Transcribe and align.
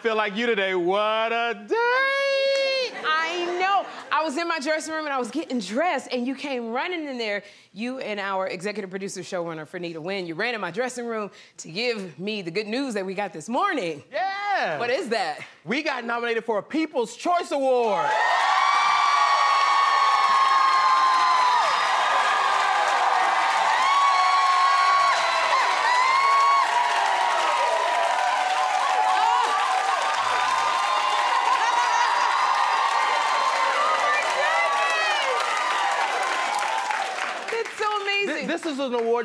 Feel 0.00 0.16
like 0.16 0.34
you 0.34 0.46
today. 0.46 0.74
What 0.74 1.30
a 1.30 1.54
day! 1.68 2.96
I 3.04 3.58
know. 3.60 3.86
I 4.10 4.22
was 4.24 4.36
in 4.38 4.48
my 4.48 4.58
dressing 4.58 4.94
room 4.94 5.04
and 5.04 5.12
I 5.12 5.18
was 5.18 5.30
getting 5.30 5.58
dressed, 5.58 6.08
and 6.10 6.26
you 6.26 6.34
came 6.34 6.70
running 6.70 7.06
in 7.06 7.18
there. 7.18 7.42
You 7.74 7.98
and 7.98 8.18
our 8.18 8.46
executive 8.46 8.88
producer, 8.88 9.20
showrunner, 9.20 9.68
Fernita 9.68 9.98
Wynn, 9.98 10.26
you 10.26 10.34
ran 10.34 10.54
in 10.54 10.60
my 10.60 10.70
dressing 10.70 11.04
room 11.04 11.30
to 11.58 11.70
give 11.70 12.18
me 12.18 12.40
the 12.40 12.50
good 12.50 12.66
news 12.66 12.94
that 12.94 13.04
we 13.04 13.12
got 13.14 13.34
this 13.34 13.48
morning. 13.48 14.02
Yeah. 14.10 14.78
What 14.78 14.88
is 14.88 15.10
that? 15.10 15.40
We 15.66 15.82
got 15.82 16.04
nominated 16.04 16.46
for 16.46 16.58
a 16.58 16.62
People's 16.62 17.14
Choice 17.14 17.50
Award. 17.50 18.08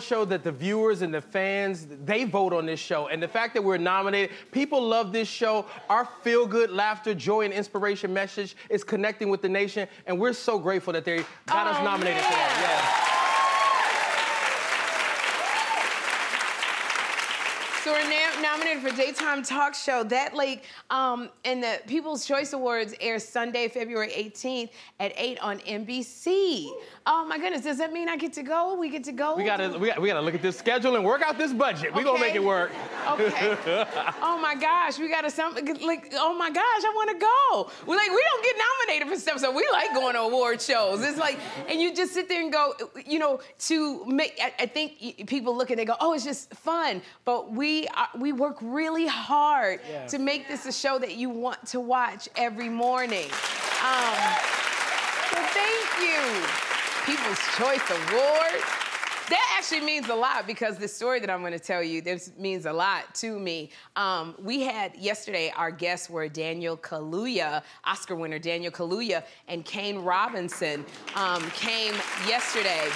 Show 0.05 0.25
that 0.25 0.43
the 0.43 0.51
viewers 0.51 1.01
and 1.01 1.13
the 1.13 1.21
fans, 1.21 1.87
they 2.05 2.23
vote 2.23 2.53
on 2.53 2.65
this 2.65 2.79
show. 2.79 3.07
And 3.07 3.21
the 3.21 3.27
fact 3.27 3.53
that 3.55 3.63
we're 3.63 3.77
nominated, 3.77 4.35
people 4.51 4.81
love 4.81 5.11
this 5.11 5.27
show. 5.27 5.65
Our 5.89 6.07
feel 6.21 6.45
good, 6.45 6.69
laughter, 6.71 7.13
joy, 7.13 7.45
and 7.45 7.53
inspiration 7.53 8.13
message 8.13 8.55
is 8.69 8.83
connecting 8.83 9.29
with 9.29 9.41
the 9.41 9.49
nation. 9.49 9.87
And 10.07 10.19
we're 10.19 10.33
so 10.33 10.59
grateful 10.59 10.93
that 10.93 11.05
they 11.05 11.25
got 11.47 11.67
us 11.67 11.77
Oh, 11.79 11.83
nominated 11.83 12.21
for 12.23 12.29
man. 12.29 12.37
that. 12.61 13.11
So 17.85 17.91
we're 17.91 18.09
na- 18.09 18.41
nominated 18.41 18.81
for 18.81 18.97
daytime 18.97 19.43
talk 19.43 19.75
show. 19.75 20.03
That 20.05 20.33
like, 20.33 20.63
um, 20.89 21.29
and 21.43 21.61
the 21.61 21.79
People's 21.85 22.25
Choice 22.25 22.51
Awards 22.51 22.95
air 22.99 23.19
Sunday, 23.19 23.67
February 23.67 24.09
18th 24.09 24.71
at 24.99 25.13
8 25.15 25.37
on 25.37 25.59
NBC. 25.59 26.71
Oh 27.05 27.23
my 27.27 27.37
goodness, 27.37 27.61
does 27.61 27.77
that 27.77 27.93
mean 27.93 28.09
I 28.09 28.17
get 28.17 28.33
to 28.33 28.41
go? 28.41 28.73
We 28.73 28.89
get 28.89 29.03
to 29.03 29.11
go? 29.11 29.35
We 29.35 29.43
gotta, 29.43 29.77
we, 29.77 29.89
got, 29.89 30.01
we 30.01 30.07
gotta 30.07 30.21
look 30.21 30.33
at 30.33 30.41
this 30.41 30.57
schedule 30.57 30.95
and 30.95 31.05
work 31.05 31.21
out 31.21 31.37
this 31.37 31.53
budget. 31.53 31.93
We're 31.93 32.03
gonna 32.03 32.19
make 32.19 32.33
it 32.33 32.43
work. 32.43 32.71
Okay. 33.07 33.55
oh 34.23 34.39
my 34.41 34.55
gosh, 34.55 34.97
we 34.97 35.07
gotta 35.07 35.29
some 35.29 35.53
like. 35.53 36.11
Oh 36.13 36.35
my 36.35 36.49
gosh, 36.49 36.63
I 36.63 36.91
want 36.95 37.11
to 37.11 37.19
go. 37.19 37.71
We 37.85 37.95
like 37.95 38.09
we 38.09 38.23
don't 38.31 38.43
get 38.43 38.55
nominated 38.57 39.13
for 39.13 39.21
stuff, 39.21 39.39
so 39.41 39.55
we 39.55 39.63
like 39.71 39.93
going 39.93 40.15
to 40.15 40.21
award 40.21 40.59
shows. 40.59 41.03
It's 41.03 41.19
like, 41.19 41.37
and 41.69 41.79
you 41.79 41.93
just 41.93 42.15
sit 42.15 42.29
there 42.29 42.41
and 42.41 42.51
go, 42.51 42.73
you 43.05 43.19
know, 43.19 43.41
to 43.59 44.03
make. 44.05 44.39
I, 44.41 44.53
I 44.63 44.65
think 44.65 45.27
people 45.27 45.55
look 45.55 45.69
and 45.69 45.77
they 45.77 45.85
go, 45.85 45.95
oh, 45.99 46.13
it's 46.15 46.25
just 46.25 46.51
fun, 46.55 47.03
but 47.25 47.51
we 47.51 47.74
are, 47.95 48.09
we 48.17 48.31
work 48.31 48.57
really 48.61 49.07
hard 49.07 49.79
Yeah. 49.89 50.07
to 50.07 50.17
make 50.19 50.47
this 50.47 50.65
a 50.65 50.71
show 50.71 50.97
that 50.99 51.15
you 51.15 51.29
want 51.29 51.65
to 51.67 51.79
watch 51.79 52.27
every 52.35 52.69
morning. 52.69 53.29
Um, 53.83 54.17
so 55.29 55.37
thank 55.59 55.87
you, 56.07 56.21
People's 57.05 57.39
Choice 57.57 57.85
Award. 57.89 58.61
That 59.27 59.55
actually 59.57 59.81
means 59.81 60.07
a 60.09 60.13
lot 60.15 60.45
because 60.45 60.77
the 60.77 60.87
story 60.87 61.19
that 61.19 61.31
I'm 61.31 61.39
going 61.41 61.51
to 61.53 61.65
tell 61.73 61.81
you 61.81 61.99
this 61.99 62.31
means 62.37 62.67
a 62.67 62.71
lot 62.73 63.13
to 63.15 63.39
me. 63.39 63.71
Um, 63.95 64.35
we 64.39 64.61
had 64.61 64.95
yesterday 64.95 65.51
our 65.57 65.71
guests 65.71 66.11
were 66.11 66.27
Daniel 66.29 66.77
Kaluuya, 66.77 67.63
Oscar 67.85 68.15
winner 68.15 68.37
Daniel 68.37 68.71
Kaluuya, 68.71 69.23
and 69.47 69.65
Kane 69.65 69.97
Robinson 69.99 70.85
um, 71.15 71.41
came 71.51 71.95
yesterday 72.27 72.87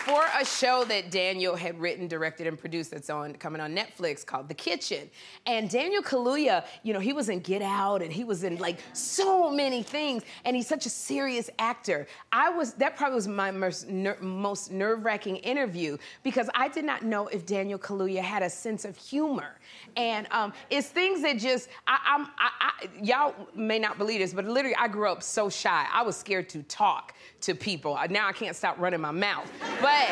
for 0.00 0.24
a 0.40 0.44
show 0.44 0.84
that 0.84 1.10
Daniel 1.10 1.54
had 1.54 1.78
written, 1.78 2.08
directed, 2.08 2.46
and 2.46 2.58
produced 2.58 2.90
that's 2.90 3.10
on 3.10 3.34
coming 3.34 3.60
on 3.60 3.76
Netflix 3.76 4.24
called 4.24 4.48
The 4.48 4.54
Kitchen. 4.54 5.10
And 5.44 5.68
Daniel 5.68 6.02
Kaluuya, 6.02 6.64
you 6.82 6.94
know, 6.94 7.00
he 7.00 7.12
was 7.12 7.28
in 7.28 7.40
Get 7.40 7.60
Out 7.60 8.00
and 8.00 8.10
he 8.10 8.24
was 8.24 8.42
in 8.42 8.56
like 8.56 8.78
so 8.94 9.50
many 9.50 9.82
things, 9.82 10.22
and 10.44 10.56
he's 10.56 10.66
such 10.66 10.86
a 10.86 10.90
serious 10.90 11.50
actor. 11.58 12.06
I 12.32 12.48
was 12.48 12.72
that 12.74 12.96
probably 12.96 13.16
was 13.16 13.28
my 13.28 13.50
most, 13.50 13.88
ner- 13.88 14.16
most 14.20 14.72
nerve-wracking 14.72 15.36
interview 15.36 15.98
because 16.22 16.48
I 16.54 16.68
did 16.68 16.86
not 16.86 17.02
know 17.02 17.26
if 17.28 17.44
Daniel 17.44 17.78
Kaluuya 17.78 18.22
had 18.22 18.42
a 18.42 18.50
sense 18.50 18.86
of 18.86 18.96
humor. 18.96 19.58
And 19.96 20.26
um, 20.30 20.52
it's 20.70 20.88
things 20.88 21.20
that 21.22 21.38
just 21.38 21.68
I, 21.86 21.98
I'm 22.06 22.26
I, 22.38 22.50
I, 22.60 22.88
y'all 23.02 23.34
may 23.54 23.78
not 23.78 23.98
believe 23.98 24.20
this, 24.20 24.32
but 24.32 24.46
literally 24.46 24.76
I 24.76 24.88
grew 24.88 25.10
up 25.10 25.22
so 25.22 25.50
shy. 25.50 25.86
I 25.92 26.02
was 26.02 26.16
scared 26.16 26.48
to 26.50 26.62
talk 26.62 27.14
to 27.42 27.54
people. 27.54 27.98
Now 28.08 28.28
I 28.28 28.32
can't 28.32 28.56
stop 28.56 28.78
running 28.78 29.00
my 29.00 29.10
mouth, 29.10 29.50
but 29.80 29.89
but 29.90 30.06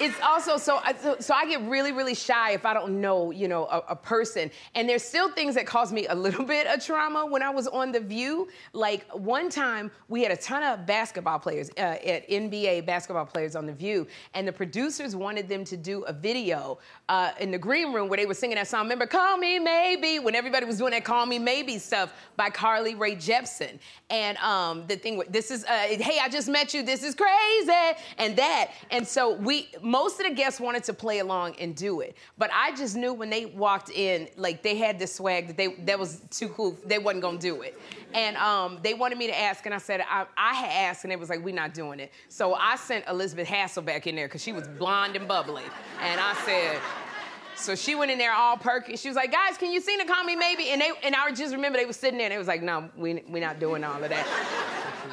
it's 0.00 0.18
also 0.22 0.56
so, 0.56 0.80
so 1.00 1.16
so 1.20 1.34
I 1.34 1.46
get 1.46 1.60
really 1.68 1.92
really 1.92 2.14
shy 2.14 2.52
if 2.52 2.64
I 2.64 2.72
don't 2.72 3.00
know 3.00 3.30
you 3.30 3.48
know 3.48 3.66
a, 3.66 3.82
a 3.90 3.96
person. 3.96 4.50
And 4.74 4.88
there's 4.88 5.04
still 5.04 5.30
things 5.32 5.54
that 5.54 5.66
cause 5.66 5.92
me 5.92 6.06
a 6.06 6.14
little 6.14 6.44
bit 6.56 6.66
of 6.66 6.84
trauma 6.84 7.26
when 7.26 7.42
I 7.42 7.50
was 7.50 7.66
on 7.68 7.92
the 7.92 8.00
View. 8.00 8.48
Like 8.72 9.06
one 9.12 9.50
time 9.50 9.90
we 10.08 10.22
had 10.22 10.32
a 10.32 10.36
ton 10.36 10.62
of 10.62 10.86
basketball 10.86 11.38
players 11.38 11.70
uh, 11.76 11.80
at 11.80 12.28
NBA 12.28 12.86
basketball 12.86 13.26
players 13.26 13.54
on 13.54 13.66
the 13.66 13.72
View. 13.72 14.06
And 14.34 14.48
the 14.48 14.52
producers 14.52 15.14
wanted 15.14 15.48
them 15.48 15.64
to 15.64 15.76
do 15.76 16.02
a 16.04 16.12
video 16.12 16.78
uh, 17.08 17.32
in 17.38 17.50
the 17.50 17.58
green 17.58 17.92
room 17.92 18.08
where 18.08 18.16
they 18.16 18.26
were 18.26 18.34
singing 18.34 18.56
that 18.56 18.68
song 18.68 18.84
remember 18.84 19.06
Call 19.06 19.36
Me 19.36 19.58
Maybe 19.58 20.18
when 20.18 20.34
everybody 20.34 20.64
was 20.64 20.78
doing 20.78 20.92
that 20.92 21.04
Call 21.04 21.26
Me 21.26 21.38
Maybe 21.38 21.78
stuff 21.78 22.14
by 22.36 22.48
Carly 22.48 22.94
Rae 22.94 23.16
Jepsen. 23.16 23.78
And 24.08 24.38
um, 24.38 24.86
the 24.86 24.96
thing 24.96 25.22
this 25.28 25.50
is 25.50 25.64
uh, 25.64 25.68
hey 25.68 26.18
I 26.22 26.28
just 26.28 26.48
met 26.48 26.72
you. 26.72 26.82
This 26.82 27.02
is 27.02 27.14
crazy. 27.14 27.98
And 28.16 28.36
that. 28.36 28.70
And 28.90 29.06
so 29.06 29.34
we 29.34 29.68
most 29.90 30.20
of 30.20 30.26
the 30.26 30.34
guests 30.34 30.60
wanted 30.60 30.84
to 30.84 30.94
play 30.94 31.18
along 31.18 31.56
and 31.58 31.74
do 31.74 32.00
it, 32.00 32.16
but 32.38 32.48
I 32.54 32.74
just 32.76 32.94
knew 32.94 33.12
when 33.12 33.28
they 33.28 33.46
walked 33.46 33.90
in, 33.90 34.28
like 34.36 34.62
they 34.62 34.76
had 34.76 35.00
this 35.00 35.14
swag 35.14 35.48
that 35.48 35.56
they 35.56 35.74
that 35.84 35.98
was 35.98 36.20
too 36.30 36.48
cool. 36.50 36.78
They 36.86 36.98
wasn't 36.98 37.22
gonna 37.22 37.38
do 37.38 37.62
it, 37.62 37.76
and 38.14 38.36
um, 38.36 38.78
they 38.82 38.94
wanted 38.94 39.18
me 39.18 39.26
to 39.26 39.38
ask, 39.38 39.66
and 39.66 39.74
I 39.74 39.78
said 39.78 40.00
I, 40.08 40.26
I 40.36 40.54
had 40.54 40.90
asked, 40.90 41.02
and 41.02 41.12
it 41.12 41.18
was 41.18 41.28
like 41.28 41.44
we're 41.44 41.54
not 41.54 41.74
doing 41.74 41.98
it. 41.98 42.12
So 42.28 42.54
I 42.54 42.76
sent 42.76 43.04
Elizabeth 43.08 43.48
Hasselbeck 43.48 44.06
in 44.06 44.14
there 44.14 44.28
because 44.28 44.42
she 44.42 44.52
was 44.52 44.68
blonde 44.68 45.16
and 45.16 45.26
bubbly, 45.26 45.64
and 46.00 46.20
I 46.20 46.34
said. 46.44 46.80
So 47.60 47.74
she 47.74 47.94
went 47.94 48.10
in 48.10 48.18
there 48.18 48.32
all 48.32 48.56
perky. 48.56 48.96
She 48.96 49.08
was 49.08 49.16
like, 49.16 49.32
guys, 49.32 49.56
can 49.58 49.70
you 49.72 49.80
sing 49.80 49.98
the 49.98 50.24
Me 50.24 50.36
Maybe? 50.36 50.70
And 50.70 50.80
they 50.80 50.90
and 51.02 51.14
I 51.14 51.30
just 51.32 51.54
remember 51.54 51.78
they 51.78 51.86
were 51.86 51.92
sitting 51.92 52.18
there 52.18 52.26
and 52.26 52.32
they 52.32 52.38
was 52.38 52.48
like, 52.48 52.62
no, 52.62 52.90
we 52.96 53.22
we're 53.28 53.40
not 53.40 53.60
doing 53.60 53.84
all 53.84 54.02
of 54.02 54.08
that. 54.08 54.26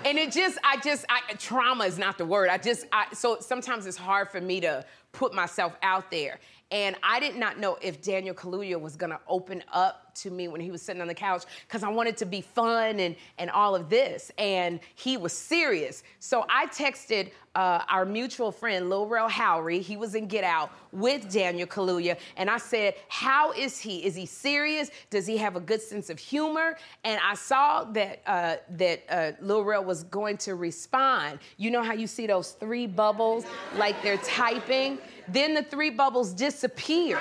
and 0.05 0.17
it 0.17 0.31
just, 0.31 0.57
I 0.63 0.77
just, 0.77 1.05
I, 1.09 1.33
trauma 1.33 1.85
is 1.85 1.97
not 1.97 2.17
the 2.17 2.25
word. 2.25 2.49
I 2.49 2.57
just, 2.57 2.85
I, 2.91 3.07
so 3.13 3.37
sometimes 3.39 3.85
it's 3.85 3.97
hard 3.97 4.29
for 4.29 4.41
me 4.41 4.61
to 4.61 4.85
put 5.11 5.33
myself 5.33 5.75
out 5.81 6.11
there. 6.11 6.39
And 6.69 6.95
I 7.01 7.19
did 7.19 7.35
not 7.37 7.59
know 7.59 7.77
if 7.81 8.01
Daniel 8.01 8.35
Kaluuya 8.35 8.79
was 8.79 8.95
gonna 8.95 9.19
open 9.27 9.63
up 9.71 10.07
to 10.21 10.31
me 10.31 10.47
when 10.47 10.59
he 10.59 10.71
was 10.71 10.81
sitting 10.81 11.01
on 11.01 11.07
the 11.07 11.13
couch 11.13 11.43
because 11.67 11.83
I 11.83 11.89
wanted 11.89 12.17
to 12.17 12.25
be 12.25 12.41
fun 12.41 12.99
and, 12.99 13.15
and 13.37 13.49
all 13.49 13.75
of 13.75 13.89
this. 13.89 14.31
And 14.37 14.79
he 14.95 15.17
was 15.17 15.33
serious. 15.33 16.03
So 16.19 16.45
I 16.49 16.67
texted 16.67 17.31
uh, 17.55 17.83
our 17.89 18.05
mutual 18.05 18.51
friend, 18.51 18.89
Lil 18.89 19.07
Rel 19.07 19.29
Howery. 19.29 19.81
He 19.81 19.97
was 19.97 20.13
in 20.15 20.27
Get 20.27 20.43
Out 20.43 20.71
with 20.91 21.31
Daniel 21.31 21.67
Kaluuya. 21.67 22.17
And 22.35 22.49
I 22.49 22.57
said, 22.57 22.95
How 23.09 23.51
is 23.53 23.79
he? 23.79 24.05
Is 24.05 24.15
he 24.15 24.25
serious? 24.25 24.91
Does 25.09 25.25
he 25.25 25.37
have 25.37 25.55
a 25.55 25.59
good 25.59 25.81
sense 25.81 26.09
of 26.09 26.19
humor? 26.19 26.77
And 27.03 27.19
I 27.23 27.33
saw 27.33 27.83
that, 27.85 28.21
uh, 28.27 28.57
that 28.71 29.03
uh, 29.09 29.31
Lil 29.41 29.63
Rel 29.63 29.83
was 29.83 30.03
going 30.03 30.37
to 30.37 30.55
respond. 30.55 31.39
You 31.57 31.71
know 31.71 31.81
how 31.81 31.93
you 31.93 32.07
see 32.07 32.27
those 32.27 32.51
three 32.51 32.85
bubbles 32.85 33.45
like 33.75 34.01
they're 34.03 34.17
typing? 34.17 34.99
Then 35.27 35.53
the 35.53 35.63
three 35.63 35.89
bubbles 35.89 36.33
disappear. 36.33 37.19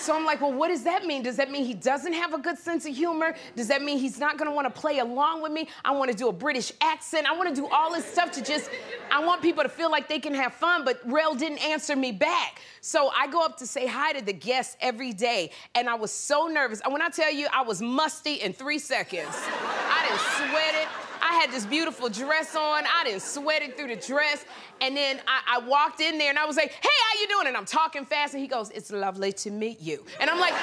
So 0.00 0.16
I'm 0.16 0.24
like, 0.24 0.40
well, 0.40 0.52
what 0.52 0.68
does 0.68 0.82
that 0.84 1.04
mean? 1.04 1.22
Does 1.22 1.36
that 1.36 1.50
mean 1.50 1.66
he 1.66 1.74
doesn't 1.74 2.14
have 2.14 2.32
a 2.32 2.38
good 2.38 2.56
sense 2.56 2.86
of 2.86 2.96
humor? 2.96 3.34
Does 3.54 3.68
that 3.68 3.82
mean 3.82 3.98
he's 3.98 4.18
not 4.18 4.38
gonna 4.38 4.52
wanna 4.52 4.70
play 4.70 4.98
along 4.98 5.42
with 5.42 5.52
me? 5.52 5.68
I 5.84 5.90
wanna 5.90 6.14
do 6.14 6.28
a 6.28 6.32
British 6.32 6.72
accent. 6.80 7.26
I 7.26 7.36
wanna 7.36 7.54
do 7.54 7.68
all 7.68 7.92
this 7.92 8.06
stuff 8.06 8.32
to 8.32 8.42
just, 8.42 8.70
I 9.12 9.22
want 9.22 9.42
people 9.42 9.62
to 9.62 9.68
feel 9.68 9.90
like 9.90 10.08
they 10.08 10.18
can 10.18 10.32
have 10.32 10.54
fun, 10.54 10.86
but 10.86 11.00
Rel 11.04 11.34
didn't 11.34 11.58
answer 11.58 11.94
me 11.94 12.12
back. 12.12 12.62
So 12.80 13.10
I 13.14 13.26
go 13.26 13.44
up 13.44 13.58
to 13.58 13.66
say 13.66 13.86
hi 13.86 14.14
to 14.14 14.24
the 14.24 14.32
guests 14.32 14.78
every 14.80 15.12
day, 15.12 15.50
and 15.74 15.86
I 15.86 15.96
was 15.96 16.10
so 16.10 16.46
nervous. 16.46 16.80
And 16.80 16.94
when 16.94 17.02
I 17.02 17.10
tell 17.10 17.30
you, 17.30 17.46
I 17.52 17.60
was 17.60 17.82
musty 17.82 18.36
in 18.36 18.54
three 18.54 18.78
seconds. 18.78 19.28
I 19.28 20.06
didn't 20.08 20.50
sweat 20.50 20.82
it. 20.82 21.09
I 21.22 21.34
had 21.34 21.50
this 21.50 21.66
beautiful 21.66 22.08
dress 22.08 22.54
on. 22.54 22.84
I 22.84 23.04
didn't 23.04 23.22
sweat 23.22 23.62
it 23.62 23.76
through 23.76 23.88
the 23.88 23.96
dress. 23.96 24.44
And 24.80 24.96
then 24.96 25.20
I, 25.26 25.56
I, 25.56 25.66
walked 25.66 26.00
in 26.00 26.18
there 26.18 26.30
and 26.30 26.38
I 26.38 26.46
was 26.46 26.56
like, 26.56 26.72
hey, 26.72 26.88
how 27.12 27.20
you 27.20 27.28
doing? 27.28 27.46
And 27.48 27.56
I'm 27.56 27.66
talking 27.66 28.04
fast 28.04 28.34
and 28.34 28.42
he 28.42 28.48
goes, 28.48 28.70
it's 28.70 28.90
lovely 28.90 29.32
to 29.32 29.50
meet 29.50 29.80
you. 29.80 30.04
And 30.20 30.30
I'm 30.30 30.38
like, 30.38 30.54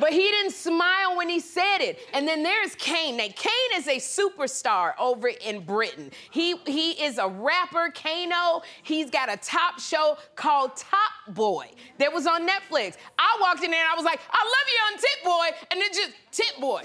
but 0.00 0.12
he 0.12 0.22
didn't 0.22 0.52
smile 0.52 1.16
when 1.16 1.28
he 1.28 1.38
said 1.40 1.78
it. 1.78 1.98
And 2.12 2.26
then 2.26 2.42
there's 2.42 2.74
Kane. 2.76 3.16
Now, 3.16 3.28
Kane 3.34 3.52
is 3.74 3.86
a 3.86 3.96
superstar 3.96 4.94
over 4.98 5.28
in 5.28 5.60
Britain. 5.60 6.10
He 6.30 6.56
he 6.66 6.92
is 6.92 7.18
a 7.18 7.28
rapper, 7.28 7.92
Kano. 7.94 8.62
He's 8.82 9.10
got 9.10 9.32
a 9.32 9.36
top 9.36 9.78
show 9.78 10.16
called 10.34 10.76
Top 10.76 11.34
Boy 11.34 11.70
that 11.98 12.12
was 12.12 12.26
on 12.26 12.48
Netflix. 12.48 12.96
I 13.18 13.38
walked 13.40 13.62
in 13.62 13.70
there 13.70 13.80
and 13.80 13.92
I 13.92 13.94
was 13.94 14.04
like, 14.04 14.20
I 14.30 14.42
love 14.44 14.68
you 14.68 14.78
on 14.86 14.98
Tip 14.98 15.24
Boy, 15.24 15.50
and 15.70 15.80
then 15.80 15.92
just 15.92 16.12
Tip 16.32 16.60
Boy. 16.60 16.84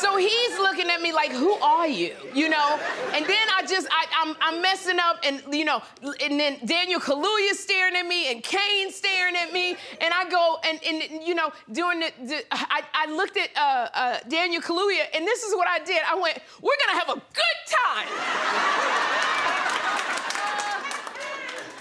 So 0.00 0.16
he's 0.16 0.58
looking 0.58 0.88
at 0.90 1.00
me 1.00 1.12
like, 1.12 1.32
who 1.32 1.52
are 1.52 1.88
you? 1.88 2.14
You 2.34 2.48
know? 2.48 2.78
And 3.14 3.24
then 3.24 3.46
I 3.54 3.64
just, 3.66 3.88
I, 3.90 4.06
I'm, 4.22 4.36
I'm 4.40 4.62
messing 4.62 4.98
up, 4.98 5.20
and 5.24 5.42
you 5.52 5.64
know, 5.64 5.82
and 6.02 6.38
then 6.38 6.58
Daniel 6.64 7.00
Kaluuya 7.00 7.52
staring 7.52 7.96
at 7.96 8.06
me, 8.06 8.30
and 8.30 8.42
Kane 8.42 8.90
staring 8.92 9.36
at 9.36 9.52
me, 9.52 9.76
and 10.00 10.12
I 10.14 10.28
go, 10.28 10.58
and, 10.66 10.80
and 10.84 11.22
you 11.22 11.34
know, 11.34 11.50
doing 11.72 12.00
the, 12.00 12.12
the 12.24 12.44
I, 12.52 12.82
I 12.94 13.12
looked 13.12 13.36
at 13.36 13.50
uh, 13.56 13.88
uh, 13.94 14.18
Daniel 14.28 14.62
Kaluuya, 14.62 15.06
and 15.14 15.26
this 15.26 15.42
is 15.42 15.54
what 15.54 15.68
I 15.68 15.78
did. 15.84 16.00
I 16.08 16.14
went, 16.14 16.38
we're 16.62 16.76
gonna 16.86 16.98
have 16.98 17.10
a 17.10 17.20
good 17.34 17.58
time. 17.66 18.08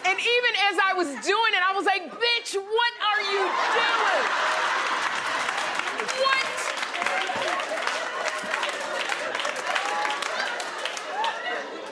and 0.05 0.19
even 0.19 0.53
as 0.71 0.77
I 0.83 0.93
was 0.93 1.07
doing 1.25 1.53
it, 1.53 1.63
I 1.67 1.73
was 1.75 1.85
like, 1.85 2.11
bitch, 2.11 2.55
what 2.55 2.93
are 3.01 3.21
you 3.31 3.41
doing? 3.75 4.25
What? 6.21 6.45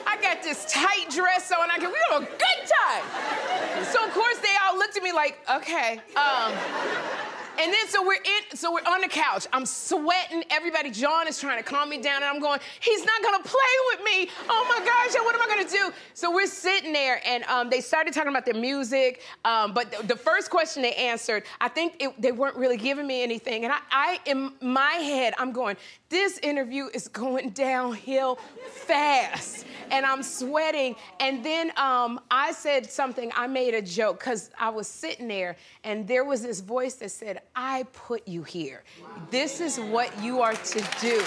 I 0.06 0.16
got 0.22 0.33
this 0.44 0.64
tight 0.66 1.10
dress 1.10 1.50
on. 1.52 1.70
I 1.70 1.78
can, 1.78 1.90
we 1.90 1.98
have 2.10 2.22
a 2.22 2.26
good 2.26 2.60
time. 2.68 3.84
So 3.84 4.04
of 4.04 4.12
course 4.12 4.38
they 4.38 4.54
all 4.64 4.76
looked 4.78 4.96
at 4.96 5.02
me 5.02 5.12
like, 5.12 5.38
okay. 5.50 6.00
Um, 6.16 6.52
and 7.58 7.72
then 7.72 7.88
so 7.88 8.04
we're 8.04 8.14
in, 8.14 8.56
so 8.56 8.72
we're 8.72 8.80
on 8.80 9.00
the 9.00 9.08
couch. 9.08 9.46
I'm 9.52 9.64
sweating. 9.64 10.44
Everybody, 10.50 10.90
John 10.90 11.28
is 11.28 11.38
trying 11.38 11.58
to 11.58 11.62
calm 11.62 11.88
me 11.88 12.00
down, 12.00 12.16
and 12.16 12.24
I'm 12.24 12.40
going, 12.40 12.58
he's 12.80 13.04
not 13.04 13.22
gonna 13.22 13.44
play 13.44 13.74
with 13.92 14.04
me. 14.04 14.30
Oh 14.48 14.66
my 14.68 14.84
gosh, 14.84 15.14
what 15.22 15.34
am 15.34 15.42
I 15.42 15.46
gonna 15.46 15.68
do? 15.68 15.92
So 16.14 16.32
we're 16.32 16.48
sitting 16.48 16.92
there, 16.92 17.20
and 17.24 17.44
um, 17.44 17.70
they 17.70 17.80
started 17.80 18.12
talking 18.12 18.30
about 18.30 18.44
their 18.44 18.60
music. 18.60 19.22
Um, 19.44 19.72
but 19.72 19.92
the, 19.92 20.06
the, 20.08 20.16
first 20.16 20.50
question 20.50 20.82
they 20.82 20.94
answered, 20.94 21.44
I 21.60 21.68
think 21.68 21.96
it, 22.00 22.20
they 22.20 22.32
weren't 22.32 22.56
really 22.56 22.76
giving 22.76 23.06
me 23.06 23.22
anything. 23.22 23.64
And 23.64 23.72
I, 23.72 23.78
I, 23.90 24.20
in 24.26 24.52
my 24.60 24.92
head, 24.92 25.34
I'm 25.38 25.52
going, 25.52 25.76
this 26.14 26.38
interview 26.38 26.86
is 26.94 27.08
going 27.08 27.50
downhill 27.50 28.36
fast 28.70 29.66
and 29.90 30.06
I'm 30.06 30.22
sweating. 30.22 30.94
And 31.18 31.44
then 31.44 31.72
um, 31.76 32.20
I 32.30 32.52
said 32.52 32.88
something, 32.88 33.32
I 33.34 33.48
made 33.48 33.74
a 33.74 33.82
joke 33.82 34.20
because 34.20 34.50
I 34.56 34.68
was 34.68 34.86
sitting 34.86 35.26
there 35.26 35.56
and 35.82 36.06
there 36.06 36.24
was 36.24 36.40
this 36.40 36.60
voice 36.60 36.94
that 36.94 37.10
said, 37.10 37.42
I 37.56 37.86
put 37.92 38.28
you 38.28 38.44
here. 38.44 38.84
This 39.32 39.60
is 39.60 39.80
what 39.80 40.22
you 40.22 40.40
are 40.40 40.54
to 40.54 40.88
do. 41.00 41.18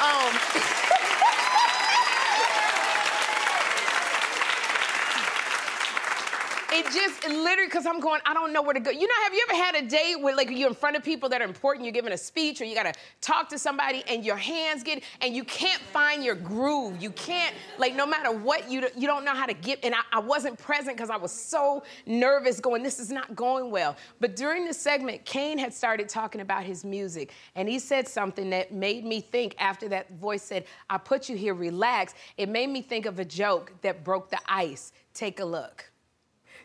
Um, 0.00 0.38
it 6.78 6.84
just 6.92 7.24
it 7.24 7.30
literally 7.30 7.66
because 7.66 7.86
I'm 7.86 7.98
going, 7.98 8.20
I 8.24 8.32
don't 8.32 8.52
know 8.52 8.62
where 8.62 8.74
to 8.74 8.80
go. 8.80 8.90
You 8.90 9.06
know, 9.06 9.14
have 9.24 9.34
you 9.34 9.44
ever 9.48 9.62
had 9.62 9.74
a 9.74 9.88
date 9.88 10.20
where 10.20 10.34
like 10.36 10.48
you're 10.50 10.68
in 10.68 10.74
front 10.74 10.96
of 10.96 11.02
people 11.02 11.28
that 11.30 11.40
are 11.40 11.44
important, 11.44 11.84
you're 11.84 11.92
giving 11.92 12.12
a 12.12 12.18
speech 12.18 12.60
or 12.60 12.64
you 12.64 12.74
gotta 12.74 12.92
talk 13.20 13.48
to 13.48 13.58
somebody 13.58 14.04
and 14.08 14.24
your 14.24 14.36
hands 14.36 14.82
get 14.82 15.02
and 15.20 15.34
you 15.34 15.42
can't 15.44 15.80
find 15.80 16.22
your 16.22 16.36
groove. 16.36 17.02
You 17.02 17.10
can't 17.10 17.54
like 17.78 17.96
no 17.96 18.06
matter 18.06 18.30
what 18.30 18.70
you 18.70 18.86
you 18.96 19.08
don't 19.08 19.24
know 19.24 19.34
how 19.34 19.46
to 19.46 19.54
get. 19.54 19.84
And 19.84 19.94
I, 19.94 20.00
I 20.12 20.20
wasn't 20.20 20.58
present 20.58 20.96
because 20.96 21.10
I 21.10 21.16
was 21.16 21.32
so 21.32 21.82
nervous, 22.06 22.60
going, 22.60 22.82
this 22.82 23.00
is 23.00 23.10
not 23.10 23.34
going 23.34 23.70
well. 23.70 23.96
But 24.20 24.36
during 24.36 24.64
the 24.64 24.74
segment, 24.74 25.24
Kane 25.24 25.58
had 25.58 25.74
started 25.74 26.08
talking 26.08 26.40
about 26.40 26.62
his 26.62 26.84
music, 26.84 27.32
and 27.56 27.68
he 27.68 27.78
said 27.78 28.06
something 28.06 28.50
that 28.50 28.72
made 28.72 29.04
me 29.04 29.20
think. 29.20 29.56
After 29.58 29.88
that 29.88 30.12
voice 30.18 30.42
said, 30.42 30.64
"I 30.88 30.98
put 30.98 31.28
you 31.28 31.36
here, 31.36 31.54
relax," 31.54 32.14
it 32.36 32.48
made 32.48 32.68
me 32.68 32.82
think 32.82 33.06
of 33.06 33.18
a 33.18 33.24
joke 33.24 33.72
that 33.82 34.04
broke 34.04 34.30
the 34.30 34.38
ice. 34.46 34.92
Take 35.14 35.40
a 35.40 35.44
look. 35.44 35.90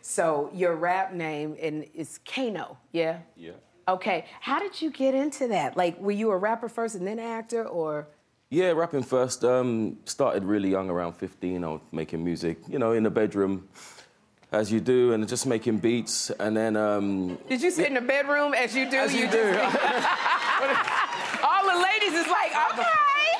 So 0.06 0.50
your 0.52 0.76
rap 0.76 1.14
name 1.14 1.56
is 1.58 2.20
Kano, 2.26 2.76
yeah? 2.92 3.20
Yeah. 3.38 3.52
Okay. 3.88 4.26
How 4.38 4.58
did 4.58 4.82
you 4.82 4.90
get 4.90 5.14
into 5.14 5.48
that? 5.48 5.78
Like, 5.78 5.98
were 5.98 6.12
you 6.12 6.30
a 6.30 6.36
rapper 6.36 6.68
first 6.68 6.94
and 6.94 7.06
then 7.06 7.18
actor, 7.18 7.64
or? 7.64 8.08
Yeah, 8.50 8.72
rapping 8.72 9.02
first. 9.02 9.46
Um, 9.46 9.96
started 10.04 10.44
really 10.44 10.68
young, 10.68 10.90
around 10.90 11.14
15. 11.14 11.64
I 11.64 11.68
was 11.68 11.80
making 11.90 12.22
music, 12.22 12.58
you 12.68 12.78
know, 12.78 12.92
in 12.92 13.02
the 13.02 13.10
bedroom, 13.10 13.66
as 14.52 14.70
you 14.70 14.78
do, 14.78 15.14
and 15.14 15.26
just 15.26 15.46
making 15.46 15.78
beats. 15.78 16.28
And 16.38 16.54
then. 16.54 16.76
Um, 16.76 17.38
Did 17.48 17.62
you 17.62 17.70
sit 17.70 17.86
in 17.86 17.94
the 17.94 18.02
bedroom 18.02 18.52
as 18.52 18.76
you 18.76 18.90
do? 18.90 18.98
As 18.98 19.14
you, 19.14 19.20
you 19.20 19.30
do. 19.30 19.38
All 21.42 21.64
the 21.64 21.82
ladies 21.82 22.12
is 22.12 22.26
like, 22.26 22.52
okay, 22.72 22.88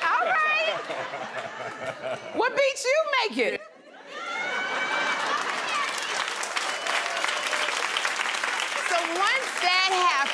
all 0.02 0.26
right. 0.33 2.18
what 2.37 2.56
beats 2.56 2.85
you 2.85 3.04
making? 3.28 3.59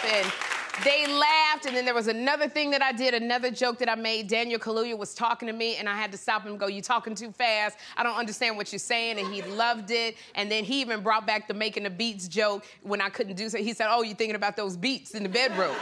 Happened, 0.00 0.32
they 0.84 1.06
laughed, 1.06 1.66
and 1.66 1.76
then 1.76 1.84
there 1.84 1.94
was 1.94 2.06
another 2.06 2.48
thing 2.48 2.70
that 2.70 2.82
I 2.82 2.92
did, 2.92 3.12
another 3.12 3.50
joke 3.50 3.78
that 3.78 3.88
I 3.88 3.96
made. 3.96 4.28
Daniel 4.28 4.58
Kaluuya 4.58 4.96
was 4.96 5.14
talking 5.14 5.46
to 5.46 5.52
me, 5.52 5.76
and 5.76 5.88
I 5.88 5.96
had 5.96 6.10
to 6.12 6.18
stop 6.18 6.42
him 6.42 6.52
and 6.52 6.60
go, 6.60 6.68
You 6.68 6.80
talking 6.80 7.14
too 7.14 7.32
fast. 7.32 7.76
I 7.96 8.02
don't 8.02 8.16
understand 8.16 8.56
what 8.56 8.72
you're 8.72 8.78
saying. 8.78 9.18
And 9.18 9.32
he 9.32 9.42
loved 9.42 9.90
it. 9.90 10.16
And 10.34 10.50
then 10.50 10.64
he 10.64 10.80
even 10.80 11.02
brought 11.02 11.26
back 11.26 11.48
the 11.48 11.54
making 11.54 11.82
the 11.82 11.90
beats 11.90 12.28
joke 12.28 12.64
when 12.82 13.00
I 13.00 13.10
couldn't 13.10 13.36
do 13.36 13.48
so. 13.48 13.58
He 13.58 13.74
said, 13.74 13.88
Oh, 13.90 14.02
you're 14.02 14.16
thinking 14.16 14.36
about 14.36 14.56
those 14.56 14.76
beats 14.76 15.14
in 15.14 15.22
the 15.22 15.28
bedroom. 15.28 15.74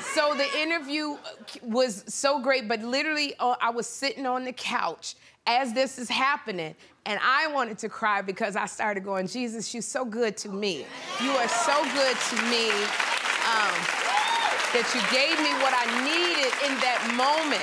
so 0.00 0.34
the 0.34 0.58
interview 0.58 1.16
was 1.62 2.04
so 2.06 2.40
great, 2.40 2.68
but 2.68 2.80
literally, 2.80 3.34
uh, 3.38 3.56
I 3.60 3.70
was 3.70 3.86
sitting 3.86 4.26
on 4.26 4.44
the 4.44 4.52
couch 4.52 5.16
as 5.46 5.72
this 5.72 5.98
is 5.98 6.08
happening, 6.08 6.74
and 7.06 7.20
I 7.22 7.46
wanted 7.46 7.78
to 7.78 7.88
cry 7.88 8.20
because 8.20 8.56
I 8.56 8.66
started 8.66 9.04
going, 9.04 9.28
Jesus, 9.28 9.72
you're 9.72 9.80
so 9.80 10.04
good 10.04 10.36
to 10.38 10.48
me. 10.48 10.84
You 11.22 11.30
are 11.30 11.48
so 11.48 11.82
good 11.94 12.16
to 12.16 12.36
me 12.50 12.68
um, 13.46 13.76
that 14.74 14.90
you 14.92 15.00
gave 15.14 15.38
me 15.38 15.54
what 15.62 15.72
I 15.72 15.86
needed 16.02 16.52
in 16.66 16.74
that 16.82 17.14
moment. 17.16 17.62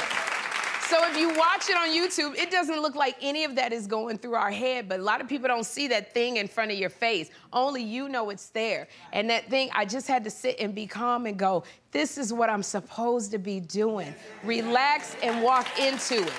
So 0.87 0.99
if 1.09 1.17
you 1.17 1.29
watch 1.37 1.69
it 1.69 1.75
on 1.75 1.89
YouTube, 1.89 2.37
it 2.37 2.51
doesn't 2.51 2.81
look 2.81 2.95
like 2.95 3.17
any 3.21 3.43
of 3.43 3.55
that 3.55 3.73
is 3.73 3.87
going 3.87 4.17
through 4.17 4.35
our 4.35 4.51
head, 4.51 4.87
but 4.87 4.99
a 4.99 5.03
lot 5.03 5.21
of 5.21 5.27
people 5.27 5.47
don't 5.47 5.65
see 5.65 5.87
that 5.89 6.13
thing 6.13 6.37
in 6.37 6.47
front 6.47 6.71
of 6.71 6.77
your 6.77 6.89
face. 6.89 7.29
Only 7.51 7.83
you 7.83 8.07
know 8.07 8.29
it's 8.29 8.49
there. 8.49 8.87
And 9.11 9.29
that 9.29 9.49
thing, 9.49 9.69
I 9.73 9.85
just 9.85 10.07
had 10.07 10.23
to 10.23 10.29
sit 10.29 10.59
and 10.59 10.73
be 10.73 10.87
calm 10.87 11.25
and 11.25 11.37
go, 11.37 11.63
this 11.91 12.17
is 12.17 12.31
what 12.31 12.49
I'm 12.49 12.63
supposed 12.63 13.31
to 13.31 13.39
be 13.39 13.59
doing. 13.59 14.13
Relax 14.43 15.15
and 15.21 15.43
walk 15.43 15.67
into 15.79 16.21
it. 16.21 16.33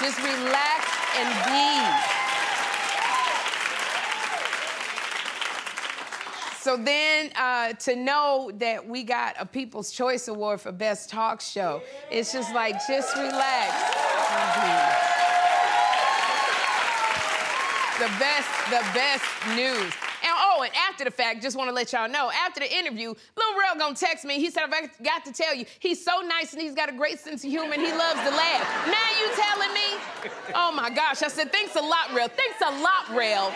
Just 0.00 0.18
relax 0.18 0.98
and 1.16 2.08
be. 2.12 2.17
So 6.68 6.76
then 6.76 7.30
uh, 7.34 7.72
to 7.72 7.96
know 7.96 8.50
that 8.58 8.86
we 8.86 9.02
got 9.02 9.36
a 9.38 9.46
People's 9.46 9.90
Choice 9.90 10.28
Award 10.28 10.60
for 10.60 10.70
Best 10.70 11.08
Talk 11.08 11.40
Show, 11.40 11.80
it's 12.10 12.30
just 12.30 12.54
like, 12.54 12.74
just 12.86 13.16
relax. 13.16 13.72
The 17.98 18.10
best, 18.18 18.50
the 18.68 18.84
best 18.92 19.24
news. 19.56 19.94
And 20.20 20.34
oh, 20.36 20.60
and 20.62 20.70
after 20.90 21.04
the 21.04 21.10
fact, 21.10 21.40
just 21.40 21.56
want 21.56 21.70
to 21.70 21.74
let 21.74 21.90
y'all 21.94 22.06
know, 22.06 22.30
after 22.46 22.60
the 22.60 22.70
interview, 22.70 23.14
Lil 23.38 23.58
Rel 23.58 23.78
gonna 23.78 23.94
text 23.94 24.26
me. 24.26 24.34
He 24.34 24.50
said, 24.50 24.64
I've 24.64 24.90
got 25.02 25.24
to 25.24 25.32
tell 25.32 25.54
you, 25.54 25.64
he's 25.78 26.04
so 26.04 26.20
nice 26.20 26.52
and 26.52 26.60
he's 26.60 26.74
got 26.74 26.90
a 26.90 26.92
great 26.92 27.18
sense 27.18 27.44
of 27.44 27.50
humor 27.50 27.72
and 27.72 27.80
he 27.80 27.92
loves 27.92 28.20
to 28.20 28.28
laugh. 28.28 28.86
Now 28.86 29.08
you 29.18 29.30
telling 29.34 29.72
me? 29.72 30.52
Oh 30.54 30.70
my 30.72 30.90
gosh. 30.90 31.22
I 31.22 31.28
said, 31.28 31.50
thanks 31.50 31.76
a 31.76 31.80
lot, 31.80 32.12
Rel. 32.14 32.28
Thanks 32.28 32.60
a 32.60 32.82
lot, 32.82 33.16
Rel. 33.16 33.54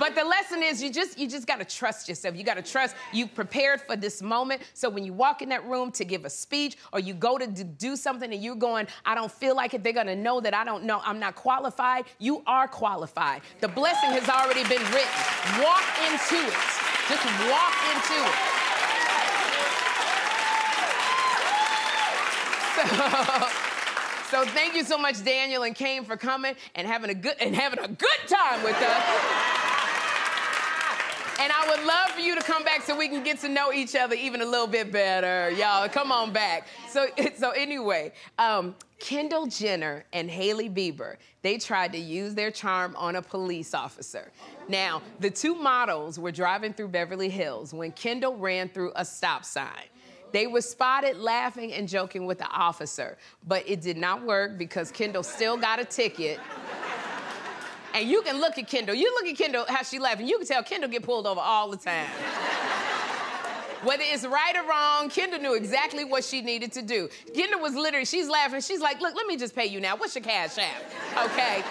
But 0.00 0.14
the 0.14 0.24
lesson 0.24 0.62
is 0.62 0.82
you 0.82 0.90
just 0.90 1.18
you 1.18 1.28
just 1.28 1.46
gotta 1.46 1.64
trust 1.64 2.08
yourself. 2.08 2.34
You 2.34 2.42
gotta 2.42 2.62
trust 2.62 2.96
you've 3.12 3.34
prepared 3.34 3.82
for 3.82 3.96
this 3.96 4.22
moment. 4.22 4.62
So 4.72 4.88
when 4.88 5.04
you 5.04 5.12
walk 5.12 5.42
in 5.42 5.50
that 5.50 5.62
room 5.66 5.92
to 5.92 6.06
give 6.06 6.24
a 6.24 6.30
speech 6.30 6.78
or 6.94 7.00
you 7.00 7.12
go 7.12 7.36
to 7.36 7.46
do 7.46 7.96
something 7.96 8.32
and 8.32 8.42
you're 8.42 8.54
going, 8.54 8.86
I 9.04 9.14
don't 9.14 9.30
feel 9.30 9.54
like 9.54 9.74
it, 9.74 9.84
they're 9.84 9.92
gonna 9.92 10.16
know 10.16 10.40
that 10.40 10.54
I 10.54 10.64
don't 10.64 10.84
know, 10.84 11.02
I'm 11.04 11.20
not 11.20 11.34
qualified. 11.34 12.06
You 12.18 12.42
are 12.46 12.66
qualified. 12.66 13.42
The 13.60 13.68
blessing 13.68 14.12
has 14.12 14.26
already 14.30 14.62
been 14.62 14.82
written. 14.90 15.62
Walk 15.62 15.84
into 16.08 16.48
it. 16.48 16.56
Just 17.06 17.26
walk 17.50 17.76
into 17.92 18.16
it. 18.24 18.36
So, 22.74 23.48
So 24.30 24.44
thank 24.44 24.76
you 24.76 24.84
so 24.84 24.96
much, 24.96 25.24
Daniel 25.24 25.64
and 25.64 25.74
Kane, 25.74 26.04
for 26.04 26.16
coming 26.16 26.54
and 26.76 26.86
having 26.86 27.10
a 27.10 27.14
good 27.14 27.34
and 27.40 27.52
having 27.52 27.80
a 27.80 27.88
good 27.88 28.20
time 28.28 28.62
with 28.62 28.76
us. 28.76 29.69
And 31.40 31.50
I 31.50 31.70
would 31.70 31.86
love 31.86 32.10
for 32.10 32.20
you 32.20 32.34
to 32.34 32.42
come 32.42 32.64
back 32.64 32.82
so 32.82 32.94
we 32.94 33.08
can 33.08 33.24
get 33.24 33.38
to 33.40 33.48
know 33.48 33.72
each 33.72 33.96
other 33.96 34.14
even 34.14 34.42
a 34.42 34.44
little 34.44 34.66
bit 34.66 34.92
better. 34.92 35.48
Y'all, 35.52 35.88
come 35.88 36.12
on 36.12 36.34
back. 36.34 36.68
So, 36.90 37.06
so 37.38 37.52
anyway, 37.52 38.12
um, 38.38 38.74
Kendall 38.98 39.46
Jenner 39.46 40.04
and 40.12 40.30
Hailey 40.30 40.68
Bieber, 40.68 41.16
they 41.40 41.56
tried 41.56 41.92
to 41.92 41.98
use 41.98 42.34
their 42.34 42.50
charm 42.50 42.94
on 42.94 43.16
a 43.16 43.22
police 43.22 43.72
officer. 43.72 44.30
Now, 44.68 45.00
the 45.18 45.30
two 45.30 45.54
models 45.54 46.18
were 46.18 46.30
driving 46.30 46.74
through 46.74 46.88
Beverly 46.88 47.30
Hills 47.30 47.72
when 47.72 47.92
Kendall 47.92 48.36
ran 48.36 48.68
through 48.68 48.92
a 48.94 49.04
stop 49.06 49.46
sign. 49.46 49.88
They 50.32 50.46
were 50.46 50.60
spotted 50.60 51.16
laughing 51.16 51.72
and 51.72 51.88
joking 51.88 52.26
with 52.26 52.36
the 52.36 52.50
officer, 52.50 53.16
but 53.48 53.66
it 53.66 53.80
did 53.80 53.96
not 53.96 54.22
work 54.22 54.58
because 54.58 54.90
Kendall 54.90 55.22
still 55.22 55.56
got 55.56 55.80
a 55.80 55.86
ticket 55.86 56.38
and 57.94 58.08
you 58.08 58.22
can 58.22 58.40
look 58.40 58.58
at 58.58 58.68
Kendall. 58.68 58.94
You 58.94 59.12
look 59.20 59.26
at 59.26 59.36
Kendall, 59.36 59.64
how 59.68 59.82
she 59.82 59.98
laughing. 59.98 60.26
You 60.26 60.38
can 60.38 60.46
tell 60.46 60.62
Kendall 60.62 60.90
get 60.90 61.02
pulled 61.02 61.26
over 61.26 61.40
all 61.40 61.70
the 61.70 61.76
time. 61.76 62.06
Whether 63.82 64.04
it's 64.06 64.26
right 64.26 64.54
or 64.56 64.68
wrong, 64.68 65.08
Kendall 65.08 65.40
knew 65.40 65.54
exactly 65.54 66.04
what 66.04 66.22
she 66.22 66.42
needed 66.42 66.70
to 66.72 66.82
do. 66.82 67.08
Kendall 67.34 67.60
was 67.60 67.74
literally, 67.74 68.04
she's 68.04 68.28
laughing. 68.28 68.60
She's 68.60 68.80
like, 68.80 69.00
look, 69.00 69.14
let 69.14 69.26
me 69.26 69.38
just 69.38 69.54
pay 69.54 69.66
you 69.66 69.80
now. 69.80 69.96
What's 69.96 70.14
your 70.14 70.22
cash 70.24 70.58
app? 70.58 71.30
Okay. 71.30 71.64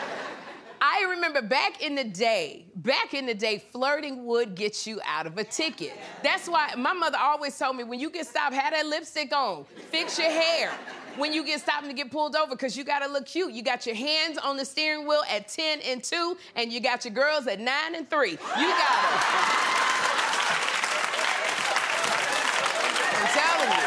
I 0.81 1.05
remember 1.09 1.41
back 1.41 1.83
in 1.83 1.93
the 1.93 2.05
day, 2.05 2.65
back 2.75 3.13
in 3.13 3.25
the 3.25 3.33
day, 3.33 3.61
flirting 3.71 4.25
would 4.25 4.55
get 4.55 4.87
you 4.87 4.99
out 5.05 5.27
of 5.27 5.37
a 5.37 5.43
ticket. 5.43 5.93
That's 6.23 6.47
why 6.47 6.73
my 6.77 6.93
mother 6.93 7.17
always 7.19 7.57
told 7.57 7.75
me 7.75 7.83
when 7.83 7.99
you 7.99 8.09
get 8.09 8.25
stopped, 8.25 8.55
have 8.55 8.73
that 8.73 8.87
lipstick 8.87 9.31
on, 9.33 9.65
fix 9.91 10.17
your 10.17 10.31
hair 10.31 10.71
when 11.19 11.33
you 11.33 11.43
get 11.45 11.59
stopped 11.59 11.85
and 11.85 11.95
get 11.95 12.09
pulled 12.09 12.35
over 12.35 12.51
because 12.51 12.77
you 12.77 12.83
got 12.83 12.99
to 12.99 13.11
look 13.11 13.25
cute. 13.25 13.51
You 13.51 13.61
got 13.61 13.85
your 13.85 13.95
hands 13.95 14.37
on 14.37 14.57
the 14.57 14.65
steering 14.65 15.07
wheel 15.07 15.21
at 15.29 15.47
10 15.47 15.81
and 15.81 16.03
2, 16.03 16.37
and 16.55 16.71
you 16.71 16.79
got 16.79 17.05
your 17.05 17.13
girls 17.13 17.45
at 17.47 17.59
9 17.59 17.95
and 17.95 18.09
3. 18.09 18.31
You 18.31 18.37
got 18.37 18.39
it. 18.39 18.69
I'm 23.15 23.27
telling 23.35 23.71
you. 23.75 23.85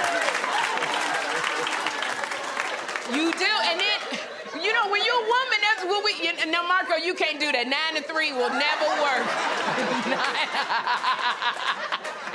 You 3.12 3.32
do, 3.32 3.52
and 3.70 3.80
then 3.80 3.98
you 4.62 4.72
know, 4.72 4.86
when 4.90 5.02
you're 5.04 5.16
a 5.16 5.26
woman, 5.26 5.58
that's 5.82 6.04
we. 6.04 6.12
You, 6.22 6.32
now, 6.50 6.66
Marco, 6.66 6.96
you 6.96 7.14
can't 7.14 7.40
do 7.40 7.50
that. 7.52 7.66
Nine 7.66 8.00
to 8.00 8.02
three 8.06 8.32
will 8.32 8.50
never 8.50 8.88
work. 9.02 9.26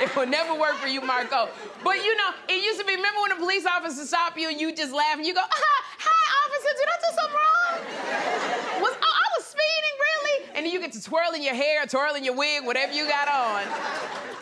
it 0.00 0.14
will 0.16 0.26
never 0.26 0.54
work 0.58 0.76
for 0.76 0.88
you, 0.88 1.00
Marco. 1.00 1.48
But 1.84 1.96
you 1.96 2.16
know, 2.16 2.30
it 2.48 2.64
used 2.64 2.80
to 2.80 2.86
be. 2.86 2.96
Remember 2.96 3.20
when 3.22 3.32
a 3.32 3.36
police 3.36 3.66
officer 3.66 4.04
stopped 4.04 4.38
you 4.38 4.48
and 4.48 4.60
you 4.60 4.74
just 4.74 4.92
laugh 4.92 5.16
and 5.16 5.26
you 5.26 5.34
go, 5.34 5.42
ah, 5.42 5.80
"Hi, 5.98 6.22
officer, 6.44 6.72
did 6.76 6.88
I 6.88 6.96
do 7.00 7.10
something 7.16 7.38
wrong? 7.38 8.82
Was 8.82 8.94
oh, 9.00 9.14
I 9.14 9.26
was 9.38 9.44
speeding, 9.46 9.96
really?" 10.08 10.36
And 10.56 10.66
then 10.66 10.72
you 10.72 10.80
get 10.80 10.92
to 10.92 11.02
twirling 11.02 11.42
your 11.42 11.54
hair, 11.54 11.86
twirling 11.86 12.24
your 12.24 12.36
wig, 12.36 12.64
whatever 12.64 12.92
you 12.92 13.06
got 13.08 13.28
on. 13.28 14.37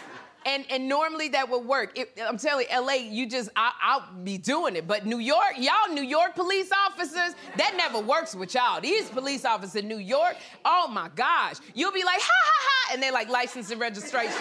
And, 0.47 0.65
and 0.71 0.89
normally 0.89 1.29
that 1.31 1.51
would 1.51 1.67
work. 1.67 1.99
It, 1.99 2.17
I'm 2.25 2.39
telling 2.39 2.67
you, 2.71 2.81
LA, 2.81 2.93
you 2.93 3.29
just, 3.29 3.51
I, 3.57 3.99
will 3.99 4.23
be 4.23 4.39
doing 4.39 4.77
it. 4.77 4.87
But 4.87 5.05
New 5.05 5.19
York, 5.19 5.55
y'all 5.59 5.93
New 5.93 6.05
York 6.05 6.37
police 6.37 6.71
officers, 6.87 7.35
that 7.57 7.75
never 7.77 7.99
works 7.99 8.35
with 8.35 8.55
y'all. 8.55 8.81
These 8.81 9.11
police 9.11 9.45
officers 9.45 9.75
in 9.75 9.89
New 9.89 9.99
York, 9.99 10.37
oh 10.65 10.87
my 10.89 11.11
gosh. 11.17 11.57
You'll 11.75 11.93
be 11.93 12.05
like, 12.05 12.21
ha 12.21 12.31
ha 12.31 12.53
ha, 12.63 12.95
and 12.95 13.03
they're 13.03 13.13
like 13.13 13.29
license 13.29 13.73
and 13.73 13.81
registration. 13.81 14.41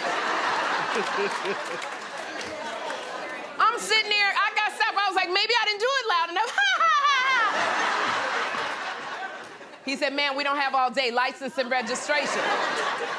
I'm 3.58 3.78
sitting 3.80 4.08
there, 4.08 4.30
I 4.30 4.52
got 4.54 4.72
stopped. 4.76 4.96
I 4.96 5.08
was 5.08 5.16
like, 5.16 5.28
maybe 5.28 5.52
I 5.60 5.64
didn't 5.66 5.80
do 5.80 5.90
it 5.90 6.06
loud 6.08 6.30
enough. 6.30 6.56
Ha 6.56 6.82
ha. 6.82 6.95
He 9.86 9.96
said, 9.96 10.12
man, 10.12 10.36
we 10.36 10.44
don't 10.44 10.58
have 10.58 10.74
all 10.74 10.90
day 10.90 11.10
license 11.10 11.56
and 11.56 11.70
registration. 11.70 12.42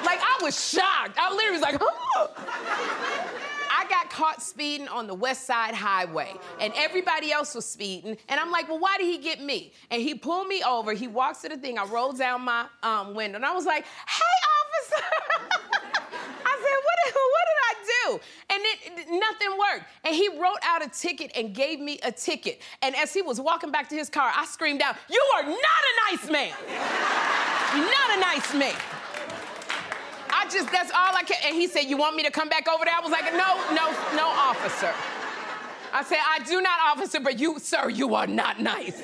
Like, 0.06 0.20
I 0.22 0.38
was 0.42 0.70
shocked. 0.70 1.18
I 1.18 1.34
literally 1.34 1.54
was 1.54 1.62
like, 1.62 1.78
oh. 1.82 2.30
I 3.70 3.86
got 3.90 4.10
caught 4.10 4.42
speeding 4.42 4.88
on 4.88 5.08
the 5.08 5.14
West 5.14 5.46
Side 5.46 5.74
Highway, 5.74 6.34
and 6.60 6.74
everybody 6.76 7.32
else 7.32 7.56
was 7.56 7.66
speeding. 7.66 8.18
And 8.28 8.40
I'm 8.40 8.52
like, 8.52 8.68
well, 8.68 8.80
why 8.80 8.98
did 8.98 9.06
he 9.06 9.18
get 9.18 9.40
me? 9.42 9.72
And 9.90 10.02
he 10.02 10.14
pulled 10.16 10.48
me 10.48 10.62
over. 10.64 10.94
He 10.94 11.08
walks 11.08 11.42
to 11.44 11.50
the 11.50 11.58
thing. 11.58 11.78
I 11.78 11.86
rolled 11.86 12.18
down 12.18 12.42
my 12.42 12.66
um, 12.84 13.14
window, 13.14 13.38
and 13.38 13.46
I 13.46 13.54
was 13.54 13.66
like, 13.66 13.86
hey, 13.86 14.38
officer. 14.58 15.06
I 16.46 16.54
said, 16.64 16.80
what 16.84 16.98
what 17.14 17.46
did 17.50 17.60
I 17.64 17.76
do? 17.88 18.20
And 18.50 18.62
it, 18.64 18.77
nothing 19.10 19.50
worked. 19.58 19.86
And 20.04 20.16
he 20.16 20.30
wrote 20.30 20.60
out 20.64 20.86
a 20.86 20.90
ticket 20.90 21.32
and 21.36 21.54
gave 21.54 21.80
me 21.80 22.00
a 22.04 22.12
ticket. 22.12 22.62
And 22.82 22.96
as 22.96 23.14
he 23.14 23.22
was 23.22 23.40
walking 23.40 23.72
back 23.72 23.90
to 23.90 23.96
his 23.96 24.10
car, 24.10 24.32
I 24.36 24.46
screamed 24.46 24.82
out, 24.82 24.96
You 25.10 25.24
are 25.36 25.44
not 25.44 25.54
a 25.54 26.12
nice 26.12 26.30
man. 26.30 26.54
You're 27.76 27.86
not 27.86 28.18
a 28.18 28.20
nice 28.20 28.54
man. 28.54 28.76
I 30.30 30.48
just, 30.50 30.72
that's 30.72 30.92
all 30.92 31.16
I 31.16 31.24
can. 31.24 31.38
And 31.46 31.56
he 31.56 31.68
said, 31.68 31.82
You 31.82 31.98
want 31.98 32.16
me 32.16 32.24
to 32.24 32.32
come 32.32 32.50
back 32.50 32.68
over 32.68 32.86
there? 32.86 32.94
I 32.96 33.02
was 33.02 33.12
like, 33.12 33.26
No, 33.34 33.58
no, 33.74 33.92
no, 34.16 34.28
officer. 34.28 34.94
I 35.94 36.04
said, 36.04 36.20
I 36.20 36.40
do 36.46 36.62
not, 36.62 36.80
officer, 36.86 37.20
but 37.20 37.40
you, 37.40 37.60
sir, 37.60 37.90
you 37.90 38.14
are 38.16 38.28
not 38.28 38.60
nice. 38.60 39.02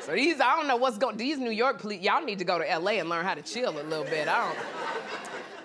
So 0.00 0.14
these, 0.14 0.40
I 0.40 0.56
don't 0.56 0.66
know 0.66 0.76
what's 0.76 0.98
going, 0.98 1.16
these 1.16 1.38
New 1.38 1.50
York 1.50 1.78
police, 1.78 2.00
y'all 2.00 2.24
need 2.24 2.38
to 2.38 2.44
go 2.44 2.58
to 2.58 2.78
LA 2.78 2.92
and 2.92 3.08
learn 3.08 3.24
how 3.24 3.34
to 3.34 3.42
chill 3.42 3.70
a 3.70 3.82
little 3.82 4.04
bit. 4.04 4.26
I 4.26 4.52
don't. 4.52 4.58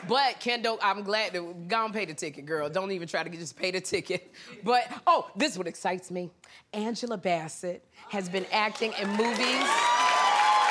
But 0.07 0.39
Kendall, 0.39 0.79
I'm 0.81 1.03
glad 1.03 1.33
that 1.33 1.67
go 1.67 1.86
and 1.86 1.93
pay 1.93 2.05
the 2.05 2.13
ticket, 2.13 2.45
girl. 2.45 2.69
Don't 2.69 2.91
even 2.91 3.07
try 3.07 3.24
to 3.24 3.29
get, 3.29 3.39
just 3.39 3.57
pay 3.57 3.72
the 3.72 3.81
ticket. 3.81 4.31
But 4.63 4.83
oh, 5.05 5.29
this 5.36 5.53
is 5.53 5.57
what 5.57 5.67
excites 5.67 6.10
me. 6.10 6.31
Angela 6.72 7.17
Bassett 7.17 7.86
has 8.10 8.29
been 8.29 8.45
acting 8.51 8.93
in 9.00 9.10
movies 9.10 9.67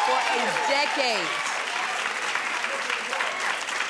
for 0.07 0.19
a 0.19 0.45
decade 0.69 1.53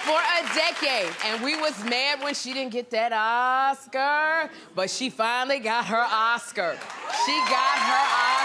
for 0.02 0.18
a 0.18 0.42
decade. 0.54 1.10
And 1.26 1.42
we 1.42 1.56
was 1.56 1.78
mad 1.84 2.22
when 2.22 2.34
she 2.34 2.52
didn't 2.52 2.72
get 2.72 2.90
that 2.90 3.12
Oscar, 3.12 4.50
but 4.74 4.90
she 4.90 5.10
finally 5.10 5.60
got 5.60 5.86
her 5.86 6.04
Oscar. 6.10 6.76
She 7.24 7.36
got 7.48 7.78
her 7.78 8.04
Oscar. 8.26 8.41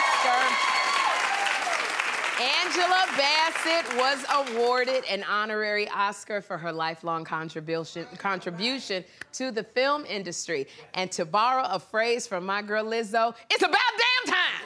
Angela 2.39 3.05
Bassett 3.17 3.97
was 3.97 4.23
awarded 4.29 5.03
an 5.09 5.23
honorary 5.23 5.89
Oscar 5.89 6.39
for 6.39 6.55
her 6.55 6.71
lifelong 6.71 7.23
contribution, 7.23 8.05
contribution 8.19 9.03
to 9.33 9.49
the 9.49 9.63
film 9.63 10.05
industry. 10.05 10.67
And 10.93 11.11
to 11.13 11.25
borrow 11.25 11.63
a 11.63 11.79
phrase 11.79 12.27
from 12.27 12.45
my 12.45 12.61
girl 12.61 12.85
Lizzo, 12.85 13.33
it's 13.49 13.63
about 13.63 13.79
damn 13.97 14.33
time. 14.33 14.61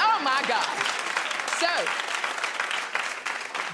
Oh 0.00 0.20
my 0.22 0.44
God. 0.46 0.66
So, 1.58 1.68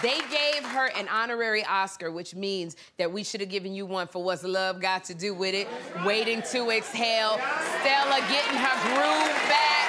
they 0.01 0.19
gave 0.31 0.65
her 0.65 0.91
an 0.97 1.09
honorary 1.09 1.65
Oscar, 1.65 2.13
which 2.13 2.37
means 2.37 2.77
that 2.99 3.11
we 3.11 3.25
should 3.25 3.41
have 3.41 3.51
given 3.51 3.75
you 3.75 3.85
one 3.85 4.07
for 4.07 4.23
What's 4.23 4.45
Love 4.45 4.81
Got 4.81 5.03
to 5.05 5.15
Do 5.15 5.35
with 5.35 5.55
It, 5.55 5.67
Waiting 6.05 6.43
to 6.53 6.71
Exhale, 6.71 7.41
Stella 7.81 8.21
getting 8.29 8.59
her 8.59 8.95
groove 8.95 9.49
back. 9.49 9.84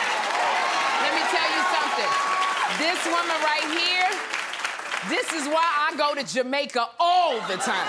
This 2.77 3.05
woman 3.05 3.37
right 3.41 3.63
here, 3.77 4.09
this 5.09 5.31
is 5.31 5.47
why 5.47 5.63
I 5.63 5.95
go 5.97 6.13
to 6.13 6.23
Jamaica 6.25 6.89
all 6.99 7.35
the 7.47 7.55
time. 7.55 7.87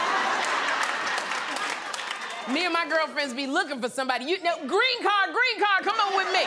Me 2.55 2.65
and 2.65 2.73
my 2.73 2.87
girlfriends 2.89 3.35
be 3.35 3.49
looking 3.49 3.81
for 3.81 3.89
somebody. 3.89 4.27
You 4.27 4.41
know, 4.43 4.57
green 4.59 5.03
card, 5.03 5.31
green 5.33 5.65
card, 5.65 5.85
come 5.85 5.99
on 5.99 6.17
with 6.17 6.33
me. 6.33 6.45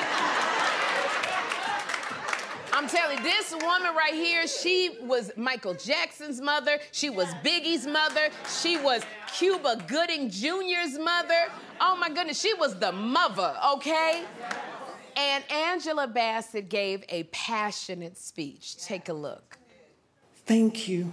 I'm 2.72 2.88
telling 2.88 3.18
you, 3.18 3.24
this 3.24 3.52
woman 3.52 3.94
right 3.94 4.14
here, 4.14 4.48
she 4.48 4.92
was 5.02 5.32
Michael 5.36 5.74
Jackson's 5.74 6.40
mother. 6.40 6.80
She 6.94 7.10
was 7.10 7.28
Biggie's 7.44 7.86
mother. 7.86 8.30
She 8.62 8.78
was 8.78 9.04
Cuba 9.36 9.84
Gooding 9.86 10.30
Jr.'s 10.30 10.98
mother. 10.98 11.52
Oh 11.82 11.98
my 11.98 12.08
goodness, 12.08 12.40
she 12.40 12.54
was 12.54 12.80
the 12.80 12.94
mother, 12.94 13.54
okay? 13.74 14.24
And 15.20 15.44
Angela 15.52 16.08
Bassett 16.08 16.70
gave 16.70 17.04
a 17.10 17.24
passionate 17.24 18.18
speech. 18.18 18.78
Take 18.78 19.10
a 19.10 19.14
look. 19.14 19.58
Thank 20.46 20.88
you 20.88 21.12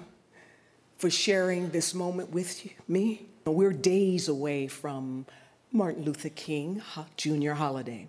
for 0.96 1.10
sharing 1.10 1.70
this 1.70 1.92
moment 1.92 2.30
with 2.30 2.64
you- 2.64 2.70
me. 2.86 3.26
We're 3.44 3.72
days 3.72 4.28
away 4.28 4.68
from 4.68 5.26
Martin 5.72 6.04
Luther 6.04 6.28
King 6.28 6.82
Jr. 7.16 7.54
holiday. 7.54 8.06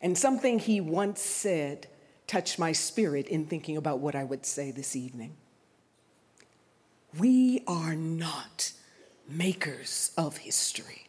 And 0.00 0.16
something 0.16 0.60
he 0.60 0.80
once 0.80 1.20
said 1.20 1.88
touched 2.26 2.58
my 2.58 2.72
spirit 2.72 3.28
in 3.28 3.46
thinking 3.46 3.76
about 3.76 3.98
what 3.98 4.14
I 4.14 4.24
would 4.24 4.46
say 4.46 4.70
this 4.70 4.96
evening. 4.96 5.36
We 7.18 7.64
are 7.66 7.94
not 7.94 8.72
makers 9.28 10.10
of 10.16 10.38
history, 10.38 11.06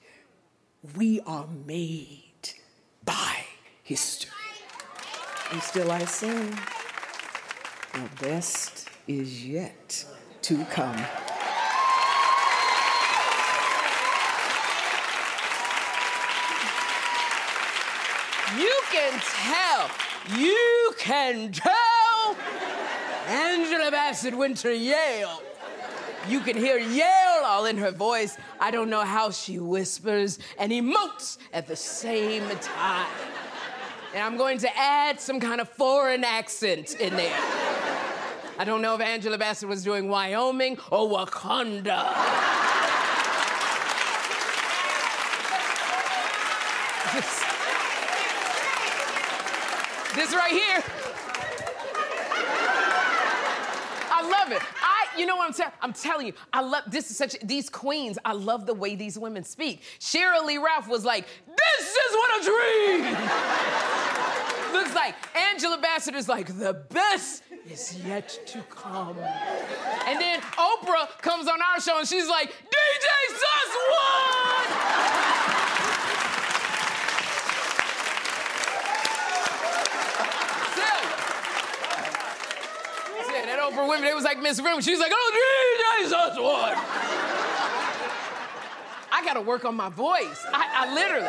we 0.94 1.22
are 1.22 1.48
made 1.48 2.50
by 3.06 3.46
history. 3.90 4.30
And 5.52 5.60
still 5.64 5.92
I 5.92 6.06
sing, 6.06 6.56
the 7.96 8.08
best 8.22 8.88
is 9.08 9.44
yet 9.48 10.06
to 10.44 10.64
come. 10.66 10.96
You 18.56 18.80
can 18.92 19.20
tell, 19.20 19.90
you 20.38 20.94
can 21.00 21.52
tell 21.52 22.36
Angela 23.28 23.90
Bassett 23.90 24.38
went 24.38 24.58
to 24.58 24.78
Yale. 24.78 25.42
You 26.28 26.42
can 26.42 26.56
hear 26.56 26.78
Yale 26.78 27.44
all 27.44 27.66
in 27.66 27.78
her 27.78 27.90
voice. 27.90 28.38
I 28.60 28.70
don't 28.70 28.92
know 28.92 29.04
how 29.04 29.32
she 29.32 29.58
whispers 29.58 30.38
and 30.60 30.72
emotes 30.72 31.40
at 31.52 31.66
the 31.66 31.76
same 31.76 32.48
time. 32.60 33.08
And 34.14 34.24
I'm 34.24 34.38
going 34.38 34.58
to 34.60 34.78
add 34.78 35.20
some 35.20 35.40
kind 35.40 35.62
of 35.62 35.70
foreign 35.70 36.24
accent 36.24 36.96
in 37.00 37.16
there. 37.16 37.40
I 38.58 38.66
don't 38.66 38.82
know 38.82 38.96
if 38.96 39.02
Angela 39.02 39.38
Bassett 39.38 39.70
was 39.70 39.84
doing 39.84 40.10
Wyoming 40.10 40.80
or 40.92 41.08
Wakanda. 41.08 42.06
This, 50.16 50.34
right 50.34 50.52
here. 50.52 50.84
I 54.12 54.22
love 54.30 54.52
it. 54.52 54.62
I, 54.82 55.18
you 55.18 55.26
know 55.26 55.38
what 55.38 55.48
I'm 55.48 55.54
saying? 55.54 55.72
I'm 55.82 55.94
telling 55.94 56.28
you, 56.28 56.34
I 56.52 56.62
love 56.62 56.84
this 56.88 57.10
is 57.10 57.16
such 57.16 57.38
these 57.42 57.70
queens. 57.70 58.18
I 58.26 58.34
love 58.34 58.66
the 58.66 58.74
way 58.74 58.96
these 58.96 59.18
women 59.18 59.44
speak. 59.44 59.82
Lee 60.14 60.58
Ralph 60.58 60.88
was 60.90 61.06
like, 61.06 61.26
"This 61.48 61.88
is 61.88 62.16
what 62.16 62.42
a 62.42 62.44
dream." 62.44 63.99
Looks 64.74 64.94
like 64.96 65.16
Angela 65.36 65.78
Bassett 65.78 66.16
is 66.16 66.28
like, 66.28 66.48
"The 66.58 66.74
best 66.74 67.44
is 67.70 67.98
yet 68.06 68.40
to 68.48 68.62
come." 68.70 69.18
And 70.08 70.20
then 70.20 70.42
Oprah 70.42 71.08
comes 71.22 71.48
on 71.48 71.60
our 71.62 71.80
show 71.80 71.98
and 72.00 72.08
she's 72.08 72.28
like, 72.28 72.50
"DJ 72.50 73.08
Sus 73.30 73.76
won." 73.92 75.10
That 83.46 83.58
Oprah 83.60 83.90
women, 83.90 84.06
it 84.06 84.14
was 84.14 84.26
like 84.26 84.40
Miss 84.40 84.60
Rim. 84.62 84.80
She 84.80 84.92
was 84.92 85.00
like, 85.00 85.12
oh, 85.12 85.98
Jesus 85.98 86.38
one. 86.38 86.78
I 89.12 89.26
gotta 89.26 89.42
work 89.42 89.66
on 89.66 89.76
my 89.76 89.90
voice. 89.90 90.46
I, 90.54 90.86
I 90.86 90.94
literally, 90.94 91.28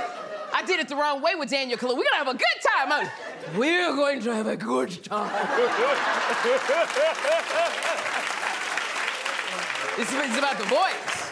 I 0.52 0.62
did 0.66 0.80
it 0.80 0.88
the 0.88 0.96
wrong 0.96 1.22
way 1.22 1.34
with 1.34 1.48
Daniel 1.48 1.78
Kaluuya. 1.78 1.96
We're 1.96 2.04
gonna 2.04 2.24
have 2.24 2.28
a 2.28 2.34
good 2.34 2.60
time. 2.76 3.08
We're 3.56 3.94
going 3.96 4.20
to 4.22 4.34
have 4.34 4.46
a 4.46 4.56
good 4.56 5.02
time. 5.04 5.30
it's, 9.98 10.12
it's 10.12 10.38
about 10.38 10.58
the 10.58 10.64
voice. 10.64 11.30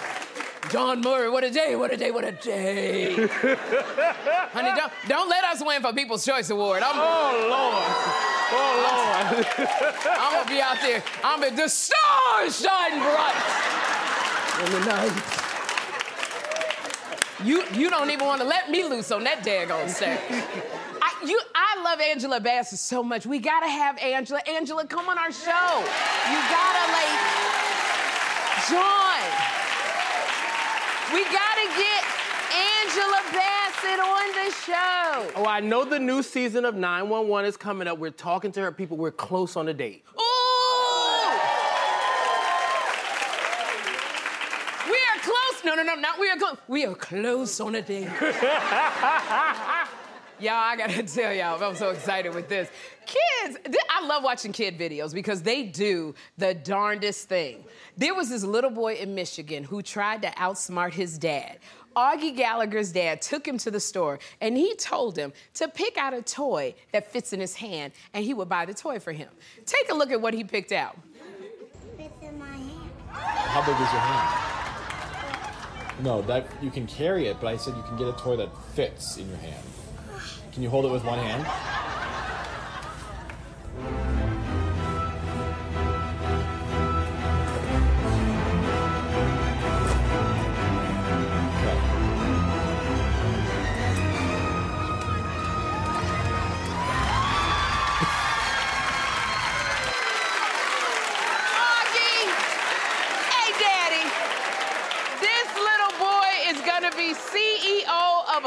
John 0.71 1.01
Murray, 1.01 1.31
what 1.31 1.45
a 1.45 1.51
day, 1.51 1.77
what 1.77 1.93
a 1.93 1.97
day, 1.97 2.11
what 2.11 2.25
a 2.25 2.33
day. 2.33 3.15
Honey, 3.15 4.71
don't, 4.77 4.93
don't 5.09 5.29
let 5.29 5.45
us 5.45 5.63
win 5.65 5.81
for 5.81 5.93
People's 5.95 6.27
Choice 6.27 6.51
Award. 6.51 6.83
I'm, 6.83 6.95
Oh, 6.95 7.47
Lord. 7.49 7.85
Oh, 8.51 8.75
Lord. 8.85 9.47
I'm 10.19 10.33
gonna 10.33 10.51
be 10.51 10.61
out 10.61 10.79
there. 10.83 11.03
I'm 11.25 11.41
gonna, 11.41 11.57
the 11.57 11.69
stars 11.69 12.61
shine 12.61 12.99
bright 12.99 13.35
in 14.67 14.73
the 14.73 14.81
night. 14.87 15.45
You, 17.45 17.65
you 17.73 17.89
don't 17.89 18.11
even 18.11 18.27
want 18.27 18.41
to 18.43 18.47
let 18.47 18.69
me 18.71 18.83
loose 18.85 19.11
on 19.13 19.25
that 19.25 19.45
daggone 19.45 19.89
stage. 19.89 20.19
I, 21.21 21.27
you, 21.27 21.41
I 21.55 21.83
love 21.83 22.01
Angela 22.01 22.41
Bassett 22.41 22.79
so 22.79 23.03
much. 23.03 23.27
We 23.27 23.39
gotta 23.39 23.69
have 23.69 23.99
Angela. 23.99 24.41
Angela, 24.49 24.87
come 24.87 25.09
on 25.09 25.19
our 25.19 25.33
show. 25.33 25.49
You 25.49 26.39
gotta 26.51 26.93
like, 26.93 27.19
John. 28.69 29.23
We 31.13 31.25
gotta 31.25 31.69
get 31.77 32.05
Angela 32.55 33.23
Bassett 33.33 34.01
on 34.01 34.29
the 34.33 34.51
show. 34.65 35.33
Oh, 35.37 35.47
I 35.47 35.61
know 35.61 35.85
the 35.85 35.99
new 35.99 36.23
season 36.23 36.65
of 36.65 36.75
911 36.75 37.49
is 37.49 37.57
coming 37.57 37.89
up. 37.89 37.99
We're 37.99 38.11
talking 38.11 38.53
to 38.53 38.61
her 38.61 38.73
people. 38.73 38.97
We're 38.97 39.11
close 39.11 39.57
on 39.57 39.69
a 39.69 39.75
date. 39.75 40.05
Ooh! 40.17 40.21
We 44.91 44.97
are 44.97 45.19
close. 45.23 45.65
No, 45.65 45.75
no, 45.75 45.83
no, 45.83 45.95
not 45.95 46.19
we 46.19 46.31
are 46.31 46.37
close. 46.37 46.57
We 46.69 46.85
are 46.85 46.95
close 46.95 47.61
on 47.61 47.75
a 47.75 47.83
date. 47.83 48.09
Y'all, 50.41 50.53
I 50.55 50.77
gotta 50.77 51.03
tell 51.15 51.33
y'all, 51.33 51.63
I'm 51.63 51.75
so 51.75 51.91
excited 51.91 52.35
with 52.35 52.49
this. 52.49 52.69
Kids, 53.07 53.59
th- 53.65 53.77
I 53.91 54.07
love 54.07 54.23
watching 54.23 54.53
kid 54.53 54.79
videos 54.79 55.13
because 55.13 55.43
they 55.43 55.65
do 55.65 56.15
the 56.37 56.55
darndest 56.55 57.29
thing. 57.29 57.65
There 57.97 58.15
was 58.15 58.29
this 58.29 58.45
little 58.45 58.71
boy 58.71 58.95
in 58.95 59.15
Michigan 59.15 59.65
who 59.65 59.83
tried 59.83 60.23
to 60.23 60.29
outsmart 60.31 60.93
his 60.93 61.19
dad. 61.19 61.59
Augie 61.97 62.37
Gallagher's 62.37 62.93
dad 62.93 63.21
took 63.21 63.47
him 63.47 63.59
to 63.59 63.71
the 63.73 63.81
store 63.81 64.21
and 64.41 64.57
he 64.57 64.77
told 64.77 65.17
him 65.17 65.33
to 65.55 65.67
pick 65.67 65.97
out 65.97 66.15
a 66.15 66.23
toy 66.23 66.75
that 66.93 67.11
fits 67.11 67.33
in 67.33 67.41
his 67.41 67.57
hand 67.57 67.93
and 68.15 68.25
he 68.25 68.35
would 68.35 68.49
buy 68.49 68.65
the 68.65 68.75
toy 68.75 69.01
for 69.01 69.11
him. 69.13 69.29
Take 69.67 69.91
a 69.91 69.95
look 69.95 70.13
at 70.13 70.21
what 70.21 70.35
he 70.35 70.45
picked 70.45 70.71
out. 70.71 70.97
Fits 71.97 72.23
in 72.23 72.39
my 72.39 72.47
hand. 72.47 72.91
How 73.11 73.61
big 73.63 73.75
is 73.75 73.81
your 73.81 74.01
hand? 74.01 74.45
No, 76.05 76.23
that 76.23 76.47
you 76.63 76.71
can 76.71 76.87
carry 76.87 77.27
it, 77.27 77.39
but 77.41 77.49
I 77.49 77.57
said 77.57 77.75
you 77.75 77.83
can 77.83 77.97
get 77.97 78.07
a 78.07 78.13
toy 78.13 78.37
that 78.37 78.57
fits 78.75 79.17
in 79.17 79.27
your 79.29 79.39
hand. 79.39 79.65
Can 80.59 80.65
you 80.65 80.71
hold 80.71 80.87
it 80.87 80.91
with 80.91 81.05
one 81.05 81.21
hand? 81.21 81.78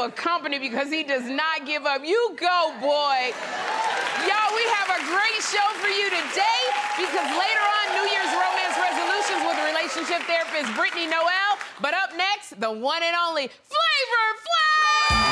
A 0.02 0.10
company 0.10 0.58
because 0.58 0.90
he 0.90 1.04
does 1.04 1.22
not 1.30 1.64
give 1.64 1.86
up. 1.86 2.04
You 2.04 2.34
go, 2.34 2.74
boy. 2.80 3.30
Y'all, 4.26 4.50
we 4.50 4.64
have 4.74 4.90
a 4.90 5.00
great 5.06 5.38
show 5.38 5.62
for 5.78 5.86
you 5.86 6.10
today 6.10 6.62
because 6.98 7.30
later 7.38 7.62
on, 7.62 7.86
New 7.94 8.10
Year's 8.10 8.34
romance 8.34 8.74
resolutions 8.82 9.46
with 9.46 9.54
relationship 9.62 10.26
therapist 10.26 10.72
Brittainy 10.74 11.08
Noel. 11.08 11.56
But 11.80 11.94
up 11.94 12.16
next, 12.16 12.58
the 12.60 12.72
one 12.72 13.04
and 13.04 13.14
only 13.14 13.46
Flavor 13.46 14.34
Flav! 14.42 15.22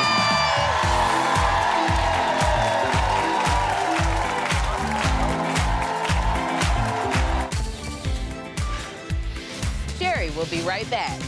Sherri 9.98 10.30
will 10.30 10.46
be 10.46 10.61
right 10.62 10.88
back. 10.88 11.18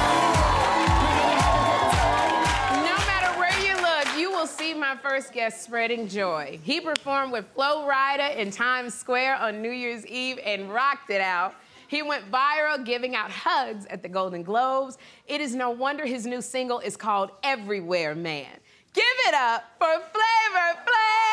my 4.95 5.09
first 5.09 5.33
guest 5.33 5.63
spreading 5.63 6.07
joy. 6.07 6.59
He 6.63 6.79
performed 6.79 7.31
with 7.31 7.45
Flo 7.53 7.87
Rida 7.87 8.37
in 8.37 8.51
Times 8.51 8.93
Square 8.93 9.37
on 9.37 9.61
New 9.61 9.71
Year's 9.71 10.05
Eve 10.05 10.39
and 10.45 10.71
rocked 10.71 11.09
it 11.09 11.21
out. 11.21 11.55
He 11.87 12.01
went 12.01 12.31
viral 12.31 12.83
giving 12.83 13.15
out 13.15 13.29
hugs 13.31 13.85
at 13.87 14.01
the 14.01 14.09
Golden 14.09 14.43
Globes. 14.43 14.97
It 15.27 15.41
is 15.41 15.55
no 15.55 15.69
wonder 15.69 16.05
his 16.05 16.25
new 16.25 16.41
single 16.41 16.79
is 16.79 16.95
called 16.95 17.31
Everywhere 17.43 18.15
Man. 18.15 18.51
Give 18.93 19.03
it 19.27 19.33
up 19.33 19.63
for 19.77 19.87
Flavor 19.87 20.79
Flav! 20.85 21.24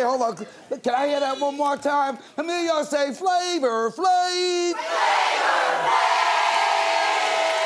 Wait, 0.00 0.06
hold 0.06 0.22
on. 0.22 0.34
Can 0.80 0.94
I 0.94 1.08
hear 1.08 1.20
that 1.20 1.38
one 1.38 1.58
more 1.58 1.76
time? 1.76 2.16
Me 2.38 2.46
hear 2.46 2.62
y'all 2.72 2.84
say 2.84 3.12
flavor, 3.12 3.90
flav. 3.90 4.72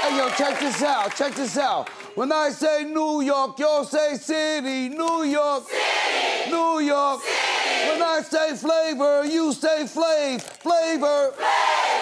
Hey, 0.03 0.17
yo, 0.17 0.29
check 0.31 0.59
this 0.59 0.83
out, 0.83 1.15
check 1.15 1.33
this 1.35 1.57
out. 1.57 1.89
When 2.17 2.33
I 2.33 2.51
say 2.51 2.83
New 2.85 3.21
York, 3.21 3.57
y'all 3.61 3.85
say 3.85 4.17
city, 4.17 4.89
New 4.89 5.23
York. 5.23 5.69
City. 5.69 6.51
New 6.51 6.81
York. 6.81 7.21
City. 7.23 7.91
When 7.91 8.03
I 8.03 8.21
say 8.23 8.57
flavor, 8.57 9.25
you 9.27 9.53
say 9.53 9.85
flav, 9.85 10.41
flavor. 10.43 11.31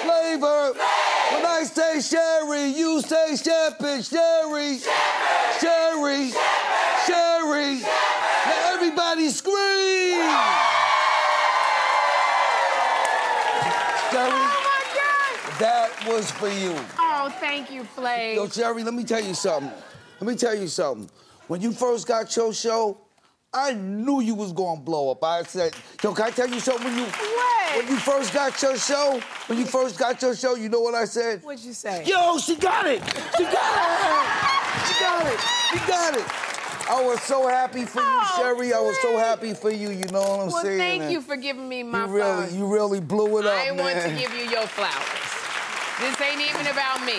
Flavor. 0.00 0.72
When 1.32 1.44
I 1.44 1.64
say 1.64 2.00
sherri, 2.00 2.68
you 2.68 3.02
say 3.02 3.36
shepherd, 3.36 4.02
sherri. 4.02 4.78
Sherri. 5.60 6.32
Sherri. 7.04 7.80
Now 7.82 8.11
everybody 9.12 9.28
scream. 9.28 10.22
Sherri, 14.10 14.30
oh, 14.32 15.56
that 15.58 15.90
was 16.06 16.30
for 16.30 16.48
you. 16.48 16.74
Oh, 16.98 17.34
thank 17.38 17.70
you, 17.70 17.82
Flav. 17.82 18.34
Yo, 18.34 18.46
Jerry, 18.46 18.82
let 18.82 18.94
me 18.94 19.04
tell 19.04 19.22
you 19.22 19.34
something. 19.34 19.70
Let 20.20 20.28
me 20.28 20.36
tell 20.36 20.54
you 20.54 20.66
something. 20.68 21.10
When 21.48 21.60
you 21.60 21.72
first 21.72 22.06
got 22.08 22.34
your 22.36 22.54
show, 22.54 22.98
I 23.52 23.72
knew 23.74 24.20
you 24.20 24.34
was 24.34 24.52
gonna 24.52 24.80
blow 24.80 25.10
up. 25.10 25.22
I 25.22 25.42
said, 25.42 25.74
yo, 26.02 26.14
can 26.14 26.26
I 26.26 26.30
tell 26.30 26.48
you 26.48 26.60
something? 26.60 26.86
When 26.86 26.96
you 26.96 27.04
What? 27.04 27.76
when 27.76 27.88
you 27.88 27.96
first 27.96 28.32
got 28.32 28.60
your 28.62 28.78
show, 28.78 29.20
when 29.46 29.58
you 29.58 29.66
first 29.66 29.98
got 29.98 30.22
your 30.22 30.34
show, 30.34 30.54
you 30.54 30.70
know 30.70 30.80
what 30.80 30.94
I 30.94 31.04
said? 31.04 31.42
What'd 31.42 31.62
you 31.62 31.74
say? 31.74 32.04
Yo, 32.04 32.38
she 32.38 32.56
got 32.56 32.86
it! 32.86 33.02
She 33.36 33.44
got 33.44 33.54
it! 33.54 34.48
She 34.82 34.98
got 34.98 35.26
it! 35.26 35.40
She 35.70 35.78
got 35.86 36.16
it! 36.16 36.41
I 36.92 37.02
was 37.02 37.22
so 37.22 37.48
happy 37.48 37.86
for 37.86 38.00
you, 38.00 38.06
Oh, 38.06 38.34
Sherri. 38.36 38.74
I 38.74 38.80
was 38.80 39.00
so 39.00 39.16
happy 39.16 39.54
for 39.54 39.70
you. 39.70 39.88
You 39.90 40.04
know 40.12 40.20
what 40.20 40.40
I'm 40.40 40.46
Well, 40.48 40.62
saying? 40.62 40.78
thank 40.78 41.02
And 41.04 41.12
you 41.12 41.22
for 41.22 41.36
giving 41.36 41.66
me 41.66 41.82
my 41.82 42.04
You 42.04 42.12
really, 42.12 42.20
flowers. 42.30 42.54
you 42.54 42.66
really 42.66 43.00
blew 43.00 43.38
it 43.38 43.46
up, 43.46 43.54
I 43.54 43.70
man. 43.70 43.78
want 43.78 44.02
to 44.02 44.10
give 44.10 44.32
you 44.34 44.44
your 44.50 44.66
flowers. 44.66 45.30
This 46.00 46.20
ain't 46.20 46.40
even 46.42 46.66
about 46.66 47.02
me. 47.06 47.16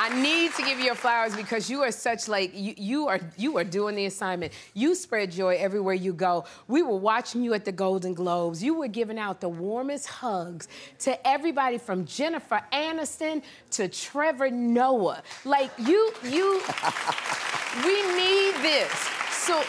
I 0.00 0.20
need 0.22 0.54
to 0.54 0.62
give 0.62 0.78
you 0.78 0.84
your 0.84 0.94
flowers 0.94 1.34
because 1.34 1.68
you 1.68 1.82
are 1.82 1.90
such 1.90 2.28
like 2.28 2.52
you, 2.54 2.72
you 2.76 3.08
are 3.08 3.20
you 3.36 3.58
are 3.58 3.64
doing 3.64 3.96
the 3.96 4.06
assignment. 4.06 4.52
You 4.72 4.94
spread 4.94 5.32
joy 5.32 5.56
everywhere 5.56 5.94
you 5.94 6.12
go. 6.12 6.44
We 6.68 6.82
were 6.82 6.96
watching 6.96 7.42
you 7.42 7.52
at 7.54 7.64
the 7.64 7.72
Golden 7.72 8.14
Globes. 8.14 8.62
You 8.62 8.74
were 8.74 8.86
giving 8.86 9.18
out 9.18 9.40
the 9.40 9.48
warmest 9.48 10.06
hugs 10.06 10.68
to 11.00 11.26
everybody 11.26 11.78
from 11.78 12.06
Jennifer 12.06 12.62
Aniston 12.72 13.42
to 13.72 13.88
Trevor 13.88 14.50
Noah. 14.50 15.22
Like 15.44 15.72
you 15.78 16.12
you 16.22 16.62
we 17.84 18.02
need 18.16 18.54
this. 18.62 18.92
So 19.32 19.60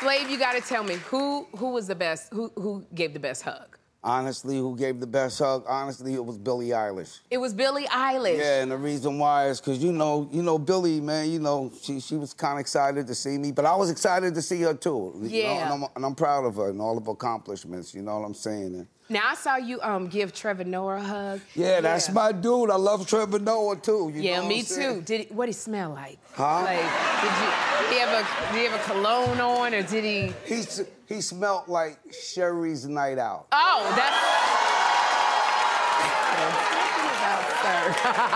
Flav, 0.00 0.28
you 0.28 0.38
got 0.38 0.54
to 0.54 0.60
tell 0.60 0.82
me 0.82 0.94
who 0.96 1.46
who 1.56 1.70
was 1.70 1.86
the 1.86 1.94
best? 1.94 2.32
Who 2.32 2.50
who 2.56 2.84
gave 2.94 3.12
the 3.12 3.20
best 3.20 3.42
hug? 3.42 3.73
Honestly, 4.06 4.58
who 4.58 4.76
gave 4.76 5.00
the 5.00 5.06
best 5.06 5.38
hug? 5.38 5.64
Honestly, 5.66 6.12
it 6.12 6.22
was 6.22 6.36
Billie 6.36 6.68
Eilish. 6.68 7.20
It 7.30 7.38
was 7.38 7.54
Billie 7.54 7.86
Eilish. 7.86 8.36
Yeah, 8.36 8.60
and 8.60 8.70
the 8.70 8.76
reason 8.76 9.18
why 9.18 9.48
is 9.48 9.60
because 9.62 9.82
you 9.82 9.92
know, 9.92 10.28
you 10.30 10.42
know, 10.42 10.58
Billie, 10.58 11.00
man, 11.00 11.30
you 11.30 11.38
know, 11.40 11.72
she 11.80 12.00
she 12.00 12.14
was 12.16 12.34
kind 12.34 12.54
of 12.54 12.60
excited 12.60 13.06
to 13.06 13.14
see 13.14 13.38
me, 13.38 13.50
but 13.50 13.64
I 13.64 13.74
was 13.74 13.90
excited 13.90 14.34
to 14.34 14.42
see 14.42 14.60
her 14.60 14.74
too. 14.74 15.12
you 15.16 15.22
know, 15.22 15.28
Yeah. 15.34 15.72
and, 15.74 15.84
I'm, 15.84 15.90
and 15.96 16.04
I'm 16.04 16.14
proud 16.14 16.44
of 16.44 16.56
her 16.56 16.68
and 16.68 16.82
all 16.82 16.98
of 16.98 17.06
her 17.06 17.12
accomplishments. 17.12 17.94
You 17.94 18.02
know 18.02 18.18
what 18.18 18.26
I'm 18.26 18.34
saying? 18.34 18.74
And, 18.74 18.86
Now 19.08 19.20
I 19.26 19.34
saw 19.34 19.56
you 19.56 19.80
um 19.82 20.08
give 20.08 20.32
Trevor 20.32 20.64
Noah 20.64 20.96
a 20.96 21.00
hug. 21.00 21.40
yeah, 21.54 21.80
that's 21.82 22.10
my 22.10 22.32
dude. 22.32 22.70
I 22.70 22.76
love 22.76 23.06
Trevor 23.06 23.38
Noah 23.38 23.76
too. 23.76 24.10
You 24.14 24.22
yeah, 24.22 24.40
me 24.40 24.46
what 24.46 24.54
I'm 24.56 24.62
saying? 24.64 24.94
too. 24.94 25.02
Did 25.02 25.20
he, 25.28 25.34
what 25.34 25.48
he 25.48 25.52
smell 25.52 25.90
like? 25.90 26.18
Huh? 26.32 26.62
Like, 26.62 26.78
did 26.78 27.34
you 27.40 27.94
he 27.94 27.98
have 28.00 28.08
a 28.08 28.52
did 28.52 28.58
he 28.60 28.66
have 28.66 28.80
a 28.80 28.84
cologne 28.84 29.40
on 29.40 29.74
or 29.74 29.82
did 29.82 30.04
he? 30.04 30.32
He 30.46 30.64
he 31.06 31.20
smelled 31.20 31.68
like 31.68 31.98
Sherry's 32.12 32.86
night 32.86 33.18
out. 33.18 33.46
Oh, 33.52 33.92
that's. 33.94 34.34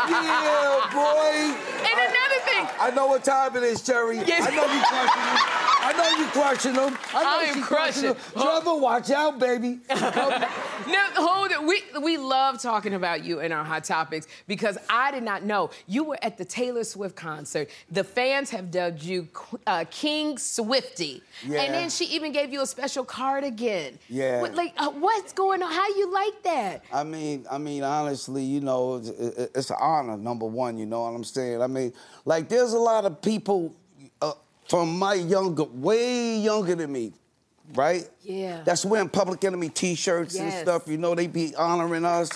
yeah, 0.08 0.88
boy. 0.92 1.54
And 1.84 1.98
another 1.98 2.40
thing. 2.44 2.66
I 2.80 2.90
know 2.94 3.06
what 3.06 3.24
time 3.24 3.56
it 3.56 3.62
is, 3.62 3.82
Cherry. 3.82 4.18
Yes. 4.18 4.46
I 4.46 4.54
know 4.54 4.64
you 4.64 4.80
him. 4.80 5.67
I 5.88 5.92
know 5.92 6.18
you're 6.18 6.28
crushing 6.28 6.74
them. 6.74 6.98
I 7.14 7.22
know 7.22 7.40
I 7.40 7.56
am 7.56 7.62
crushing. 7.62 8.04
him. 8.04 8.16
Trevor, 8.32 8.76
watch 8.76 9.10
out, 9.10 9.38
baby. 9.38 9.80
No, 10.86 10.98
hold 11.16 11.50
it. 11.50 11.62
We 11.62 11.82
we 12.00 12.16
love 12.16 12.62
talking 12.62 12.94
about 12.94 13.22
you 13.22 13.40
in 13.40 13.52
our 13.52 13.64
hot 13.64 13.84
topics 13.84 14.26
because 14.46 14.78
I 14.88 15.10
did 15.10 15.22
not 15.22 15.42
know 15.42 15.68
you 15.86 16.04
were 16.04 16.18
at 16.22 16.38
the 16.38 16.46
Taylor 16.46 16.84
Swift 16.84 17.14
concert. 17.14 17.68
The 17.90 18.02
fans 18.04 18.48
have 18.50 18.70
dubbed 18.70 19.02
you 19.02 19.28
uh, 19.66 19.84
King 19.90 20.38
Swifty, 20.38 21.22
Yeah. 21.46 21.62
and 21.62 21.74
then 21.74 21.90
she 21.90 22.06
even 22.06 22.32
gave 22.32 22.52
you 22.52 22.62
a 22.62 22.66
special 22.66 23.04
cardigan. 23.04 23.98
Yeah. 24.08 24.40
What, 24.40 24.54
like, 24.54 24.72
uh, 24.78 24.90
what's 24.92 25.32
going 25.34 25.62
on? 25.62 25.70
How 25.70 25.88
you 25.88 26.10
like 26.10 26.42
that? 26.44 26.84
I 26.92 27.04
mean, 27.04 27.44
I 27.50 27.58
mean, 27.58 27.82
honestly, 27.82 28.42
you 28.44 28.60
know, 28.60 28.96
it's, 28.96 29.08
it's 29.10 29.70
an 29.70 29.76
honor. 29.80 30.16
Number 30.16 30.46
one, 30.46 30.78
you 30.78 30.86
know 30.86 31.02
what 31.02 31.08
I'm 31.14 31.24
saying. 31.24 31.60
I 31.60 31.66
mean, 31.66 31.92
like, 32.24 32.48
there's 32.48 32.72
a 32.72 32.78
lot 32.78 33.04
of 33.04 33.20
people 33.20 33.74
from 34.68 34.98
my 34.98 35.14
younger, 35.14 35.64
way 35.64 36.36
younger 36.38 36.74
than 36.74 36.92
me, 36.92 37.12
right? 37.74 38.08
Yeah. 38.22 38.62
That's 38.64 38.84
wearing 38.84 39.08
Public 39.08 39.42
Enemy 39.44 39.70
T-shirts 39.70 40.34
and 40.36 40.48
Yes. 40.48 40.62
stuff. 40.62 40.82
You 40.86 40.98
know, 40.98 41.14
they 41.14 41.26
be 41.26 41.54
honoring 41.56 42.04
us. 42.04 42.30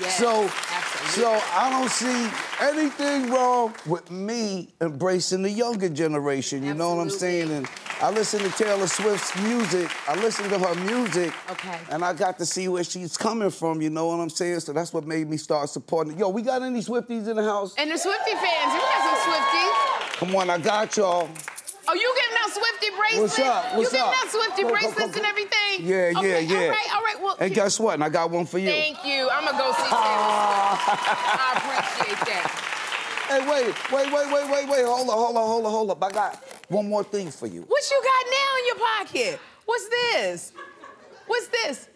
Yes, 0.00 0.18
so, 0.18 0.42
absolutely. 0.42 1.22
so 1.22 1.40
I 1.54 1.70
don't 1.70 1.90
see 1.90 2.28
anything 2.60 3.30
wrong 3.30 3.72
with 3.86 4.10
me 4.10 4.68
embracing 4.82 5.42
the 5.42 5.50
younger 5.50 5.88
generation. 5.88 6.62
You 6.62 6.74
know 6.74 6.94
what 6.94 7.00
I'm 7.00 7.08
saying? 7.08 7.50
And 7.50 7.66
I 8.02 8.10
listen 8.10 8.40
to 8.40 8.50
Taylor 8.50 8.88
Swift's 8.88 9.34
music. 9.40 9.88
I 10.06 10.16
listen 10.16 10.50
to 10.50 10.58
her 10.58 10.74
music. 10.84 11.32
Okay. 11.52 11.78
And 11.90 12.04
I 12.04 12.12
got 12.12 12.36
to 12.38 12.44
see 12.44 12.68
where 12.68 12.84
she's 12.84 13.16
coming 13.16 13.48
from. 13.50 13.80
You 13.80 13.88
know 13.88 14.08
what 14.08 14.20
I'm 14.20 14.28
saying? 14.28 14.60
So 14.60 14.74
that's 14.74 14.92
what 14.92 15.06
made 15.06 15.30
me 15.30 15.38
start 15.38 15.70
supporting. 15.70 16.18
Yo, 16.18 16.28
we 16.28 16.42
got 16.42 16.60
any 16.62 16.80
Swifties 16.82 17.26
in 17.28 17.36
the 17.36 17.44
house? 17.44 17.74
And 17.78 17.90
the 17.90 17.96
Swifty 17.96 18.32
fans, 18.32 18.72
we 18.74 18.78
got 18.80 19.22
some 19.22 19.32
Swifties. 19.32 20.16
Come 20.18 20.36
on, 20.36 20.50
I 20.50 20.58
got 20.58 20.94
y'all. 20.98 21.26
Oh, 21.88 21.94
you 21.94 22.14
giving 22.18 22.38
out 22.42 22.50
Swifty 22.50 22.90
bracelets? 22.96 23.38
What's 23.38 23.38
up? 23.38 23.76
What's 23.76 23.92
you 23.92 23.98
giving 23.98 24.12
up? 24.12 24.24
out 24.24 24.28
Swifty 24.30 24.62
Go, 24.62 24.68
go, 24.68 24.74
go, 24.74 24.80
bracelets 24.80 25.12
go. 25.14 25.18
and 25.18 25.26
everything? 25.26 25.74
Yeah, 25.86 26.10
yeah, 26.10 26.18
okay, 26.18 26.42
yeah. 26.42 26.56
All 26.58 26.68
right, 26.70 26.94
all 26.96 27.02
right. 27.02 27.16
Well, 27.22 27.36
And 27.38 27.54
guess 27.54 27.78
what? 27.78 27.94
And 27.94 28.02
I 28.04 28.08
got 28.08 28.30
one 28.30 28.44
for 28.46 28.58
you. 28.58 28.68
thank 28.70 29.04
you. 29.04 29.28
I'm 29.30 29.44
gonna 29.44 29.58
go 29.58 29.70
see 29.72 29.82
Taylor 29.86 29.94
I 29.94 31.52
appreciate 31.56 32.20
that. 32.26 32.48
Hey, 33.28 33.40
wait, 33.42 33.74
wait, 33.90 34.12
wait, 34.12 34.32
wait, 34.32 34.50
wait, 34.50 34.68
wait. 34.68 34.84
Hold 34.86 35.08
up, 35.10 35.14
hold 35.16 35.36
up, 35.36 35.42
hold 35.44 35.66
up, 35.66 35.72
hold 35.72 35.90
up. 35.90 36.02
I 36.04 36.10
got 36.10 36.36
one 36.68 36.88
more 36.88 37.02
thing 37.04 37.30
for 37.30 37.46
you. 37.46 37.62
What 37.62 37.82
you 37.90 38.00
got 38.02 38.24
now 38.30 38.56
in 38.58 38.66
your 38.66 38.78
pocket? 38.86 39.40
What's 39.64 39.88
this? 39.88 40.52
What's 41.26 41.48
this? 41.48 41.88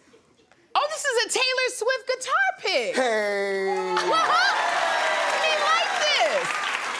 Oh, 0.75 0.87
this 0.91 1.03
is 1.03 1.25
a 1.25 1.29
Taylor 1.39 1.69
Swift 1.75 2.07
guitar 2.07 2.47
pick. 2.59 2.95
Hey. 2.95 3.93
What? 4.07 4.23
I 4.23 5.35
mean, 5.43 5.59
like 5.67 5.91
this. 6.03 6.47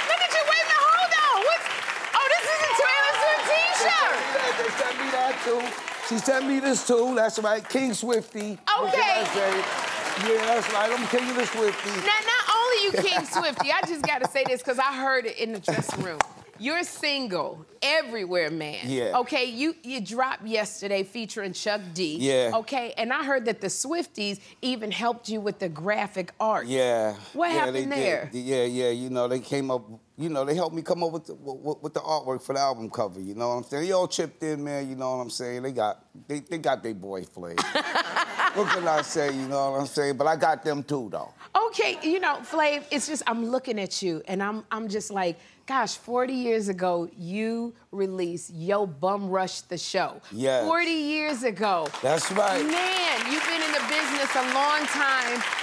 Look 0.08 0.20
at 0.20 0.32
you. 0.32 0.44
Wait 0.48 0.64
a 0.64 0.68
minute. 0.68 0.84
Hold 0.92 1.12
on. 1.12 1.36
What's? 1.44 1.68
Oh, 2.16 2.26
this 2.32 2.46
is 2.52 2.60
a 2.68 2.72
Taylor 2.80 3.14
Swift 3.20 3.44
T-shirt. 3.52 4.16
They 4.60 4.70
sent 4.80 4.96
me 4.96 5.08
that 5.32 5.44
too. 5.44 6.14
She 6.14 6.20
sent 6.20 6.48
me 6.48 6.60
this 6.60 6.86
too. 6.86 7.14
That's 7.16 7.40
right, 7.40 7.68
King 7.68 7.94
Swifty. 7.94 8.58
What 8.78 8.94
can 8.94 9.02
I 9.02 9.22
Okay. 9.22 10.34
Yeah, 10.34 10.46
that's 10.46 10.72
right. 10.74 10.92
I'm 10.92 11.08
King 11.08 11.30
of 11.30 11.36
the 11.38 11.46
Swifty. 11.46 11.90
Now, 11.90 12.06
not 12.06 12.56
only 12.56 12.84
you 12.84 12.92
King 12.92 13.26
Swifty, 13.26 13.72
I 13.72 13.82
just 13.88 14.04
got 14.04 14.22
to 14.22 14.30
say 14.30 14.44
this 14.46 14.62
because 14.62 14.78
I 14.78 14.94
heard 14.94 15.26
it 15.26 15.38
in 15.38 15.54
the 15.54 15.60
dressing 15.60 16.04
room. 16.04 16.20
You're 16.60 16.84
single, 16.84 17.66
Everywhere 17.82 18.52
Man. 18.52 18.82
Yeah. 18.84 19.18
Okay, 19.20 19.46
you 19.46 19.76
you 19.82 20.00
dropped 20.00 20.46
yesterday 20.46 21.02
featuring 21.02 21.54
Chuck 21.54 21.82
D. 21.96 22.18
Yeah. 22.20 22.52
Okay, 22.54 22.94
and 22.98 23.12
I 23.12 23.24
heard 23.24 23.46
that 23.46 23.62
the 23.62 23.68
Swifties 23.68 24.40
even 24.62 24.92
helped 24.92 25.28
you 25.28 25.42
with 25.42 25.58
the 25.58 25.70
graphic 25.70 26.34
art. 26.40 26.68
Yeah. 26.68 27.16
What 27.34 27.48
yeah, 27.48 27.54
happened 27.54 27.76
they 27.76 27.82
did. 27.82 27.92
there? 27.92 28.30
Yeah, 28.32 28.64
yeah. 28.66 28.90
You 28.90 29.10
know, 29.10 29.28
they 29.28 29.40
came 29.40 29.72
up. 29.72 29.90
You 30.22 30.30
know, 30.30 30.46
they 30.46 30.54
helped 30.54 30.76
me 30.76 30.84
come 30.84 31.04
up 31.04 31.12
with 31.12 31.26
the, 31.26 31.34
with, 31.34 31.82
with 31.82 31.94
the 31.94 32.00
artwork 32.00 32.44
for 32.44 32.54
the 32.54 32.60
album 32.60 32.90
cover. 32.92 33.20
You 33.20 33.34
know 33.34 33.50
what 33.50 33.56
I'm 33.56 33.64
saying? 33.64 33.86
They 33.86 33.92
all 33.92 34.08
chipped 34.08 34.44
in, 34.44 34.64
man. 34.64 34.88
You 34.88 34.96
know 34.96 35.16
what 35.16 35.24
I'm 35.24 35.30
saying? 35.32 35.64
They 35.64 35.72
got 35.72 36.06
they, 36.28 36.40
they 36.40 36.60
got 36.60 36.84
their 36.84 36.94
boy 36.94 37.24
Flav. 37.24 37.60
what 38.56 38.68
can 38.70 38.88
I 38.88 39.02
say? 39.02 39.34
You 39.34 39.48
know 39.48 39.72
what 39.72 39.80
I'm 39.82 39.88
saying? 39.88 40.18
But 40.18 40.28
I 40.28 40.36
got 40.36 40.64
them 40.64 40.84
too, 40.84 41.10
though. 41.12 41.34
Okay, 41.68 41.98
you 42.04 42.20
know, 42.20 42.36
Flav, 42.44 42.84
it's 42.92 43.08
just 43.08 43.24
I'm 43.26 43.46
looking 43.46 43.80
at 43.80 44.02
you 44.02 44.22
and 44.28 44.44
I'm 44.44 44.64
I'm 44.70 44.88
just 44.88 45.10
like, 45.10 45.40
gosh, 45.66 45.96
40 45.96 46.34
years 46.34 46.70
ago 46.70 47.10
you 47.18 47.74
released 47.92 48.54
Yo 48.54 48.86
Bum 48.86 49.30
Rush 49.30 49.62
the 49.62 49.78
Show. 49.78 50.22
Yeah. 50.32 50.66
40 50.66 50.92
years 50.92 51.44
ago. 51.44 51.88
That's 52.04 52.32
right. 52.34 52.64
Man, 52.64 53.32
you've 53.32 53.46
been 53.46 53.62
in 53.62 53.72
the 53.72 53.86
business 53.90 54.36
a 54.36 54.54
long 54.54 54.86
time. 54.86 55.61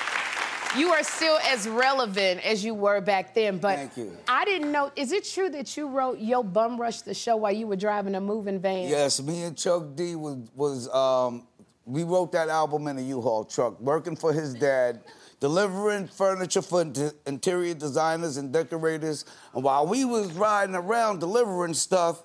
You 0.76 0.90
are 0.90 1.02
still 1.02 1.38
as 1.48 1.66
relevant 1.66 2.44
as 2.44 2.64
you 2.64 2.74
were 2.74 3.00
back 3.00 3.34
then, 3.34 3.58
but 3.58 3.76
Thank 3.76 3.96
you. 3.96 4.16
I 4.28 4.44
didn't 4.44 4.70
know. 4.70 4.92
Is 4.96 5.12
it 5.12 5.24
true 5.24 5.48
that 5.50 5.76
you 5.76 5.88
wrote 5.88 6.18
Yo 6.18 6.42
Bum 6.42 6.78
Rush 6.80 7.00
the 7.00 7.14
Show 7.14 7.36
while 7.36 7.52
you 7.52 7.66
were 7.66 7.76
driving 7.76 8.14
a 8.14 8.20
moving 8.20 8.60
van? 8.60 8.88
Yes, 8.88 9.22
me 9.22 9.42
and 9.42 9.56
Chuck 9.56 9.94
D 9.94 10.14
was 10.14 10.36
was 10.54 10.88
um, 10.94 11.46
we 11.86 12.04
wrote 12.04 12.32
that 12.32 12.48
album 12.48 12.86
in 12.88 12.98
a 12.98 13.02
U-Haul 13.02 13.44
truck, 13.44 13.80
working 13.80 14.14
for 14.14 14.32
his 14.32 14.52
dad, 14.54 15.00
delivering 15.40 16.06
furniture 16.06 16.60
for 16.60 16.82
interior 17.26 17.74
designers 17.74 18.36
and 18.36 18.52
decorators. 18.52 19.24
And 19.54 19.64
while 19.64 19.86
we 19.86 20.04
was 20.04 20.30
riding 20.32 20.74
around 20.74 21.20
delivering 21.20 21.74
stuff, 21.74 22.22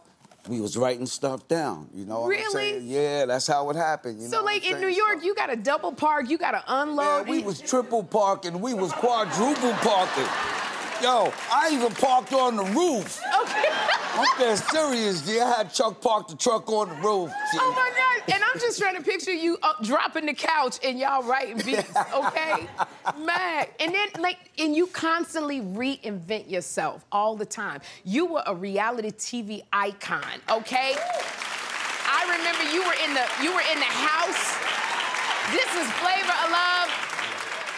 we 0.47 0.60
was 0.60 0.75
writing 0.75 1.06
stuff 1.06 1.47
down. 1.47 1.88
You 1.93 2.06
know 2.06 2.21
what 2.21 2.23
I'm 2.25 2.29
Really? 2.29 2.51
saying? 2.53 2.82
Yeah, 2.88 3.25
that's 3.25 3.47
how 3.47 3.69
it 3.69 3.75
happened. 3.75 4.17
You 4.19 4.25
know 4.25 4.32
So, 4.32 4.38
what 4.43 4.45
like 4.53 4.69
in 4.69 4.82
New? 4.82 4.88
York, 4.88 5.23
you 5.23 5.34
got 5.36 5.47
to 5.47 5.56
double 5.56 5.91
park, 5.93 6.29
you 6.29 6.38
got 6.38 6.51
to 6.51 6.63
unload. 6.67 7.25
Yeah, 7.25 7.32
we 7.32 7.39
was 7.41 7.62
triple 7.62 8.03
parking, 8.03 8.60
we 8.60 8.73
was 8.73 8.91
quadruple 8.93 9.73
parking. 9.73 10.27
Yo, 11.04 11.34
I 11.52 11.70
even 11.74 11.92
parked 11.92 12.32
on 12.32 12.56
the 12.56 12.63
roof. 12.63 13.22
Okay. 13.42 13.63
I'm 14.13 14.39
dead 14.39 14.56
serious, 14.56 15.22
G. 15.28 15.38
I 15.38 15.58
had 15.58 15.74
Chuck 15.74 16.00
park 16.00 16.30
the 16.30 16.36
truck 16.38 16.70
on 16.70 16.88
the 16.88 16.96
roof. 16.96 17.30
G. 17.30 17.58
Oh 17.60 17.74
my 17.76 17.92
God! 17.94 18.34
And 18.34 18.42
I'm 18.42 18.58
just 18.58 18.80
trying 18.80 18.96
to 18.96 19.04
picture 19.04 19.34
you 19.34 19.58
up, 19.63 19.84
dropping 19.84 20.28
the 20.28 20.34
couch 20.34 20.80
and 20.82 20.98
y'all 20.98 21.22
writing 21.24 21.58
beats, 21.58 21.92
okay? 22.16 22.70
Man, 23.18 23.66
and 23.82 23.94
then 23.94 24.08
like, 24.20 24.38
and 24.58 24.74
you 24.74 24.88
constantly 24.88 25.60
reinvent 25.60 26.50
yourself 26.50 27.04
all 27.12 27.36
the 27.36 27.46
time. 27.46 27.82
You 28.06 28.26
were 28.26 28.44
a 28.46 28.56
reality 28.56 29.12
TV 29.12 29.63
icon, 29.74 30.24
okay? 30.50 30.96
I 32.08 32.38
remember 32.38 32.63
you 32.74 32.82
were 32.82 32.96
in 33.04 33.13
the 33.13 33.28
you 33.44 33.54
were 33.54 33.66
in 33.74 33.78
the 33.78 33.92
house. 33.92 34.56
This 35.52 35.68
is 35.76 35.92
Flavor 36.00 36.32
of 36.46 36.50
Love. 36.50 37.12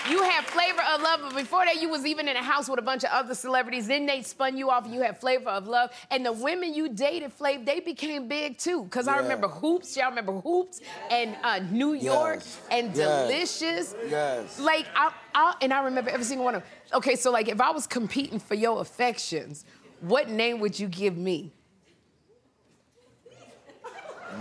You 0.09 0.21
had 0.21 0.45
Flavor 0.45 0.81
of 0.93 1.01
Love, 1.01 1.19
but 1.23 1.35
before 1.35 1.65
that, 1.65 1.81
you 1.81 1.89
was 1.89 2.05
even 2.05 2.27
in 2.27 2.35
a 2.35 2.43
house 2.43 2.69
with 2.69 2.77
a 2.77 2.81
bunch 2.83 3.03
of 3.03 3.09
other 3.11 3.33
celebrities. 3.33 3.87
Then 3.87 4.05
they 4.05 4.21
spun 4.21 4.55
you 4.55 4.69
off, 4.69 4.85
and 4.85 4.93
you 4.93 5.01
had 5.01 5.19
Flavor 5.19 5.49
of 5.49 5.67
Love. 5.67 5.89
And 6.11 6.23
the 6.25 6.31
women 6.31 6.73
you 6.75 6.89
dated, 6.89 7.35
Flav, 7.37 7.65
they 7.65 7.79
became 7.79 8.27
big 8.27 8.57
too. 8.59 8.85
Cause 8.91 9.07
I 9.07 9.17
remember 9.17 9.47
Hoops. 9.47 9.97
Y'all 9.97 10.09
remember 10.09 10.33
Hoops 10.41 10.81
and 11.09 11.35
uh, 11.43 11.59
New 11.71 11.93
York 11.93 12.35
Yes. 12.35 12.61
and 12.69 12.95
Yes. 12.95 13.27
Delicious. 13.29 13.95
Yes. 14.09 14.59
Like 14.59 14.85
I, 14.95 15.11
I, 15.33 15.55
and 15.61 15.73
I 15.73 15.83
remember 15.83 16.11
every 16.11 16.25
single 16.25 16.45
one 16.45 16.55
of. 16.55 16.61
them. 16.61 16.69
Okay, 16.93 17.15
so 17.15 17.31
like 17.31 17.47
if 17.47 17.59
I 17.59 17.71
was 17.71 17.87
competing 17.87 18.37
for 18.39 18.53
your 18.55 18.81
affections, 18.81 19.65
what 20.01 20.29
name 20.29 20.59
would 20.59 20.79
you 20.79 20.87
give 20.87 21.17
me? 21.17 21.51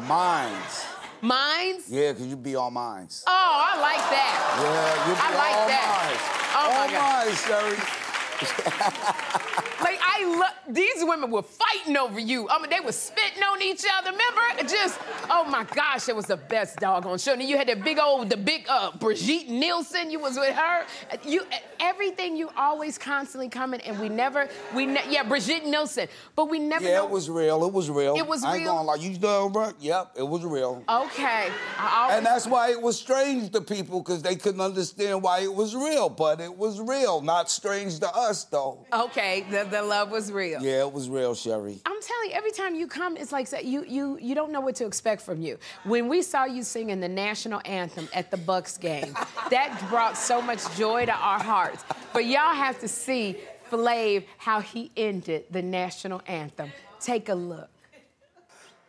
Mines. 0.06 0.84
Mines. 1.24 1.84
Yeah, 1.88 2.12
because 2.12 2.26
you 2.26 2.36
be 2.36 2.54
all 2.54 2.70
mines. 2.70 3.24
Oh, 3.26 3.32
I 3.32 3.80
like 3.80 4.04
that. 4.12 4.36
Yeah, 4.60 5.08
you 5.08 5.14
be 5.14 5.20
I 5.24 5.30
like 5.40 5.56
all 5.56 5.68
that. 5.72 5.88
mines. 5.88 6.20
Oh, 6.52 6.68
my 6.68 6.84
all 6.84 6.90
God. 6.92 7.26
mines, 7.26 7.40
Sherri. 7.40 8.03
Like 9.84 9.98
I 10.02 10.24
love 10.38 10.74
these 10.74 10.94
women 11.04 11.30
were 11.30 11.42
fighting 11.42 11.96
over 11.98 12.18
you. 12.18 12.48
I 12.48 12.58
mean, 12.58 12.70
they 12.70 12.80
were 12.80 12.92
spitting 12.92 13.42
on 13.42 13.60
each 13.60 13.84
other. 13.98 14.12
Remember? 14.12 14.62
Just 14.72 14.98
oh 15.28 15.44
my 15.44 15.64
gosh, 15.64 16.08
it 16.08 16.16
was 16.16 16.24
the 16.24 16.38
best 16.38 16.78
doggone 16.78 17.18
show. 17.18 17.34
And 17.34 17.42
you 17.42 17.58
had 17.58 17.68
that 17.68 17.84
big 17.84 17.98
old, 17.98 18.30
the 18.30 18.36
big 18.38 18.64
uh, 18.68 18.92
Brigitte 18.98 19.50
Nielsen. 19.50 20.10
You 20.10 20.20
was 20.20 20.38
with 20.38 20.54
her. 20.54 20.86
You 21.26 21.42
everything. 21.80 22.34
You 22.34 22.48
always 22.56 22.96
constantly 22.96 23.50
coming, 23.50 23.80
and 23.82 23.98
we 24.00 24.08
never, 24.08 24.48
we 24.74 24.86
ne- 24.86 25.04
yeah, 25.10 25.22
Brigitte 25.22 25.66
Nielsen. 25.66 26.08
But 26.34 26.48
we 26.48 26.58
never. 26.60 26.84
Yeah, 26.84 26.98
know- 26.98 27.04
it 27.04 27.10
was 27.10 27.28
real. 27.28 27.62
It 27.66 27.72
was 27.72 27.90
real. 27.90 28.16
It 28.16 28.26
was 28.26 28.42
I 28.42 28.54
ain't 28.54 28.62
real? 28.62 28.74
gonna 28.76 28.88
lie. 28.88 28.94
You 28.94 29.18
done 29.18 29.52
right? 29.52 29.74
Yep, 29.80 30.12
it 30.16 30.26
was 30.26 30.44
real. 30.44 30.82
Okay. 30.88 31.48
Always, 31.78 32.16
And 32.16 32.24
that's 32.24 32.46
why 32.46 32.70
it 32.70 32.80
was 32.80 32.98
strange 32.98 33.50
to 33.52 33.60
people 33.60 34.00
because 34.00 34.22
they 34.22 34.36
couldn't 34.36 34.62
understand 34.62 35.22
why 35.22 35.40
it 35.40 35.52
was 35.52 35.74
real. 35.74 36.08
But 36.08 36.40
it 36.40 36.56
was 36.56 36.80
real, 36.80 37.20
not 37.20 37.50
strange 37.50 37.98
to 37.98 38.08
us 38.16 38.33
though. 38.42 38.84
okay. 38.92 39.46
The, 39.48 39.64
the 39.70 39.82
love 39.82 40.10
was 40.10 40.32
real. 40.32 40.60
Yeah, 40.60 40.80
it 40.80 40.92
was 40.92 41.08
real, 41.08 41.36
Sherri. 41.36 41.78
I'm 41.86 42.02
telling 42.02 42.30
you, 42.30 42.32
every 42.32 42.50
time 42.50 42.74
you 42.74 42.88
come, 42.88 43.16
it's 43.16 43.30
like 43.30 43.48
you 43.64 43.84
you 43.86 44.18
you 44.20 44.34
don't 44.34 44.50
know 44.50 44.60
what 44.60 44.74
to 44.76 44.86
expect 44.86 45.22
from 45.22 45.40
you. 45.40 45.58
When 45.84 46.08
we 46.08 46.22
saw 46.22 46.44
you 46.44 46.64
singing 46.64 46.98
the 46.98 47.08
national 47.08 47.60
anthem 47.64 48.08
at 48.12 48.32
the 48.32 48.36
Bucks 48.36 48.76
game, 48.76 49.14
that 49.50 49.78
brought 49.88 50.16
so 50.16 50.42
much 50.42 50.60
joy 50.76 51.06
to 51.06 51.14
our 51.14 51.40
hearts. 51.40 51.84
But 52.12 52.24
y'all 52.26 52.54
have 52.54 52.80
to 52.80 52.88
see 52.88 53.36
Flav 53.70 54.24
how 54.38 54.60
he 54.60 54.90
ended 54.96 55.44
the 55.50 55.62
national 55.62 56.22
anthem. 56.26 56.72
Take 57.00 57.28
a 57.28 57.34
look. 57.34 57.70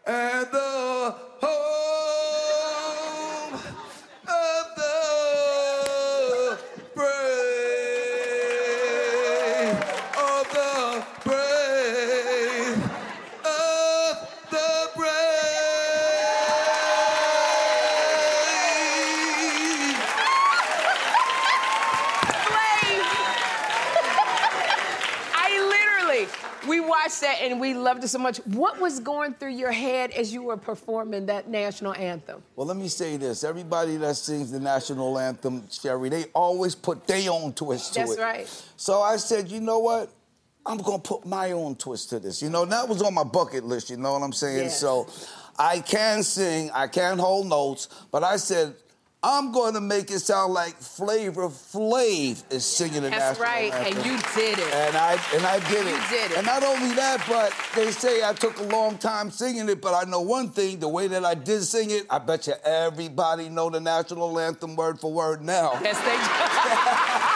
And 0.07 0.47
the 0.51 1.15
home 1.41 2.74
that 27.35 27.43
and 27.43 27.59
we 27.59 27.73
loved 27.73 28.03
it 28.03 28.07
so 28.07 28.19
much. 28.19 28.37
What 28.45 28.79
was 28.79 28.99
going 28.99 29.33
through 29.33 29.51
your 29.51 29.71
head 29.71 30.11
as 30.11 30.33
you 30.33 30.43
were 30.43 30.57
performing 30.57 31.25
that 31.27 31.49
national 31.49 31.93
anthem? 31.93 32.43
Well, 32.55 32.67
let 32.67 32.77
me 32.77 32.87
say 32.87 33.17
this. 33.17 33.43
Everybody 33.43 33.97
that 33.97 34.15
sings 34.15 34.51
the 34.51 34.59
national 34.59 35.17
anthem, 35.19 35.67
Sherri, 35.69 36.09
they 36.09 36.25
always 36.33 36.75
put 36.75 37.07
their 37.07 37.31
own 37.31 37.53
twist 37.53 37.93
to 37.93 37.99
That's 37.99 38.11
it. 38.11 38.17
That's 38.17 38.37
right. 38.37 38.63
So 38.77 39.01
I 39.01 39.17
said, 39.17 39.49
you 39.49 39.61
know 39.61 39.79
what? 39.79 40.11
I'm 40.65 40.79
gonna 40.79 40.99
put 40.99 41.25
my 41.25 41.51
own 41.51 41.75
twist 41.75 42.09
to 42.09 42.19
this. 42.19 42.41
You 42.41 42.49
know, 42.49 42.65
that 42.65 42.89
was 42.89 43.01
on 43.01 43.13
my 43.13 43.23
bucket 43.23 43.63
list, 43.63 43.91
you 43.91 43.97
know 43.97 44.13
what 44.13 44.23
I'm 44.23 44.33
saying? 44.33 44.63
Yes. 44.63 44.79
So 44.79 45.07
I 45.59 45.79
can 45.79 46.23
sing, 46.23 46.71
I 46.73 46.87
can 46.87 47.19
hold 47.19 47.47
notes, 47.47 47.87
but 48.11 48.23
I 48.23 48.37
said, 48.37 48.73
I'm 49.27 49.51
gonna 49.51 49.81
make 49.81 50.11
it 50.11 50.19
sound 50.19 50.53
like 50.53 50.75
Flavor 50.77 51.49
Flav 51.49 52.43
is 52.53 52.63
singing 52.63 53.01
the 53.01 53.09
That's 53.09 53.39
national 53.39 53.43
right, 53.43 53.73
anthem. 53.73 53.97
and 53.97 54.05
you 54.05 54.17
did 54.35 54.59
it. 54.59 54.71
And 54.71 54.95
I 54.95 55.19
and 55.33 55.43
I 55.43 55.57
did 55.67 55.87
it. 55.87 55.93
You 55.93 56.09
did 56.11 56.31
it. 56.31 56.37
And 56.37 56.45
not 56.45 56.61
only 56.63 56.93
that, 56.93 57.25
but 57.27 57.51
they 57.75 57.89
say 57.89 58.23
I 58.23 58.33
took 58.33 58.59
a 58.59 58.63
long 58.65 58.99
time 58.99 59.31
singing 59.31 59.67
it, 59.67 59.81
but 59.81 59.95
I 59.95 60.07
know 60.07 60.21
one 60.21 60.51
thing, 60.51 60.77
the 60.79 60.87
way 60.87 61.07
that 61.07 61.25
I 61.25 61.33
did 61.33 61.63
sing 61.63 61.89
it, 61.89 62.05
I 62.07 62.19
bet 62.19 62.45
you 62.45 62.53
everybody 62.63 63.49
know 63.49 63.71
the 63.71 63.79
national 63.79 64.39
anthem 64.39 64.75
word 64.75 64.99
for 64.99 65.11
word 65.11 65.41
now. 65.41 65.79
Yes, 65.81 65.99
they 66.01 66.15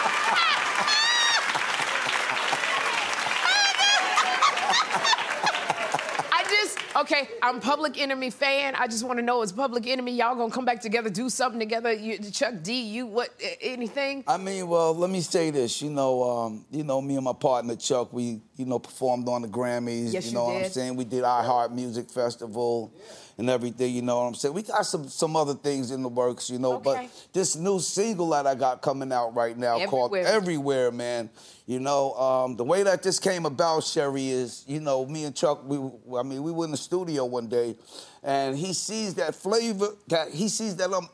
I 6.32 6.44
just 6.48 6.78
okay. 7.00 7.28
I'm 7.42 7.60
Public 7.60 8.00
Enemy 8.00 8.30
fan. 8.30 8.74
I 8.74 8.86
just 8.86 9.04
want 9.04 9.18
to 9.18 9.24
know 9.24 9.42
is 9.42 9.52
Public 9.52 9.86
Enemy 9.86 10.12
y'all 10.12 10.34
gonna 10.34 10.52
come 10.52 10.64
back 10.64 10.80
together, 10.80 11.10
do 11.10 11.28
something 11.28 11.60
together? 11.60 11.92
You, 11.92 12.18
Chuck 12.30 12.54
D, 12.62 12.80
you 12.82 13.06
what? 13.06 13.30
Anything? 13.60 14.24
I 14.26 14.36
mean, 14.36 14.68
well, 14.68 14.94
let 14.94 15.10
me 15.10 15.20
say 15.20 15.50
this. 15.50 15.82
You 15.82 15.90
know, 15.90 16.22
um, 16.22 16.64
you 16.70 16.84
know, 16.84 17.00
me 17.00 17.16
and 17.16 17.24
my 17.24 17.32
partner 17.32 17.76
Chuck, 17.76 18.12
we, 18.12 18.40
you 18.56 18.66
know, 18.66 18.78
performed 18.78 19.28
on 19.28 19.42
the 19.42 19.48
Grammys. 19.48 20.12
Yes, 20.12 20.26
you 20.26 20.30
you 20.30 20.34
know 20.34 20.44
what 20.44 20.64
I'm 20.64 20.70
saying? 20.70 20.96
We 20.96 21.04
did 21.04 21.24
our 21.24 21.42
Heart 21.42 21.72
Music 21.72 22.10
Festival 22.10 22.92
and 23.40 23.48
everything. 23.48 23.94
You 23.94 24.02
know 24.02 24.20
what 24.20 24.26
I'm 24.26 24.34
saying? 24.34 24.54
We 24.54 24.62
got 24.62 24.84
some 24.86 25.08
some 25.08 25.34
other 25.34 25.54
things 25.54 25.90
in 25.90 26.02
the 26.02 26.08
works. 26.08 26.50
You 26.50 26.58
know, 26.58 26.74
Okay. 26.74 26.82
but 26.84 27.32
this 27.32 27.56
new 27.56 27.80
single 27.80 28.28
that 28.30 28.46
I 28.46 28.54
got 28.54 28.82
coming 28.82 29.10
out 29.12 29.34
right 29.34 29.56
now 29.56 29.84
called 29.86 30.14
Everywhere. 30.14 30.36
Everywhere, 30.36 30.90
man. 30.92 31.30
You 31.66 31.80
know, 31.80 32.14
um, 32.14 32.56
the 32.56 32.64
way 32.64 32.82
that 32.82 33.02
this 33.02 33.18
came 33.18 33.46
about, 33.46 33.82
Sherri, 33.82 34.28
is 34.28 34.64
you 34.68 34.80
know, 34.80 35.06
me 35.06 35.24
and 35.24 35.34
Chuck, 35.34 35.62
we, 35.64 35.78
I 36.18 36.22
mean, 36.22 36.42
we 36.42 36.52
were 36.52 36.66
in 36.66 36.70
the 36.70 36.76
studio 36.76 37.24
one 37.24 37.48
day, 37.48 37.76
and 38.22 38.56
he 38.56 38.74
sees 38.74 39.14
that 39.14 39.34
flavor, 39.34 39.88
that 40.08 40.30
he 40.30 40.48
sees 40.48 40.76
that 40.76 40.92
I'm 40.92 41.08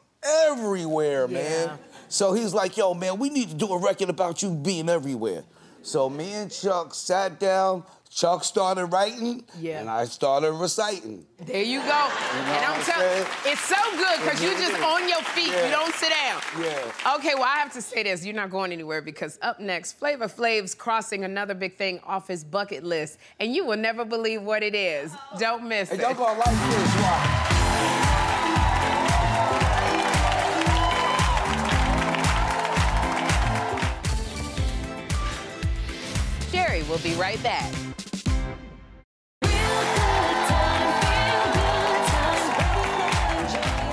everywhere, 0.51 1.29
man. 1.29 1.79
So 2.09 2.33
he's 2.33 2.55
like, 2.55 2.77
yo, 2.77 2.95
man, 2.95 3.19
we 3.19 3.31
need 3.31 3.51
to 3.51 3.55
do 3.55 3.69
a 3.69 3.79
record 3.79 4.11
about 4.11 4.43
you 4.43 4.51
being 4.51 4.89
everywhere. 4.89 5.45
So 5.87 6.11
me 6.11 6.33
and 6.33 6.51
Chuck 6.51 6.95
sat 6.95 7.39
down. 7.39 7.85
Chuck 8.11 8.43
started 8.45 8.87
writing, 8.87 9.45
Yeah. 9.61 9.79
and 9.81 9.89
I 9.91 10.07
started 10.07 10.51
reciting. 10.53 11.25
There 11.39 11.63
you 11.63 11.81
go. 11.81 11.87
know 11.87 12.09
and 12.35 12.65
I'm 12.65 12.83
telling 12.83 13.27
it's 13.45 13.61
so 13.61 13.77
good 13.97 14.19
because 14.21 14.43
you 14.43 14.51
just 14.57 14.81
on 14.83 15.09
your 15.09 15.21
feet. 15.23 15.49
Yeah. 15.53 15.67
You 15.67 15.71
don't 15.71 15.95
sit 15.95 16.11
down. 16.11 16.41
Yeah. 16.59 17.15
Okay, 17.17 17.35
well, 17.35 17.45
I 17.45 17.59
have 17.59 17.73
to 17.75 17.83
say 17.83 18.03
this. 18.05 18.25
You're 18.25 18.35
not 18.35 18.51
going 18.51 18.73
anywhere 18.73 19.01
because 19.03 19.39
up 19.43 19.61
next, 19.61 19.93
Flavor 19.93 20.29
Flav's 20.29 20.75
crossing 20.75 21.25
another 21.25 21.55
big 21.55 21.77
thing 21.77 22.01
off 22.05 22.27
his 22.27 22.43
bucket 22.43 22.83
list, 22.85 23.19
and 23.39 23.55
you 23.55 23.65
will 23.67 23.77
never 23.77 24.05
believe 24.05 24.43
what 24.43 24.63
it 24.65 24.75
is. 24.75 25.13
Don't 25.39 25.69
miss 25.69 25.91
And 25.91 26.01
it. 26.01 26.03
y'all 26.03 26.15
gonna 26.15 26.39
like 26.39 26.47
this, 26.71 27.03
watch. 27.03 27.56
Will 36.89 36.99
be 36.99 37.15
right 37.15 37.43
back. 37.43 37.73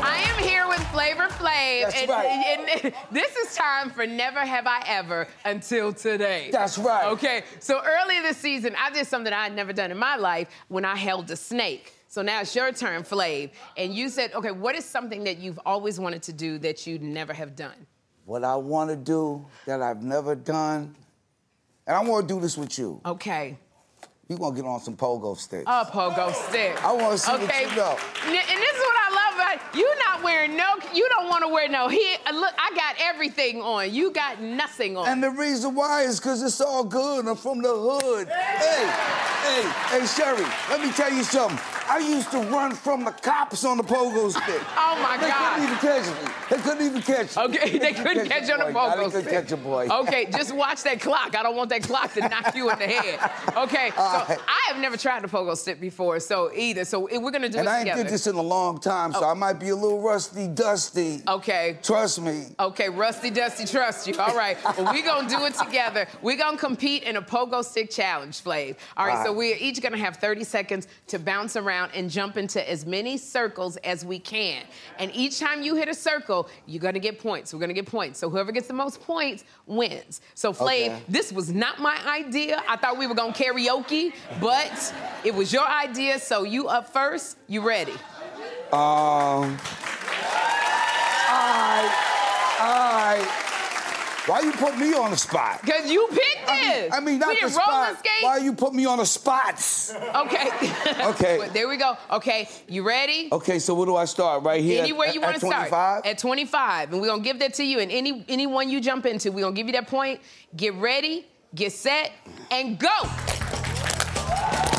I 0.04 0.24
am 0.28 0.44
here 0.44 0.68
with 0.68 0.80
Flavor 0.92 1.28
Flav. 1.30 1.82
That's 1.82 1.96
and, 1.96 2.10
right. 2.10 2.62
and 2.86 2.94
this 3.12 3.36
is 3.36 3.56
time 3.56 3.90
for 3.90 4.06
Never 4.06 4.42
Have 4.42 4.68
I 4.68 4.84
Ever 4.86 5.28
until 5.44 5.92
today. 5.92 6.50
That's 6.52 6.78
right. 6.78 7.08
Okay, 7.08 7.44
so 7.60 7.82
earlier 7.84 8.22
this 8.22 8.38
season, 8.38 8.76
I 8.78 8.92
did 8.92 9.08
something 9.08 9.34
I 9.34 9.46
had 9.46 9.56
never 9.56 9.74
done 9.74 9.90
in 9.90 9.98
my 9.98 10.16
life 10.16 10.50
when 10.68 10.86
I 10.86 10.96
held 10.96 11.32
a 11.32 11.36
snake. 11.36 11.94
So 12.08 12.22
now 12.22 12.42
it's 12.42 12.56
your 12.56 12.72
turn, 12.72 13.02
Flav. 13.02 13.50
And 13.76 13.92
you 13.96 14.08
said, 14.08 14.34
okay, 14.36 14.52
what 14.52 14.76
is 14.76 14.86
something 14.86 15.24
that 15.24 15.40
you've 15.40 15.60
always 15.66 16.00
wanted 16.00 16.22
to 16.24 16.32
do 16.32 16.60
that 16.60 16.86
you'd 16.86 17.02
never 17.02 17.34
have 17.34 17.56
done? 17.56 17.88
What 18.26 18.44
I 18.44 18.56
want 18.56 18.92
to 18.92 18.96
do 18.96 19.48
that 19.66 19.82
I've 19.82 20.04
never 20.04 20.36
done, 20.36 20.96
and 21.88 21.96
I 21.96 22.04
want 22.04 22.28
to 22.28 22.34
do 22.34 22.40
this 22.40 22.58
with 22.58 22.78
you. 22.78 23.02
Okay. 23.06 23.58
We 24.30 24.38
gonna 24.38 24.56
get 24.56 24.66
on 24.66 24.80
some 24.80 24.96
pogo 24.96 25.38
sticks. 25.38 25.66
A 25.68 25.86
pogo 25.86 26.34
stick. 26.34 26.82
I 26.84 26.94
wanna 26.94 27.18
see 27.18 27.32
what 27.32 27.44
okay. 27.44 27.70
you 27.70 27.76
know. 27.76 27.98
And 28.26 28.34
this 28.34 28.74
is 28.74 28.80
what 28.80 28.96
I 28.96 29.10
love 29.14 29.36
about 29.36 29.76
you. 29.76 29.94
Not 30.08 30.24
wearing 30.24 30.56
no. 30.56 30.76
You 30.94 31.08
don't 31.10 31.28
want 31.28 31.44
to 31.44 31.50
wear 31.50 31.68
no. 31.68 31.90
Here, 31.90 32.18
uh, 32.26 32.34
look, 32.34 32.54
I 32.58 32.74
got 32.74 32.96
everything 33.00 33.62
on. 33.62 33.94
You 33.94 34.12
got 34.12 34.42
nothing 34.42 34.96
on. 34.96 35.10
And 35.10 35.22
the 35.22 35.30
reason 35.30 35.76
why 35.76 36.04
is 36.04 36.20
because 36.20 36.42
it's 36.42 36.62
all 36.62 36.86
good. 36.86 37.28
I'm 37.28 37.36
from 37.36 37.62
the 37.62 37.74
hood. 37.76 38.30
Hey, 38.30 38.88
hey, 39.44 40.00
hey, 40.00 40.06
Sherri, 40.06 40.46
let 40.70 40.82
me 40.82 40.92
tell 40.94 41.12
you 41.12 41.24
something. 41.24 41.60
I 41.90 42.00
used 42.00 42.32
to 42.32 42.40
run 42.40 42.72
from 42.74 43.04
the 43.04 43.12
cops 43.12 43.66
on 43.66 43.78
the 43.78 43.84
pogo 43.84 44.32
stick. 44.32 44.62
Oh, 44.86 45.00
my 45.02 45.18
they 45.18 45.28
God. 45.28 45.60
They 45.60 45.66
couldn't 45.66 45.72
even 45.72 45.80
catch 45.80 46.06
me. 46.08 46.34
They 46.50 46.58
couldn't 46.58 46.86
even 46.86 47.02
catch 47.02 47.36
me. 47.36 47.44
Okay, 47.44 47.78
they 47.80 47.94
couldn't 47.94 48.28
catch 48.30 48.48
you 48.48 48.54
on 48.54 48.60
the 48.60 48.80
pogo 48.80 49.10
stick. 49.10 49.24
They 49.26 49.32
couldn't 49.32 49.44
catch 49.44 49.52
a 49.52 49.58
boy. 49.58 49.88
Okay, 49.88 50.26
just 50.32 50.56
watch 50.56 50.84
that 50.84 51.00
clock. 51.00 51.36
I 51.36 51.44
don't 51.44 51.56
want 51.56 51.70
that 51.70 51.84
clock 51.84 52.14
to 52.14 52.22
knock 52.28 52.56
you 52.56 52.70
in 52.70 52.78
the 52.80 52.86
head. 52.88 53.20
Okay, 53.58 53.92
so 53.96 54.02
All 54.02 54.26
right. 54.28 54.38
I 54.48 54.72
have 54.72 54.78
never 54.82 54.98
tried 54.98 55.24
the 55.24 55.28
pogo 55.28 55.56
stick 55.58 55.80
before, 55.82 56.20
so 56.20 56.52
either. 56.54 56.86
So 56.86 57.08
eh, 57.08 57.18
we're 57.18 57.32
gonna 57.32 57.50
do 57.50 57.60
it 57.60 57.62
together. 57.62 57.62
And 57.62 57.68
it 57.68 57.72
I 57.72 57.78
ain't 57.80 57.86
together. 57.88 58.04
did 58.04 58.14
this 58.14 58.28
in 58.28 58.36
a 58.36 58.42
long 58.42 58.80
time, 58.80 59.14
so 59.14 59.24
oh. 59.24 59.30
I 59.32 59.34
might 59.34 59.60
be 59.60 59.70
a 59.70 59.76
little 59.76 60.02
rusty, 60.02 60.48
dusty. 60.48 61.22
Okay. 61.28 61.78
Trust 61.82 62.22
me. 62.22 62.46
Okay, 62.60 62.90
Rusty 62.90 63.30
Dusty, 63.30 63.66
trust 63.66 64.08
you. 64.08 64.18
All 64.20 64.36
right, 64.36 64.58
well, 64.78 64.94
we're 64.94 65.04
gonna 65.06 65.30
do 65.30 65.46
it 65.46 65.56
together. 65.56 66.08
We're 66.22 66.38
gonna 66.38 66.58
compete 66.58 67.04
in 67.04 67.16
a 67.18 67.22
pogo 67.22 67.64
stick 67.64 67.90
challenge, 67.90 68.44
Flav. 68.44 68.76
All 68.98 69.06
right, 69.06 69.18
All 69.18 69.26
so 69.26 69.30
right. 69.32 69.38
we're 69.38 69.58
each 69.60 69.82
gonna 69.82 69.98
have 69.98 70.18
30 70.18 70.44
seconds 70.44 70.88
to 71.08 71.20
bounce 71.20 71.56
around 71.56 71.73
and 71.94 72.10
jump 72.10 72.38
into 72.38 72.68
as 72.70 72.86
many 72.86 73.18
circles 73.18 73.78
as 73.78 74.06
we 74.06 74.20
can. 74.20 74.64
And 75.00 75.12
each 75.16 75.40
time 75.40 75.62
you 75.64 75.76
hit 75.76 75.88
a 75.90 75.94
circle, 75.94 76.48
you're 76.66 76.82
gonna 76.82 77.00
get 77.00 77.20
points. 77.20 77.54
We're 77.54 77.60
gonna 77.60 77.74
get 77.74 77.86
points. 77.88 78.20
So 78.20 78.30
whoever 78.30 78.52
gets 78.52 78.68
the 78.68 78.74
most 78.74 79.02
points 79.02 79.44
wins. 79.66 80.22
So, 80.36 80.54
Flav, 80.54 80.64
Okay. 80.68 81.02
this 81.10 81.32
was 81.32 81.52
not 81.52 81.80
my 81.80 81.98
idea. 82.08 82.62
I 82.68 82.76
thought 82.78 82.98
we 82.98 83.08
were 83.08 83.16
gonna 83.16 83.34
karaoke, 83.34 84.14
but 84.40 84.94
it 85.24 85.34
was 85.34 85.52
your 85.52 85.68
idea. 85.68 86.20
So 86.20 86.44
you 86.44 86.68
up 86.68 86.92
first. 86.94 87.38
You 87.48 87.62
ready? 87.68 87.94
Um. 88.72 89.58
Alright. 91.30 91.92
Alright. 92.62 93.43
Why 94.26 94.40
you 94.40 94.54
put 94.54 94.78
me 94.78 94.94
on 94.94 95.12
the 95.12 95.18
spot? 95.18 95.62
Cause 95.64 95.92
you 95.92 96.08
picked 96.10 96.50
I 96.50 96.62
mean, 96.62 96.70
this. 96.70 96.94
I 96.94 97.00
mean, 97.02 97.20
not 97.20 97.30
we 97.30 97.42
the 97.42 97.50
spot. 97.50 97.98
Why 98.22 98.38
you 98.38 98.54
put 98.54 98.74
me 98.74 98.86
on 98.86 99.00
the 99.00 99.06
spots? 99.06 99.94
Okay. 100.16 100.50
Okay. 101.04 101.38
Well, 101.38 101.50
there 101.50 101.68
we 101.68 101.76
go. 101.78 101.98
Okay, 102.12 102.48
you 102.68 102.88
ready? 102.88 103.28
Okay, 103.32 103.60
so 103.60 103.74
where 103.74 103.86
do 103.86 103.96
I 103.96 104.06
start? 104.06 104.44
Right 104.44 104.64
here? 104.64 104.82
Anywhere 104.82 105.10
at- 105.10 105.14
you 105.14 105.20
want 105.22 105.34
to 105.34 105.40
start. 105.40 105.70
25? 105.70 106.06
At 106.06 106.18
25. 106.18 106.92
And 106.94 107.02
we're 107.02 107.08
going 107.08 107.22
to 107.22 107.26
give 107.26 107.40
that 107.40 107.54
to 107.56 107.64
you. 107.64 107.80
And 107.80 107.92
any 107.92 108.24
anyone 108.30 108.70
you 108.70 108.80
jump 108.80 109.06
into, 109.06 109.32
we're 109.32 109.42
going 109.42 109.54
to 109.54 109.58
give 109.60 109.68
you 109.68 109.74
that 109.74 109.88
point. 109.88 110.22
Get 110.56 110.76
ready, 110.76 111.26
get 111.54 111.74
set, 111.74 112.12
and 112.52 112.80
go. 112.80 112.88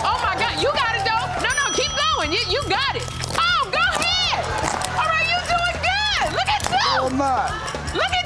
Oh 0.06 0.20
my 0.22 0.34
God, 0.38 0.62
you 0.62 0.68
got 0.72 0.96
it 0.96 1.04
though. 1.04 1.26
No, 1.44 1.50
no, 1.54 1.72
keep 1.74 1.90
going. 2.14 2.32
You, 2.32 2.40
you 2.50 2.62
got 2.68 2.96
it. 2.96 3.02
Oh, 3.36 3.68
go 3.70 3.84
ahead. 4.00 4.44
All 4.96 5.08
right, 5.08 5.26
you 5.28 5.38
doing 5.44 5.76
good. 5.84 6.32
Look 6.32 6.48
at 6.48 6.64
you. 6.70 6.96
No, 6.96 7.06
I'm 7.08 7.18
not. 7.18 7.94
Look 7.94 8.10
at 8.10 8.23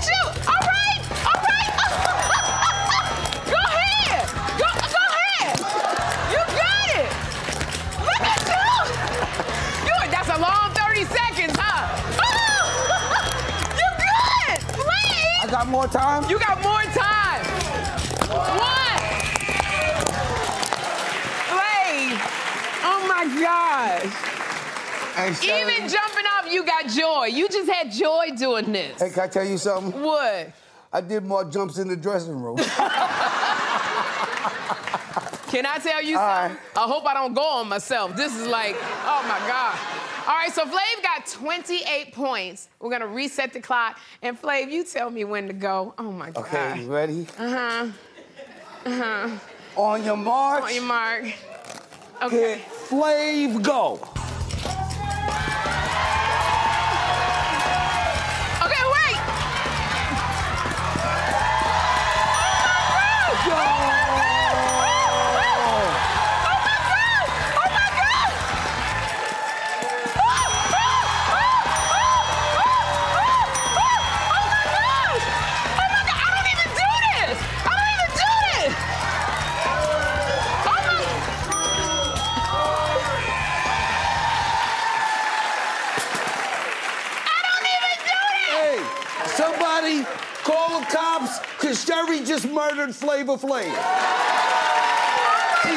got 15.68 15.72
more 15.72 15.86
time? 15.86 16.30
You 16.30 16.38
got 16.38 16.62
more 16.62 16.82
time. 16.94 17.44
One. 18.56 19.02
Wait. 21.58 22.18
Oh 22.84 23.04
my 23.06 23.24
gosh. 23.40 24.12
Sherri, 25.42 25.60
Even 25.60 25.88
jumping 25.88 26.26
off, 26.26 26.50
you 26.50 26.64
got 26.64 26.86
joy. 26.88 27.26
You 27.26 27.48
just 27.48 27.68
had 27.70 27.92
joy 27.92 28.30
doing 28.36 28.72
this. 28.72 29.00
Hey, 29.00 29.10
can 29.10 29.24
I 29.24 29.26
tell 29.28 29.44
you 29.44 29.58
something? 29.58 30.00
What? 30.00 30.52
I 30.92 31.00
did 31.02 31.24
more 31.24 31.44
jumps 31.44 31.76
in 31.78 31.88
the 31.88 31.96
dressing 31.96 32.40
room. 32.40 32.56
Can 35.48 35.66
I 35.66 35.78
tell 35.82 36.02
you 36.02 36.18
All 36.18 36.24
something? 36.24 36.56
right. 36.56 36.76
I 36.76 36.86
hope 36.86 37.06
I 37.06 37.14
don't 37.14 37.34
go 37.34 37.42
on 37.42 37.68
myself. 37.68 38.14
This 38.16 38.34
is 38.36 38.46
like, 38.46 38.76
oh 38.80 39.24
my 39.28 39.38
God. 39.48 39.76
All 40.28 40.34
right, 40.34 40.52
so 40.52 40.66
Flav 40.66 41.02
got 41.02 41.26
28 41.26 42.12
points. 42.12 42.68
We're 42.80 42.90
gonna 42.90 43.06
reset 43.06 43.54
the 43.54 43.60
clock. 43.60 43.98
And 44.20 44.38
Flav, 44.38 44.70
you 44.70 44.84
tell 44.84 45.08
me 45.08 45.24
when 45.24 45.46
to 45.46 45.54
go. 45.54 45.94
Oh 45.96 46.12
my 46.12 46.32
God. 46.32 46.44
okay, 46.44 46.82
you 46.82 46.94
ready? 46.94 47.26
Uh-huh. 47.38 47.88
Uh-huh. 48.84 49.38
On 49.76 50.04
your 50.04 50.18
mark. 50.18 50.64
On 50.64 50.74
your 50.74 50.82
mark. 50.82 51.32
Okay. 52.20 52.58
hit 52.58 52.68
Flav, 52.68 53.62
go. 53.62 54.27
Flavor 93.36 93.46
Flav. 93.46 93.68
She, 95.60 95.74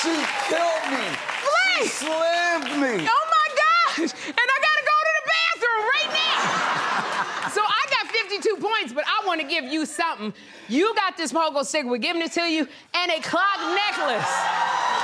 she 0.00 0.14
killed 0.48 0.84
me. 0.88 1.04
Flav. 1.44 1.82
She 1.82 1.88
slammed 1.88 2.72
me. 2.80 3.04
Oh 3.04 3.24
my 3.28 3.48
gosh! 3.60 4.12
And 4.24 4.46
I 4.48 4.58
gotta 4.64 4.84
go 4.88 4.96
to 5.04 5.12
the 5.18 5.24
bathroom 5.28 5.84
right 5.92 6.10
now. 6.16 7.50
so 7.56 7.60
I 7.60 7.84
got 7.90 8.06
52 8.08 8.56
points, 8.56 8.92
but 8.94 9.04
I 9.06 9.26
want 9.26 9.40
to 9.42 9.46
give 9.46 9.64
you 9.64 9.84
something. 9.84 10.32
You 10.68 10.94
got 10.94 11.18
this 11.18 11.30
pogo 11.30 11.62
stick. 11.62 11.84
We're 11.84 11.98
giving 11.98 12.22
it 12.22 12.32
to 12.32 12.42
you, 12.42 12.66
and 12.94 13.10
a 13.12 13.20
clock 13.20 13.60
necklace. 13.60 14.32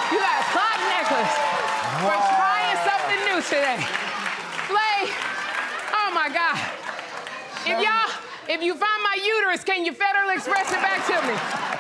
You 0.09 0.19
got 0.25 0.41
a 0.41 0.47
clock 0.57 0.81
necklace 0.89 1.37
for 2.01 2.17
trying 2.17 2.79
something 2.89 3.21
new 3.29 3.43
today. 3.45 3.85
Flav, 4.73 5.13
oh 5.93 6.11
my 6.15 6.31
God. 6.33 6.57
If 7.67 7.81
y'all, 7.83 8.25
if 8.49 8.63
you 8.63 8.73
find 8.73 9.03
my 9.03 9.19
uterus, 9.23 9.65
can 9.65 9.85
you 9.85 9.93
Federal 9.93 10.31
Express 10.31 10.71
it 10.71 10.81
back 10.81 11.07
to 11.07 11.27
me? 11.29 11.74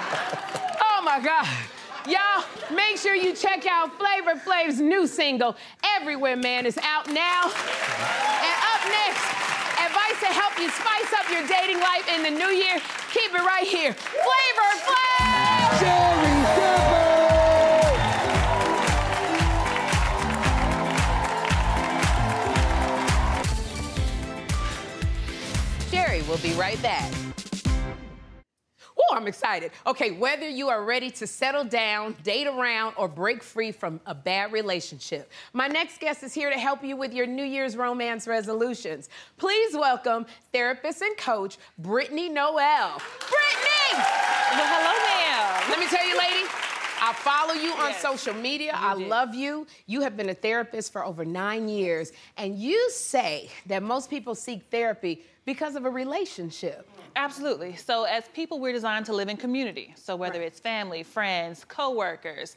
my 1.16 1.24
God. 1.24 1.46
Uh, 1.46 2.10
y'all, 2.10 2.44
make 2.74 2.96
sure 2.96 3.14
you 3.14 3.34
check 3.34 3.66
out 3.70 3.96
Flavor 3.98 4.34
Flav's 4.40 4.80
new 4.80 5.06
single, 5.06 5.54
Everywhere 5.96 6.36
Man, 6.36 6.66
is 6.66 6.76
out 6.78 7.06
now. 7.06 7.44
And 7.44 8.56
up 8.72 8.82
next, 8.88 9.22
advice 9.78 10.18
to 10.20 10.26
help 10.26 10.58
you 10.58 10.68
spice 10.70 11.12
up 11.12 11.30
your 11.30 11.46
dating 11.46 11.78
life 11.80 12.08
in 12.12 12.24
the 12.24 12.30
new 12.30 12.48
year. 12.48 12.80
Keep 13.12 13.32
it 13.32 13.44
right 13.44 13.66
here. 13.66 13.92
Flavor 13.92 14.74
Flav! 14.82 15.80
Jerry 15.80 16.32
Jerry 25.90 26.22
will 26.22 26.38
be 26.38 26.54
right 26.54 26.82
back. 26.82 27.23
I'm 29.24 29.28
excited. 29.28 29.70
Okay, 29.86 30.10
whether 30.10 30.46
you 30.46 30.68
are 30.68 30.84
ready 30.84 31.10
to 31.12 31.26
settle 31.26 31.64
down, 31.64 32.14
date 32.22 32.46
around, 32.46 32.92
or 32.98 33.08
break 33.08 33.42
free 33.42 33.72
from 33.72 33.98
a 34.04 34.14
bad 34.14 34.52
relationship, 34.52 35.32
my 35.54 35.66
next 35.66 35.98
guest 35.98 36.22
is 36.22 36.34
here 36.34 36.50
to 36.50 36.58
help 36.58 36.84
you 36.84 36.94
with 36.94 37.14
your 37.14 37.26
New 37.26 37.42
Year's 37.42 37.74
romance 37.74 38.26
resolutions. 38.28 39.08
Please 39.38 39.74
welcome 39.74 40.26
therapist 40.52 41.00
and 41.00 41.16
coach 41.16 41.56
Brittainy 41.80 42.30
Noel. 42.30 43.00
Brittainy! 43.00 43.94
Well, 43.94 44.66
hello, 44.68 44.92
ma'am. 45.08 45.70
Let 45.70 45.78
me 45.80 45.86
tell 45.86 46.06
you, 46.06 46.18
lady. 46.18 46.46
I 47.00 47.14
follow 47.14 47.54
you 47.54 47.72
on 47.72 47.90
Yes, 47.92 48.02
social 48.02 48.34
media. 48.34 48.72
you 48.78 48.86
I 48.86 48.94
do. 48.98 49.06
love 49.06 49.34
you. 49.34 49.66
You 49.86 50.02
have 50.02 50.18
been 50.18 50.28
a 50.28 50.34
therapist 50.34 50.92
for 50.92 51.02
over 51.02 51.24
nine 51.24 51.66
years, 51.70 52.12
and 52.36 52.58
you 52.58 52.90
say 52.90 53.48
that 53.66 53.82
most 53.82 54.10
people 54.10 54.34
seek 54.34 54.64
therapy 54.70 55.22
because 55.46 55.76
of 55.76 55.86
a 55.86 55.90
relationship. 55.90 56.86
Absolutely. 57.16 57.76
So, 57.76 58.04
as 58.04 58.24
people, 58.34 58.58
we're 58.58 58.72
designed 58.72 59.06
to 59.06 59.12
live 59.12 59.28
in 59.28 59.36
community. 59.36 59.94
So, 59.96 60.16
whether 60.16 60.38
Right. 60.40 60.46
it's 60.46 60.60
family, 60.60 61.02
friends, 61.02 61.64
coworkers, 61.64 62.56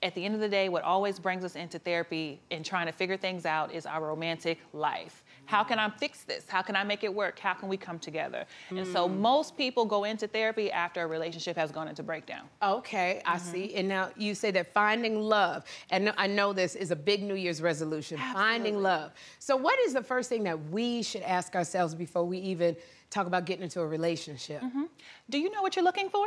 at 0.00 0.14
the 0.14 0.24
end 0.24 0.32
of 0.34 0.40
the 0.40 0.48
day, 0.48 0.68
what 0.68 0.84
always 0.84 1.18
brings 1.18 1.44
us 1.44 1.56
into 1.56 1.78
therapy 1.78 2.40
and 2.52 2.64
trying 2.64 2.86
to 2.86 2.92
figure 2.92 3.16
things 3.16 3.44
out 3.44 3.72
is 3.74 3.84
our 3.84 4.00
romantic 4.06 4.58
life. 4.72 5.24
How 5.46 5.64
can 5.64 5.78
I 5.80 5.88
fix 5.90 6.22
this? 6.22 6.46
How 6.48 6.62
can 6.62 6.76
I 6.76 6.84
make 6.84 7.02
it 7.02 7.12
work? 7.12 7.38
How 7.38 7.54
can 7.54 7.68
we 7.68 7.76
come 7.76 7.98
together? 7.98 8.46
And 8.70 8.86
so, 8.86 9.08
Mm. 9.08 9.16
most 9.18 9.56
people 9.56 9.84
go 9.86 10.04
into 10.04 10.28
therapy 10.28 10.70
after 10.70 11.02
a 11.02 11.06
relationship 11.06 11.56
has 11.56 11.72
gone 11.72 11.88
into 11.88 12.02
breakdown. 12.04 12.48
Okay, 12.62 13.20
I 13.26 13.36
Mm-hmm. 13.38 13.52
see. 13.52 13.74
And 13.74 13.88
now 13.88 14.10
you 14.16 14.34
say 14.36 14.50
that 14.52 14.72
finding 14.72 15.20
love, 15.20 15.64
and 15.90 16.12
I 16.16 16.28
know 16.28 16.52
this 16.52 16.76
is 16.76 16.90
a 16.92 16.96
big 16.96 17.22
New 17.22 17.34
Year's 17.34 17.60
resolution, 17.60 18.18
finding 18.32 18.80
love. 18.82 19.12
So, 19.38 19.56
what 19.56 19.78
is 19.80 19.94
the 19.94 20.02
first 20.02 20.28
thing 20.28 20.44
that 20.44 20.70
we 20.70 21.02
should 21.02 21.22
ask 21.22 21.56
ourselves 21.56 21.94
before 21.94 22.24
we 22.24 22.38
even 22.38 22.76
talk 23.10 23.26
about 23.26 23.46
getting 23.46 23.64
into 23.64 23.80
a 23.80 23.86
relationship? 23.86 24.62
Mm-hmm. 24.62 24.84
Do 25.30 25.38
you 25.38 25.50
know 25.50 25.62
what 25.62 25.76
you're 25.76 25.84
looking 25.84 26.10
for? 26.10 26.26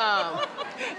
Um, 0.00 0.40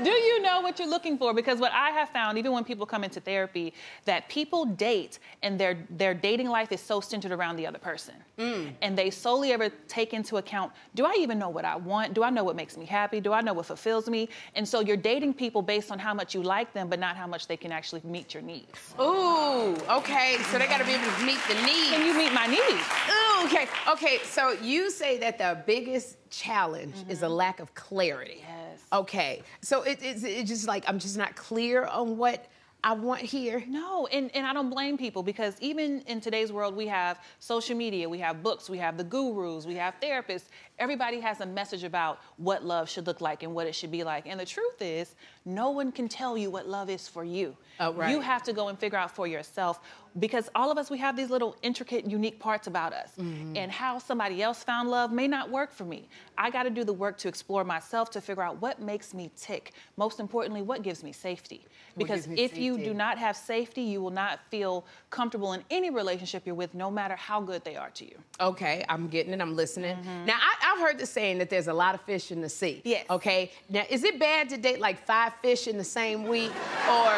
Do 0.04 0.10
you 0.10 0.42
know 0.42 0.62
what 0.62 0.80
you're 0.80 0.88
looking 0.90 1.18
for? 1.18 1.34
Because 1.34 1.60
what 1.60 1.72
I 1.74 1.90
have 1.90 2.10
found, 2.10 2.38
even 2.38 2.54
when 2.54 2.64
people 2.64 2.86
come 2.86 3.04
into 3.04 3.20
therapy, 3.20 3.74
that 4.06 4.30
people 4.30 4.66
date 4.66 5.20
and 5.44 5.60
their 5.60 5.78
their 5.90 6.14
dating 6.14 6.48
life 6.48 6.72
is 6.72 6.80
so 6.82 7.02
centered 7.02 7.32
around 7.34 7.58
the 7.58 7.68
other 7.68 7.78
person, 7.78 8.16
Mm. 8.38 8.74
and 8.82 8.98
they 8.98 9.10
solely 9.10 9.52
ever 9.52 9.70
take 9.88 10.14
into 10.14 10.38
account: 10.38 10.72
Do 10.96 11.06
I 11.06 11.14
even 11.20 11.38
know 11.38 11.50
what 11.50 11.66
I 11.66 11.76
want? 11.76 12.14
Do 12.14 12.24
I 12.24 12.30
know 12.30 12.44
what 12.44 12.56
makes 12.56 12.78
me 12.78 12.86
happy? 12.86 13.20
Do 13.20 13.34
I 13.34 13.42
know 13.42 13.54
what 13.54 13.66
fulfills 13.66 14.08
me? 14.10 14.30
And 14.56 14.68
so 14.68 14.80
you're 14.80 14.98
dating 14.98 15.34
people 15.34 15.62
based 15.62 15.92
on 15.92 16.00
how 16.00 16.14
much 16.14 16.34
you 16.34 16.42
like 16.42 16.72
them, 16.74 16.88
but 16.90 17.00
not 17.00 17.16
how 17.18 17.28
much 17.28 17.48
they 17.48 17.58
can 17.58 17.72
actually 17.74 18.02
meet 18.06 18.34
your 18.34 18.44
needs. 18.44 18.96
Ooh, 19.00 19.76
okay. 19.90 20.38
So 20.52 20.58
they 20.58 20.68
got 20.68 20.80
to 20.80 20.86
be 20.86 20.94
able 20.94 21.12
to 21.12 21.26
meet 21.26 21.40
the 21.50 21.56
needs. 21.66 21.90
Can 21.92 22.06
you 22.06 22.14
meet 22.14 22.34
my 22.34 22.48
needs? 22.48 22.86
Ooh, 23.12 23.46
okay. 23.46 23.68
Okay. 23.90 24.20
So 24.24 24.52
you 24.62 24.90
say 24.90 25.18
that 25.20 25.38
the 25.38 25.62
biggest 25.66 26.18
challenge 26.30 26.96
is 27.10 27.22
a 27.22 27.30
lack 27.30 27.60
of 27.60 27.74
clarity. 27.74 28.42
Mm-hmm. 28.44 28.70
Yes. 28.70 28.80
Okay. 28.94 29.44
So 29.62 29.84
it, 29.84 30.00
it's, 30.02 30.24
it's 30.24 30.50
just 30.50 30.68
like 30.68 30.84
I'm 30.88 31.00
just 31.00 31.18
not 31.18 31.36
clear 31.36 31.86
on 31.86 32.18
what 32.18 32.48
I 32.86 32.94
want 32.94 33.22
here. 33.22 33.64
No, 33.68 34.06
and, 34.08 34.30
and 34.36 34.46
I 34.46 34.54
don't 34.54 34.70
blame 34.70 34.96
people 34.96 35.24
because 35.24 35.56
even 35.60 36.02
in 36.02 36.22
today's 36.22 36.52
world, 36.52 36.76
we 36.76 36.86
have 36.86 37.20
social 37.40 37.76
media, 37.76 38.08
we 38.08 38.20
have 38.20 38.44
books, 38.44 38.70
we 38.70 38.78
have 38.78 38.96
the 38.96 39.04
gurus, 39.04 39.66
we 39.66 39.74
have 39.74 39.96
therapists. 40.00 40.50
Everybody 40.78 41.20
has 41.20 41.42
a 41.42 41.48
message 41.48 41.84
about 41.84 42.20
what 42.38 42.64
love 42.64 42.88
should 42.88 43.08
look 43.08 43.22
like 43.22 43.42
and 43.42 43.56
what 43.56 43.66
it 43.66 43.74
should 43.74 43.90
be 43.90 44.04
like. 44.04 44.28
And 44.28 44.40
the 44.40 44.46
truth 44.46 44.82
is, 44.82 45.16
no 45.46 45.72
one 45.72 45.92
can 45.92 46.08
tell 46.08 46.38
you 46.38 46.52
what 46.52 46.68
love 46.68 46.92
is 46.92 47.08
for 47.08 47.24
you. 47.24 47.58
Oh, 47.80 47.92
right. 47.92 48.12
You 48.12 48.22
have 48.22 48.44
to 48.44 48.54
go 48.54 48.68
and 48.68 48.78
figure 48.78 49.00
out 49.00 49.10
for 49.10 49.26
yourself 49.26 49.80
because 50.20 50.50
all 50.56 50.72
of 50.72 50.78
us, 50.78 50.90
we 50.90 50.98
have 50.98 51.18
these 51.18 51.30
little 51.30 51.56
intricate, 51.62 52.10
unique 52.10 52.40
parts 52.40 52.68
about 52.68 52.94
us. 52.94 53.12
Mm-hmm. 53.20 53.58
And 53.58 53.72
how 53.72 54.00
somebody 54.00 54.42
else 54.42 54.64
found 54.64 54.90
love 54.90 55.12
may 55.12 55.28
not 55.28 55.50
work 55.50 55.72
for 55.72 55.84
me. 55.84 56.08
I 56.38 56.50
got 56.50 56.64
to 56.64 56.70
do 56.70 56.84
the 56.84 56.94
work 56.94 57.18
to 57.20 57.28
explore 57.28 57.64
myself 57.64 58.10
to 58.12 58.22
figure 58.22 58.44
out 58.44 58.62
what 58.62 58.82
makes 58.82 59.14
me 59.14 59.32
tick. 59.36 59.74
Most 59.98 60.20
importantly, 60.20 60.62
what 60.62 60.84
gives 60.84 61.04
me 61.04 61.12
safety. 61.12 61.66
Because 61.98 62.28
me 62.28 62.40
if 62.40 62.58
you 62.58 62.78
do 62.78 62.94
not 62.94 63.18
have 63.18 63.36
safety, 63.36 63.82
you 63.82 64.02
will 64.02 64.12
not 64.12 64.40
feel 64.50 64.86
comfortable 65.10 65.54
in 65.54 65.64
any 65.70 65.90
relationship 65.90 66.44
you're 66.46 66.56
with, 66.56 66.74
no 66.74 66.92
matter 66.92 67.16
how 67.16 67.42
good 67.42 67.64
they 67.64 67.76
are 67.76 67.90
to 67.92 68.06
you. 68.06 68.18
Okay, 68.40 68.86
I'm 68.90 69.08
getting 69.08 69.34
it. 69.34 69.42
I'm 69.42 69.56
listening. 69.56 69.98
Now, 70.26 70.36
I, 70.36 70.74
I've 70.74 70.82
heard 70.82 70.98
the 70.98 71.06
saying 71.06 71.38
that 71.40 71.50
there's 71.50 71.68
a 71.68 71.74
lot 71.74 71.96
of 71.96 72.02
fish 72.02 72.32
in 72.32 72.42
the 72.42 72.50
sea. 72.50 72.82
Yes. 72.84 73.06
Okay. 73.10 73.52
Now, 73.70 73.84
is 73.90 74.04
it 74.04 74.20
bad 74.20 74.50
to 74.50 74.58
date 74.58 74.80
like 74.80 75.06
five 75.06 75.34
fish 75.42 75.68
in 75.68 75.78
the 75.78 75.84
same 75.84 76.28
week, 76.28 76.52
or? 76.90 77.14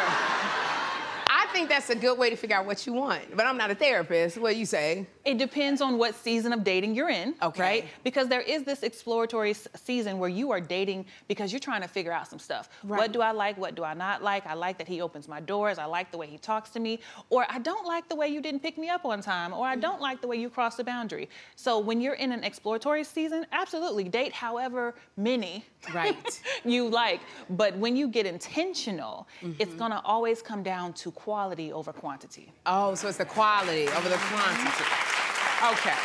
I 1.58 1.62
think 1.62 1.70
that's 1.70 1.90
a 1.90 1.96
good 1.96 2.16
way 2.16 2.30
to 2.30 2.36
figure 2.36 2.54
out 2.54 2.66
what 2.66 2.86
you 2.86 2.92
want. 2.92 3.36
But 3.36 3.44
I'm 3.44 3.56
not 3.56 3.68
a 3.68 3.74
therapist. 3.74 4.38
What 4.38 4.52
do 4.52 4.58
you 4.60 4.64
say? 4.64 5.08
It 5.24 5.38
depends 5.38 5.80
on 5.80 5.98
what 5.98 6.14
season 6.14 6.52
of 6.52 6.62
dating 6.62 6.94
you're 6.94 7.08
in, 7.10 7.34
Okay. 7.42 7.60
right? 7.60 7.84
Because 8.04 8.28
there 8.28 8.40
is 8.42 8.62
this 8.62 8.84
exploratory 8.84 9.54
season 9.74 10.20
where 10.20 10.28
you 10.30 10.52
are 10.52 10.60
dating 10.60 11.04
because 11.26 11.52
you're 11.52 11.58
trying 11.58 11.82
to 11.82 11.88
figure 11.88 12.12
out 12.12 12.28
some 12.28 12.38
stuff. 12.38 12.68
Right. 12.84 12.98
What 12.98 13.10
do 13.10 13.22
I 13.22 13.32
like? 13.32 13.58
What 13.58 13.74
do 13.74 13.82
I 13.82 13.92
not 13.94 14.22
like? 14.22 14.46
I 14.46 14.54
like 14.54 14.78
that 14.78 14.86
he 14.86 15.00
opens 15.00 15.26
my 15.26 15.40
doors. 15.40 15.78
I 15.78 15.86
like 15.86 16.12
the 16.12 16.16
way 16.16 16.28
he 16.28 16.38
talks 16.38 16.70
to 16.70 16.78
me. 16.80 17.00
Or 17.28 17.44
I 17.50 17.58
don't 17.58 17.84
like 17.84 18.08
the 18.08 18.14
way 18.14 18.28
you 18.28 18.40
didn't 18.40 18.60
pick 18.62 18.78
me 18.78 18.88
up 18.88 19.04
on 19.04 19.20
time. 19.20 19.52
Or 19.52 19.66
I 19.66 19.74
don't 19.74 20.00
like 20.00 20.20
the 20.20 20.28
way 20.28 20.36
you 20.36 20.48
crossed 20.50 20.76
the 20.76 20.84
boundary. 20.84 21.28
So 21.56 21.80
when 21.80 22.00
you're 22.00 22.14
in 22.14 22.30
an 22.30 22.44
exploratory 22.44 23.02
season, 23.02 23.46
absolutely 23.50 24.04
date 24.04 24.32
however 24.32 24.94
many 25.16 25.64
Right. 25.92 26.40
you 26.64 26.88
like. 26.88 27.20
But 27.50 27.76
when 27.76 27.96
you 27.96 28.06
get 28.06 28.26
intentional, 28.26 29.26
it's 29.42 29.70
Mm-hmm. 29.70 29.78
gonna 29.78 30.02
always 30.04 30.40
come 30.40 30.62
down 30.62 30.92
to 30.94 31.10
quality 31.10 31.47
over 31.72 31.92
quantity. 31.92 32.52
Oh, 32.66 32.94
so 32.94 33.08
it's 33.08 33.18
the 33.18 33.24
quality 33.24 33.88
over 33.88 34.08
the 34.08 34.16
quantity. 34.16 34.62
Mm-hmm. 34.64 35.72
Okay. 35.72 35.96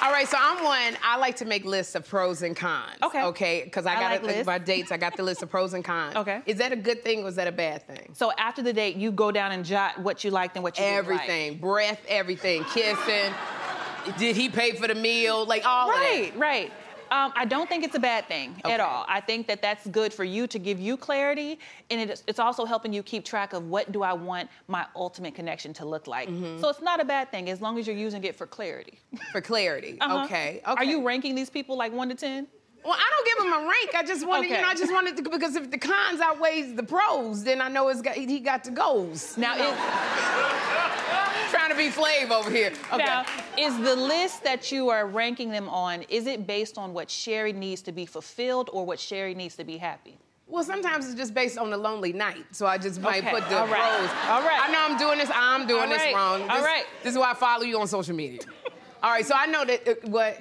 All 0.00 0.12
right, 0.12 0.28
so 0.28 0.36
I'm 0.40 0.62
one. 0.62 0.96
I 1.02 1.16
like 1.16 1.36
to 1.36 1.44
make 1.44 1.64
lists 1.64 1.94
of 1.96 2.06
pros 2.08 2.42
and 2.42 2.54
cons. 2.56 2.98
Okay. 3.02 3.22
Okay, 3.24 3.62
because 3.64 3.84
I 3.84 3.96
I 3.96 4.00
got 4.18 4.24
like 4.24 4.46
my 4.46 4.58
dates. 4.58 4.92
I 4.92 4.96
got 4.96 5.16
the 5.16 5.22
list 5.24 5.42
of 5.42 5.50
pros 5.50 5.74
and 5.74 5.84
cons. 5.84 6.14
Okay. 6.16 6.40
Is 6.46 6.58
that 6.58 6.72
a 6.72 6.76
good 6.76 7.02
thing 7.04 7.24
or 7.24 7.28
is 7.28 7.36
that 7.36 7.48
a 7.48 7.52
bad 7.52 7.86
thing? 7.86 8.10
So 8.14 8.32
after 8.38 8.62
the 8.62 8.72
date, 8.72 8.96
you 8.96 9.10
go 9.12 9.30
down 9.32 9.52
and 9.52 9.64
jot 9.64 9.98
what 10.00 10.22
you 10.24 10.30
liked 10.30 10.56
and 10.56 10.62
what 10.62 10.78
you 10.78 10.84
didn't 10.84 11.08
like. 11.08 11.20
Everything, 11.22 11.58
breath, 11.58 12.00
everything, 12.08 12.64
kissing. 12.64 13.32
Did 14.18 14.36
he 14.36 14.48
pay 14.48 14.72
for 14.72 14.86
the 14.88 14.94
meal? 14.94 15.44
Like 15.46 15.64
all 15.66 15.88
Right, 15.88 16.32
right. 16.36 16.72
Um, 17.10 17.32
I 17.36 17.44
don't 17.44 17.68
think 17.68 17.84
it's 17.84 17.94
a 17.94 18.00
bad 18.00 18.26
thing 18.28 18.60
at 18.64 18.80
all. 18.80 19.04
I 19.08 19.20
think 19.20 19.46
that 19.48 19.62
that's 19.62 19.86
good 19.88 20.12
for 20.12 20.24
you 20.24 20.46
to 20.46 20.58
give 20.58 20.78
you 20.78 20.96
clarity, 20.96 21.58
and 21.90 22.00
it 22.00 22.22
it's 22.26 22.38
also 22.38 22.64
helping 22.64 22.92
you 22.92 23.02
keep 23.02 23.24
track 23.24 23.52
of 23.52 23.64
what 23.64 23.92
do 23.92 24.02
I 24.02 24.12
want 24.12 24.50
my 24.66 24.86
ultimate 24.94 25.34
connection 25.34 25.72
to 25.74 25.84
look 25.84 26.06
like. 26.06 26.28
Mm-hmm. 26.28 26.60
So 26.60 26.68
it's 26.68 26.82
not 26.82 27.00
a 27.00 27.04
bad 27.04 27.30
thing 27.30 27.48
as 27.50 27.60
long 27.60 27.78
as 27.78 27.86
you're 27.86 27.96
using 27.96 28.24
it 28.24 28.36
for 28.36 28.46
clarity. 28.46 28.98
For 29.32 29.40
clarity. 29.40 29.98
Uh-huh. 30.08 30.24
Okay. 30.24 30.62
Okay. 30.66 30.74
Are 30.76 30.84
you 30.84 31.04
ranking 31.04 31.34
these 31.34 31.50
people 31.50 31.76
like 31.76 31.92
one 31.92 32.08
to 32.08 32.14
ten? 32.14 32.46
Well, 32.88 32.96
I 32.98 33.10
don't 33.10 33.26
give 33.26 33.46
him 33.46 33.52
a 33.52 33.68
rank. 33.68 33.90
I 33.94 34.02
just 34.02 34.26
wanted, 34.26 34.48
you 34.48 34.56
know, 34.56 34.66
I 34.66 34.74
just 34.74 34.90
wanted 34.90 35.14
to 35.18 35.22
because 35.28 35.56
if 35.56 35.70
the 35.70 35.76
cons 35.76 36.20
outweighs 36.20 36.74
the 36.74 36.82
pros, 36.82 37.44
then 37.44 37.60
I 37.60 37.68
know 37.68 37.88
it's 37.88 38.00
got, 38.00 38.14
he 38.14 38.40
got 38.40 38.64
the 38.64 38.70
goals. 38.70 39.36
Now, 39.36 39.52
You 39.56 39.62
know? 39.64 39.76
trying 41.50 41.68
to 41.70 41.76
be 41.76 41.88
Flav 41.90 42.30
over 42.30 42.50
here. 42.50 42.72
Okay. 42.92 43.04
Now, 43.04 43.26
is 43.58 43.76
the 43.80 43.94
list 43.94 44.42
that 44.44 44.72
you 44.72 44.88
are 44.88 45.06
ranking 45.06 45.50
them 45.50 45.68
on, 45.68 46.00
is 46.08 46.26
it 46.26 46.46
based 46.46 46.78
on 46.78 46.94
what 46.94 47.10
Sherri 47.10 47.52
needs 47.52 47.82
to 47.82 47.92
be 47.92 48.06
fulfilled 48.06 48.70
or 48.72 48.86
what 48.86 48.98
Sherri 48.98 49.34
needs 49.34 49.54
to 49.56 49.64
be 49.64 49.76
happy? 49.76 50.16
Well, 50.46 50.64
sometimes 50.64 51.04
it's 51.04 51.14
just 51.14 51.34
based 51.34 51.58
on 51.58 51.68
the 51.68 51.76
lonely 51.76 52.14
night. 52.14 52.46
So 52.52 52.64
I 52.66 52.78
just 52.78 53.02
might 53.02 53.22
Okay, 53.22 53.32
put 53.32 53.48
the 53.50 53.58
all 53.58 53.66
right, 53.68 53.98
pros. 53.98 54.10
all 54.30 54.42
right. 54.42 54.60
I 54.66 54.72
know 54.72 54.78
I'm 54.88 54.96
doing 54.98 55.18
this. 55.18 55.30
I'm 55.34 55.66
doing 55.66 55.82
All 55.82 55.88
this 55.88 56.14
wrong. 56.14 56.40
all 56.48 56.56
This, 56.56 56.64
right. 56.64 56.84
This 57.02 57.12
is 57.12 57.18
why 57.18 57.32
I 57.32 57.34
follow 57.34 57.64
you 57.64 57.78
on 57.78 57.86
social 57.86 58.16
media. 58.16 58.40
All 59.02 59.10
right. 59.10 59.26
So 59.26 59.34
I 59.36 59.44
know 59.44 59.66
that 59.66 59.86
uh, 59.86 59.94
what. 60.08 60.38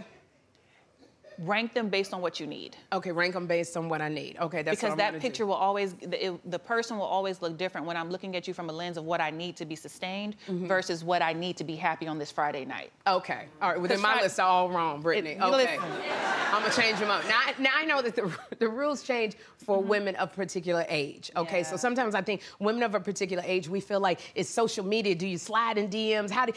Rank 1.39 1.73
them 1.73 1.89
based 1.89 2.13
on 2.13 2.21
what 2.21 2.39
you 2.39 2.47
need. 2.47 2.75
Okay, 2.91 3.11
rank 3.11 3.33
them 3.33 3.45
based 3.47 3.77
on 3.77 3.89
what 3.89 4.01
I 4.01 4.09
need. 4.09 4.37
Okay, 4.39 4.63
that's 4.63 4.77
because 4.81 4.97
what 4.97 5.01
I'm 5.05 5.13
that 5.13 5.21
picture 5.21 5.43
do. 5.43 5.47
will 5.47 5.53
always 5.55 5.93
the, 5.93 6.25
it- 6.27 6.51
the 6.51 6.59
person 6.59 6.97
will 6.97 7.05
always 7.05 7.41
look 7.41 7.57
different 7.57 7.85
when 7.85 7.95
i'm 7.97 8.09
looking 8.09 8.35
at 8.35 8.47
you 8.47 8.53
from 8.53 8.69
a 8.69 8.73
lens 8.73 8.97
of 8.97 9.03
what 9.03 9.21
i 9.21 9.29
need 9.29 9.55
to 9.57 9.65
be 9.65 9.75
sustained 9.75 10.35
Mm-hmm. 10.47 10.67
versus 10.67 11.03
what 11.03 11.21
i 11.21 11.33
need 11.33 11.57
to 11.57 11.63
be 11.63 11.75
happy 11.75 12.07
on 12.07 12.17
this 12.17 12.31
friday 12.31 12.65
night 12.65 12.91
Okay. 13.05 13.45
All 13.61 13.69
right. 13.69 13.77
Well, 13.79 13.87
then 13.87 14.01
my 14.01 14.13
Fri- 14.13 14.23
lists 14.23 14.39
are 14.39 14.47
all 14.47 14.69
wrong, 14.69 15.01
Brittainy. 15.01 15.37
It- 15.37 15.41
okay. 15.41 15.77
I'm 15.77 16.61
gonna 16.61 16.73
change 16.73 16.99
them 16.99 17.09
up. 17.09 17.23
Now, 17.27 17.39
I- 17.45 17.53
now 17.61 17.69
I 17.75 17.85
know 17.85 18.01
that 18.01 18.15
the, 18.15 18.31
the 18.59 18.67
rules 18.67 19.03
change 19.03 19.35
for 19.57 19.81
women 19.81 20.15
of 20.15 20.33
particular 20.33 20.85
age. 20.89 21.31
Okay. 21.35 21.63
So 21.63 21.77
sometimes 21.77 22.15
I 22.15 22.21
think 22.21 22.41
women 22.59 22.83
of 22.83 22.95
a 22.95 22.99
particular 22.99 23.43
age, 23.45 23.67
we 23.69 23.79
feel 23.79 23.99
like 23.99 24.19
it's 24.35 24.49
social 24.49 24.85
media. 24.85 25.15
Do 25.15 25.25
you 25.27 25.37
slide 25.37 25.77
in 25.77 25.89
DMs? 25.89 26.29
How 26.31 26.45
do 26.47 26.53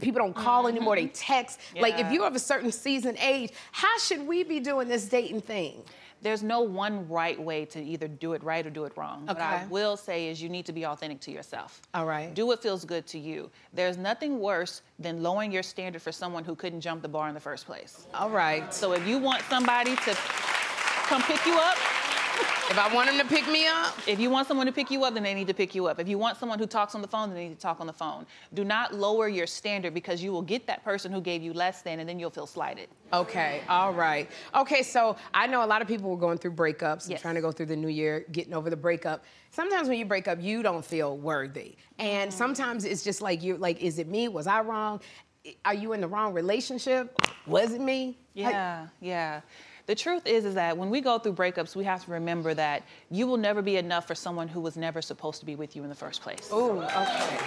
people 0.00 0.20
don't 0.20 0.34
call 0.36 0.66
anymore? 0.68 0.96
They 0.96 1.06
text. 1.08 1.60
Like 1.80 1.98
if 1.98 2.10
you're 2.12 2.26
of 2.26 2.34
a 2.36 2.40
certain 2.40 2.70
season 2.72 3.16
age, 3.18 3.52
how 3.72 3.96
should 4.02 4.26
we 4.26 4.42
be 4.44 4.60
doing 4.60 4.88
this 4.88 5.06
dating 5.06 5.40
thing? 5.40 5.82
there's 6.22 6.42
no 6.44 6.60
one 6.60 7.08
right 7.08 7.40
way 7.40 7.64
to 7.64 7.82
either 7.82 8.06
do 8.06 8.32
it 8.32 8.42
right 8.44 8.64
or 8.64 8.70
do 8.70 8.84
it 8.84 8.92
wrong 8.96 9.26
what 9.26 9.40
i 9.40 9.66
will 9.68 9.96
say 9.96 10.28
is 10.28 10.40
you 10.40 10.48
need 10.48 10.64
to 10.64 10.72
be 10.72 10.86
authentic 10.86 11.20
to 11.20 11.30
yourself 11.32 11.82
All 11.94 12.06
right. 12.06 12.32
do 12.32 12.46
what 12.46 12.62
feels 12.62 12.84
good 12.84 13.06
to 13.08 13.18
you 13.18 13.50
there's 13.74 13.98
nothing 13.98 14.38
worse 14.38 14.82
than 15.00 15.22
lowering 15.22 15.50
your 15.50 15.64
standard 15.64 16.00
for 16.00 16.12
someone 16.12 16.44
who 16.44 16.54
couldn't 16.54 16.80
jump 16.80 17.02
the 17.02 17.08
bar 17.08 17.26
in 17.28 17.34
the 17.34 17.40
first 17.40 17.66
place 17.66 18.06
All 18.14 18.30
right. 18.30 18.72
so 18.72 18.92
if 18.92 19.04
you 19.06 19.18
want 19.18 19.42
somebody 19.50 19.96
to 19.96 20.14
come 20.14 21.22
pick 21.22 21.44
you 21.44 21.54
up 21.54 21.76
If 22.72 22.78
I 22.78 22.94
want 22.94 23.10
him 23.10 23.18
to 23.18 23.26
pick 23.26 23.46
me 23.48 23.66
up, 23.66 23.94
If 24.06 24.18
you 24.18 24.30
want 24.30 24.48
someone 24.48 24.64
to 24.66 24.72
pick 24.72 24.90
you 24.90 25.04
up, 25.04 25.12
then 25.12 25.22
they 25.22 25.34
need 25.34 25.46
to 25.46 25.54
pick 25.54 25.74
you 25.74 25.86
up. 25.86 26.00
If 26.00 26.08
you 26.08 26.16
want 26.16 26.38
someone 26.38 26.58
who 26.58 26.66
talks 26.66 26.94
on 26.94 27.02
the 27.02 27.08
phone, 27.08 27.28
then 27.28 27.36
they 27.36 27.48
need 27.48 27.54
to 27.54 27.60
talk 27.60 27.80
on 27.80 27.86
the 27.86 27.92
phone. 27.92 28.24
Do 28.54 28.64
not 28.64 28.94
lower 28.94 29.28
your 29.28 29.46
standard 29.46 29.92
because 29.92 30.22
you 30.22 30.32
will 30.32 30.42
get 30.42 30.66
that 30.68 30.82
person 30.82 31.12
who 31.12 31.20
gave 31.20 31.42
you 31.42 31.52
less 31.52 31.82
than, 31.82 32.00
and 32.00 32.08
then 32.08 32.18
you'll 32.18 32.30
feel 32.30 32.46
slighted. 32.46 32.88
Okay, 33.12 33.60
all 33.68 33.92
right. 33.92 34.30
Okay, 34.54 34.82
so 34.82 35.16
I 35.34 35.46
know 35.46 35.62
a 35.62 35.66
lot 35.66 35.82
of 35.82 35.88
people 35.88 36.08
were 36.10 36.16
going 36.16 36.38
through 36.38 36.52
breakups 36.52 37.10
and 37.10 37.18
trying 37.18 37.34
to 37.34 37.42
go 37.42 37.52
through 37.52 37.66
the 37.66 37.76
new 37.76 37.88
year, 37.88 38.24
getting 38.32 38.54
over 38.54 38.70
the 38.70 38.76
breakup. 38.76 39.24
Sometimes 39.50 39.88
when 39.88 39.98
you 39.98 40.06
break 40.06 40.26
up, 40.26 40.38
you 40.40 40.62
don't 40.62 40.84
feel 40.84 41.18
worthy. 41.18 41.76
And 41.98 42.30
mm-hmm. 42.30 42.38
sometimes 42.38 42.86
it's 42.86 43.04
just 43.04 43.20
like 43.20 43.42
you're 43.42 43.58
like, 43.58 43.82
is 43.82 43.98
it 43.98 44.08
me? 44.08 44.28
Was 44.28 44.46
I 44.46 44.62
wrong? 44.62 45.00
Are 45.66 45.74
you 45.74 45.92
in 45.92 46.00
the 46.00 46.08
wrong 46.08 46.32
relationship? 46.32 47.14
Was 47.46 47.72
it 47.74 47.80
me? 47.82 48.16
Like- 48.34 48.52
Yeah, 48.54 48.86
yeah. 49.00 49.40
The 49.86 49.94
truth 49.94 50.26
is, 50.26 50.44
is 50.44 50.54
that 50.54 50.76
when 50.76 50.90
we 50.90 51.00
go 51.00 51.18
through 51.18 51.34
breakups, 51.34 51.74
we 51.74 51.84
have 51.84 52.04
to 52.04 52.12
remember 52.12 52.54
that 52.54 52.84
you 53.10 53.26
will 53.26 53.36
never 53.36 53.62
be 53.62 53.76
enough 53.76 54.06
for 54.06 54.14
someone 54.14 54.48
who 54.48 54.60
was 54.60 54.76
never 54.76 55.02
supposed 55.02 55.40
to 55.40 55.46
be 55.46 55.56
with 55.56 55.74
you 55.74 55.82
in 55.82 55.88
the 55.88 55.94
first 55.94 56.22
place. 56.22 56.50
Ooh, 56.52 56.82
okay. 56.82 57.38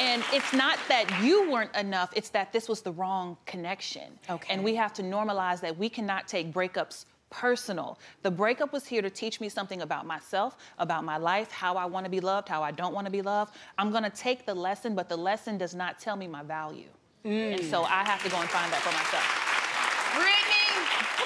And 0.00 0.24
it's 0.32 0.52
not 0.52 0.78
that 0.88 1.22
you 1.22 1.48
weren't 1.48 1.74
enough, 1.76 2.12
it's 2.16 2.30
that 2.30 2.52
this 2.52 2.68
was 2.68 2.82
the 2.82 2.90
wrong 2.92 3.36
connection. 3.46 4.18
Okay. 4.28 4.52
And 4.52 4.64
we 4.64 4.74
have 4.74 4.92
to 4.94 5.02
normalize 5.02 5.60
that 5.60 5.78
we 5.78 5.88
cannot 5.88 6.26
take 6.26 6.52
breakups 6.52 7.04
personal. 7.30 7.98
The 8.22 8.30
breakup 8.30 8.72
was 8.72 8.84
here 8.84 9.00
to 9.00 9.08
teach 9.08 9.40
me 9.40 9.48
something 9.48 9.80
about 9.82 10.04
myself, 10.04 10.56
about 10.78 11.04
my 11.04 11.16
life, 11.16 11.50
how 11.50 11.76
I 11.76 11.86
want 11.86 12.04
to 12.04 12.10
be 12.10 12.20
loved, 12.20 12.48
how 12.48 12.62
I 12.62 12.72
don't 12.72 12.94
want 12.94 13.06
to 13.06 13.10
be 13.10 13.22
loved. 13.22 13.54
I'm 13.78 13.90
going 13.90 14.02
to 14.02 14.10
take 14.10 14.44
the 14.44 14.54
lesson, 14.54 14.94
but 14.94 15.08
the 15.08 15.16
lesson 15.16 15.56
does 15.56 15.74
not 15.74 15.98
tell 15.98 16.16
me 16.16 16.26
my 16.26 16.42
value. 16.42 16.88
And 17.24 17.64
so 17.64 17.82
mm. 17.82 17.90
I 17.90 18.04
have 18.04 18.22
to 18.24 18.30
go 18.30 18.38
and 18.38 18.48
find 18.50 18.72
that 18.72 18.82
for 18.82 18.90
myself. 18.90 19.22
Brittainy, 20.12 21.22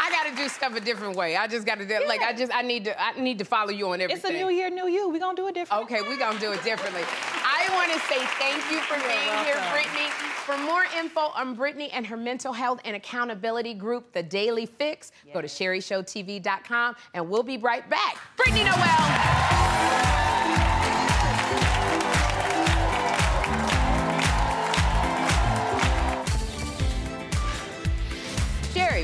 I 0.00 0.10
gotta 0.10 0.36
do 0.36 0.48
stuff 0.48 0.76
a 0.76 0.80
different 0.80 1.16
way. 1.16 1.36
I 1.36 1.46
just 1.46 1.64
gotta 1.64 1.86
do 1.86 2.00
like 2.06 2.22
I 2.22 2.32
just 2.32 2.54
I 2.54 2.62
need 2.62 2.84
to 2.86 3.00
I 3.00 3.18
need 3.18 3.38
to 3.38 3.44
follow 3.44 3.70
you 3.70 3.88
on 3.88 4.00
everything. 4.00 4.16
It's 4.16 4.24
a 4.28 4.32
new 4.32 4.50
year, 4.50 4.70
new 4.70 4.88
you. 4.88 5.08
We're 5.08 5.20
going 5.20 5.36
to 5.36 5.42
do 5.42 5.48
it 5.48 5.54
different. 5.54 5.84
Okay, 5.84 6.02
we're 6.02 6.18
gonna 6.18 6.40
do 6.40 6.52
it 6.52 6.62
differently. 6.64 7.02
I 7.44 7.68
want 7.72 7.92
to 7.92 7.98
say 8.08 8.18
thank 8.38 8.62
you 8.70 8.80
for 8.80 8.96
being 9.06 9.44
here. 9.44 9.56
Brittainy. 9.72 10.10
For 10.44 10.58
more 10.58 10.84
info 10.98 11.32
on 11.34 11.56
Brittainy 11.56 11.88
and 11.92 12.06
her 12.06 12.18
mental 12.18 12.52
health 12.52 12.80
and 12.84 12.94
accountability 12.94 13.72
group, 13.72 14.12
The 14.12 14.22
Daily 14.22 14.66
Fix, 14.66 15.10
go 15.32 15.40
to 15.40 15.48
sherrishowtv.com 15.48 16.96
and 17.14 17.30
we'll 17.30 17.42
be 17.42 17.56
right 17.56 17.88
back. 17.88 18.18
Brittainy 18.36 18.64
Noel. 18.66 19.53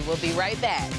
Will 0.07 0.17
be 0.17 0.33
right 0.33 0.61
back. 0.61 0.91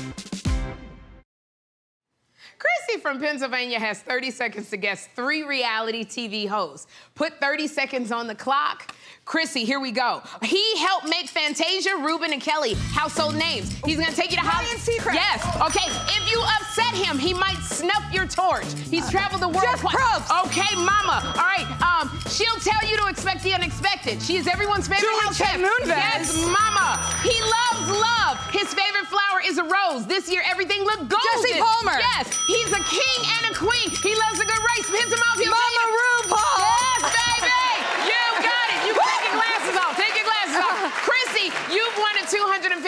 Chrissy 2.57 3.01
from 3.01 3.19
Pennsylvania 3.19 3.79
has 3.79 3.99
30 3.99 4.31
seconds 4.31 4.69
to 4.69 4.77
guess 4.77 5.07
three 5.15 5.43
reality 5.43 6.05
TV 6.05 6.47
hosts. 6.47 6.87
Put 7.15 7.39
30 7.39 7.67
seconds 7.67 8.11
on 8.11 8.27
the 8.27 8.35
clock. 8.35 8.90
Chrissy, 9.31 9.63
here 9.63 9.79
we 9.79 9.95
go. 9.95 10.19
He 10.43 10.59
helped 10.83 11.07
make 11.07 11.29
Fantasia, 11.31 11.95
Ruben, 11.95 12.33
and 12.35 12.41
Kelly 12.43 12.73
household 12.91 13.39
names. 13.39 13.71
He's 13.87 13.95
gonna 13.95 14.11
take 14.11 14.27
you 14.27 14.35
to 14.35 14.43
Hollywood. 14.43 14.75
Yes. 15.15 15.39
Okay. 15.71 15.87
If 16.19 16.27
you 16.27 16.35
upset 16.59 16.91
him, 16.99 17.15
he 17.15 17.31
might 17.33 17.55
snuff 17.63 18.03
your 18.11 18.27
torch. 18.27 18.67
He's 18.91 19.07
traveled 19.07 19.39
the 19.39 19.47
world. 19.47 19.79
Twice. 19.79 19.95
Probst. 19.95 20.27
Okay, 20.51 20.75
Mama. 20.75 21.23
All 21.39 21.47
right. 21.47 21.63
Um, 21.79 22.11
she'll 22.27 22.59
tell 22.59 22.83
you 22.83 22.99
to 22.99 23.07
expect 23.07 23.39
the 23.47 23.55
unexpected. 23.55 24.19
She 24.21 24.35
is 24.35 24.51
everyone's 24.51 24.91
favorite 24.91 25.07
Julie 25.07 25.23
house 25.23 25.39
chef. 25.39 25.55
Yes, 25.87 26.35
Mama. 26.51 26.99
He 27.23 27.31
loves 27.39 27.87
love. 27.87 28.35
His 28.51 28.67
favorite 28.75 29.07
flower 29.07 29.39
is 29.47 29.55
a 29.55 29.63
rose. 29.63 30.03
This 30.11 30.27
year, 30.27 30.43
everything 30.43 30.83
looked 30.83 31.07
golden. 31.07 31.39
Jesse 31.39 31.55
Palmer. 31.55 31.95
Yes. 32.03 32.35
He's 32.51 32.67
a 32.75 32.83
king 32.83 33.19
and 33.39 33.43
a 33.47 33.53
queen. 33.55 33.95
He 33.95 34.11
loves 34.27 34.43
a 34.43 34.45
good 34.45 34.63
race. 34.75 34.91
Pins 34.91 35.07
him 35.07 35.23
off. 35.31 35.39
He'll 35.39 35.55
Mama 35.55 35.71
tell 35.71 35.87
you- 35.87 36.35
RuPaul. 36.35 36.59
Yes, 36.67 37.01
baby. 37.15 37.63
You 38.11 38.23
got 38.43 38.67
it. 38.75 38.79
You 38.87 38.93
take 38.97 39.23
your 39.29 39.35
glasses 39.39 39.75
off. 39.79 39.93
Take 39.95 40.15
your 40.19 40.27
glasses 40.27 40.57
off. 40.59 40.75
Chrissy, 41.07 41.47
you've 41.71 41.95
won 41.95 42.15
a 42.19 42.25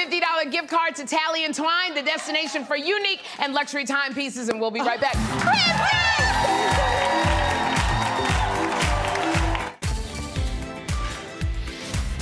$250 0.09 0.51
gift 0.51 0.69
card 0.69 0.95
to 0.95 1.05
Tally 1.05 1.45
and 1.45 1.53
Twine, 1.53 1.93
the 1.93 2.01
destination 2.01 2.65
for 2.65 2.75
unique 2.75 3.21
and 3.39 3.53
luxury 3.53 3.85
timepieces, 3.85 4.49
and 4.49 4.59
we'll 4.59 4.71
be 4.71 4.81
right 4.81 4.99
back. 4.99 5.15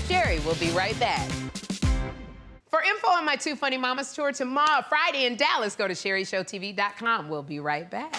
Sherri 0.08 0.40
will 0.40 0.56
be 0.56 0.70
right 0.72 1.00
back. 1.00 1.30
For 2.68 2.82
info 2.84 3.10
on 3.10 3.26
my 3.26 3.36
Two 3.36 3.56
Funny 3.56 3.78
Mamas 3.78 4.14
tour 4.14 4.32
tomorrow, 4.32 4.84
Friday 4.88 5.26
in 5.26 5.36
Dallas, 5.36 5.76
go 5.76 5.88
to 5.88 5.94
sherrishowtv.com. 5.94 7.30
We'll 7.30 7.44
be 7.44 7.60
right 7.60 7.90
back. 7.90 8.16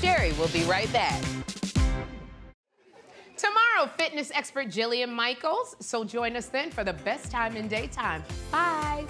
Sherri 0.00 0.32
will 0.32 0.48
be 0.48 0.64
right 0.64 0.90
back. 0.92 1.41
Tomorrow, 3.42 3.90
fitness 3.98 4.30
expert 4.32 4.68
Jillian 4.68 5.08
Michaels. 5.08 5.74
So 5.80 6.04
join 6.04 6.36
us 6.36 6.46
then 6.46 6.70
for 6.70 6.84
the 6.84 6.92
best 6.92 7.32
time 7.32 7.56
in 7.56 7.66
daytime. 7.66 8.22
Bye. 8.52 9.04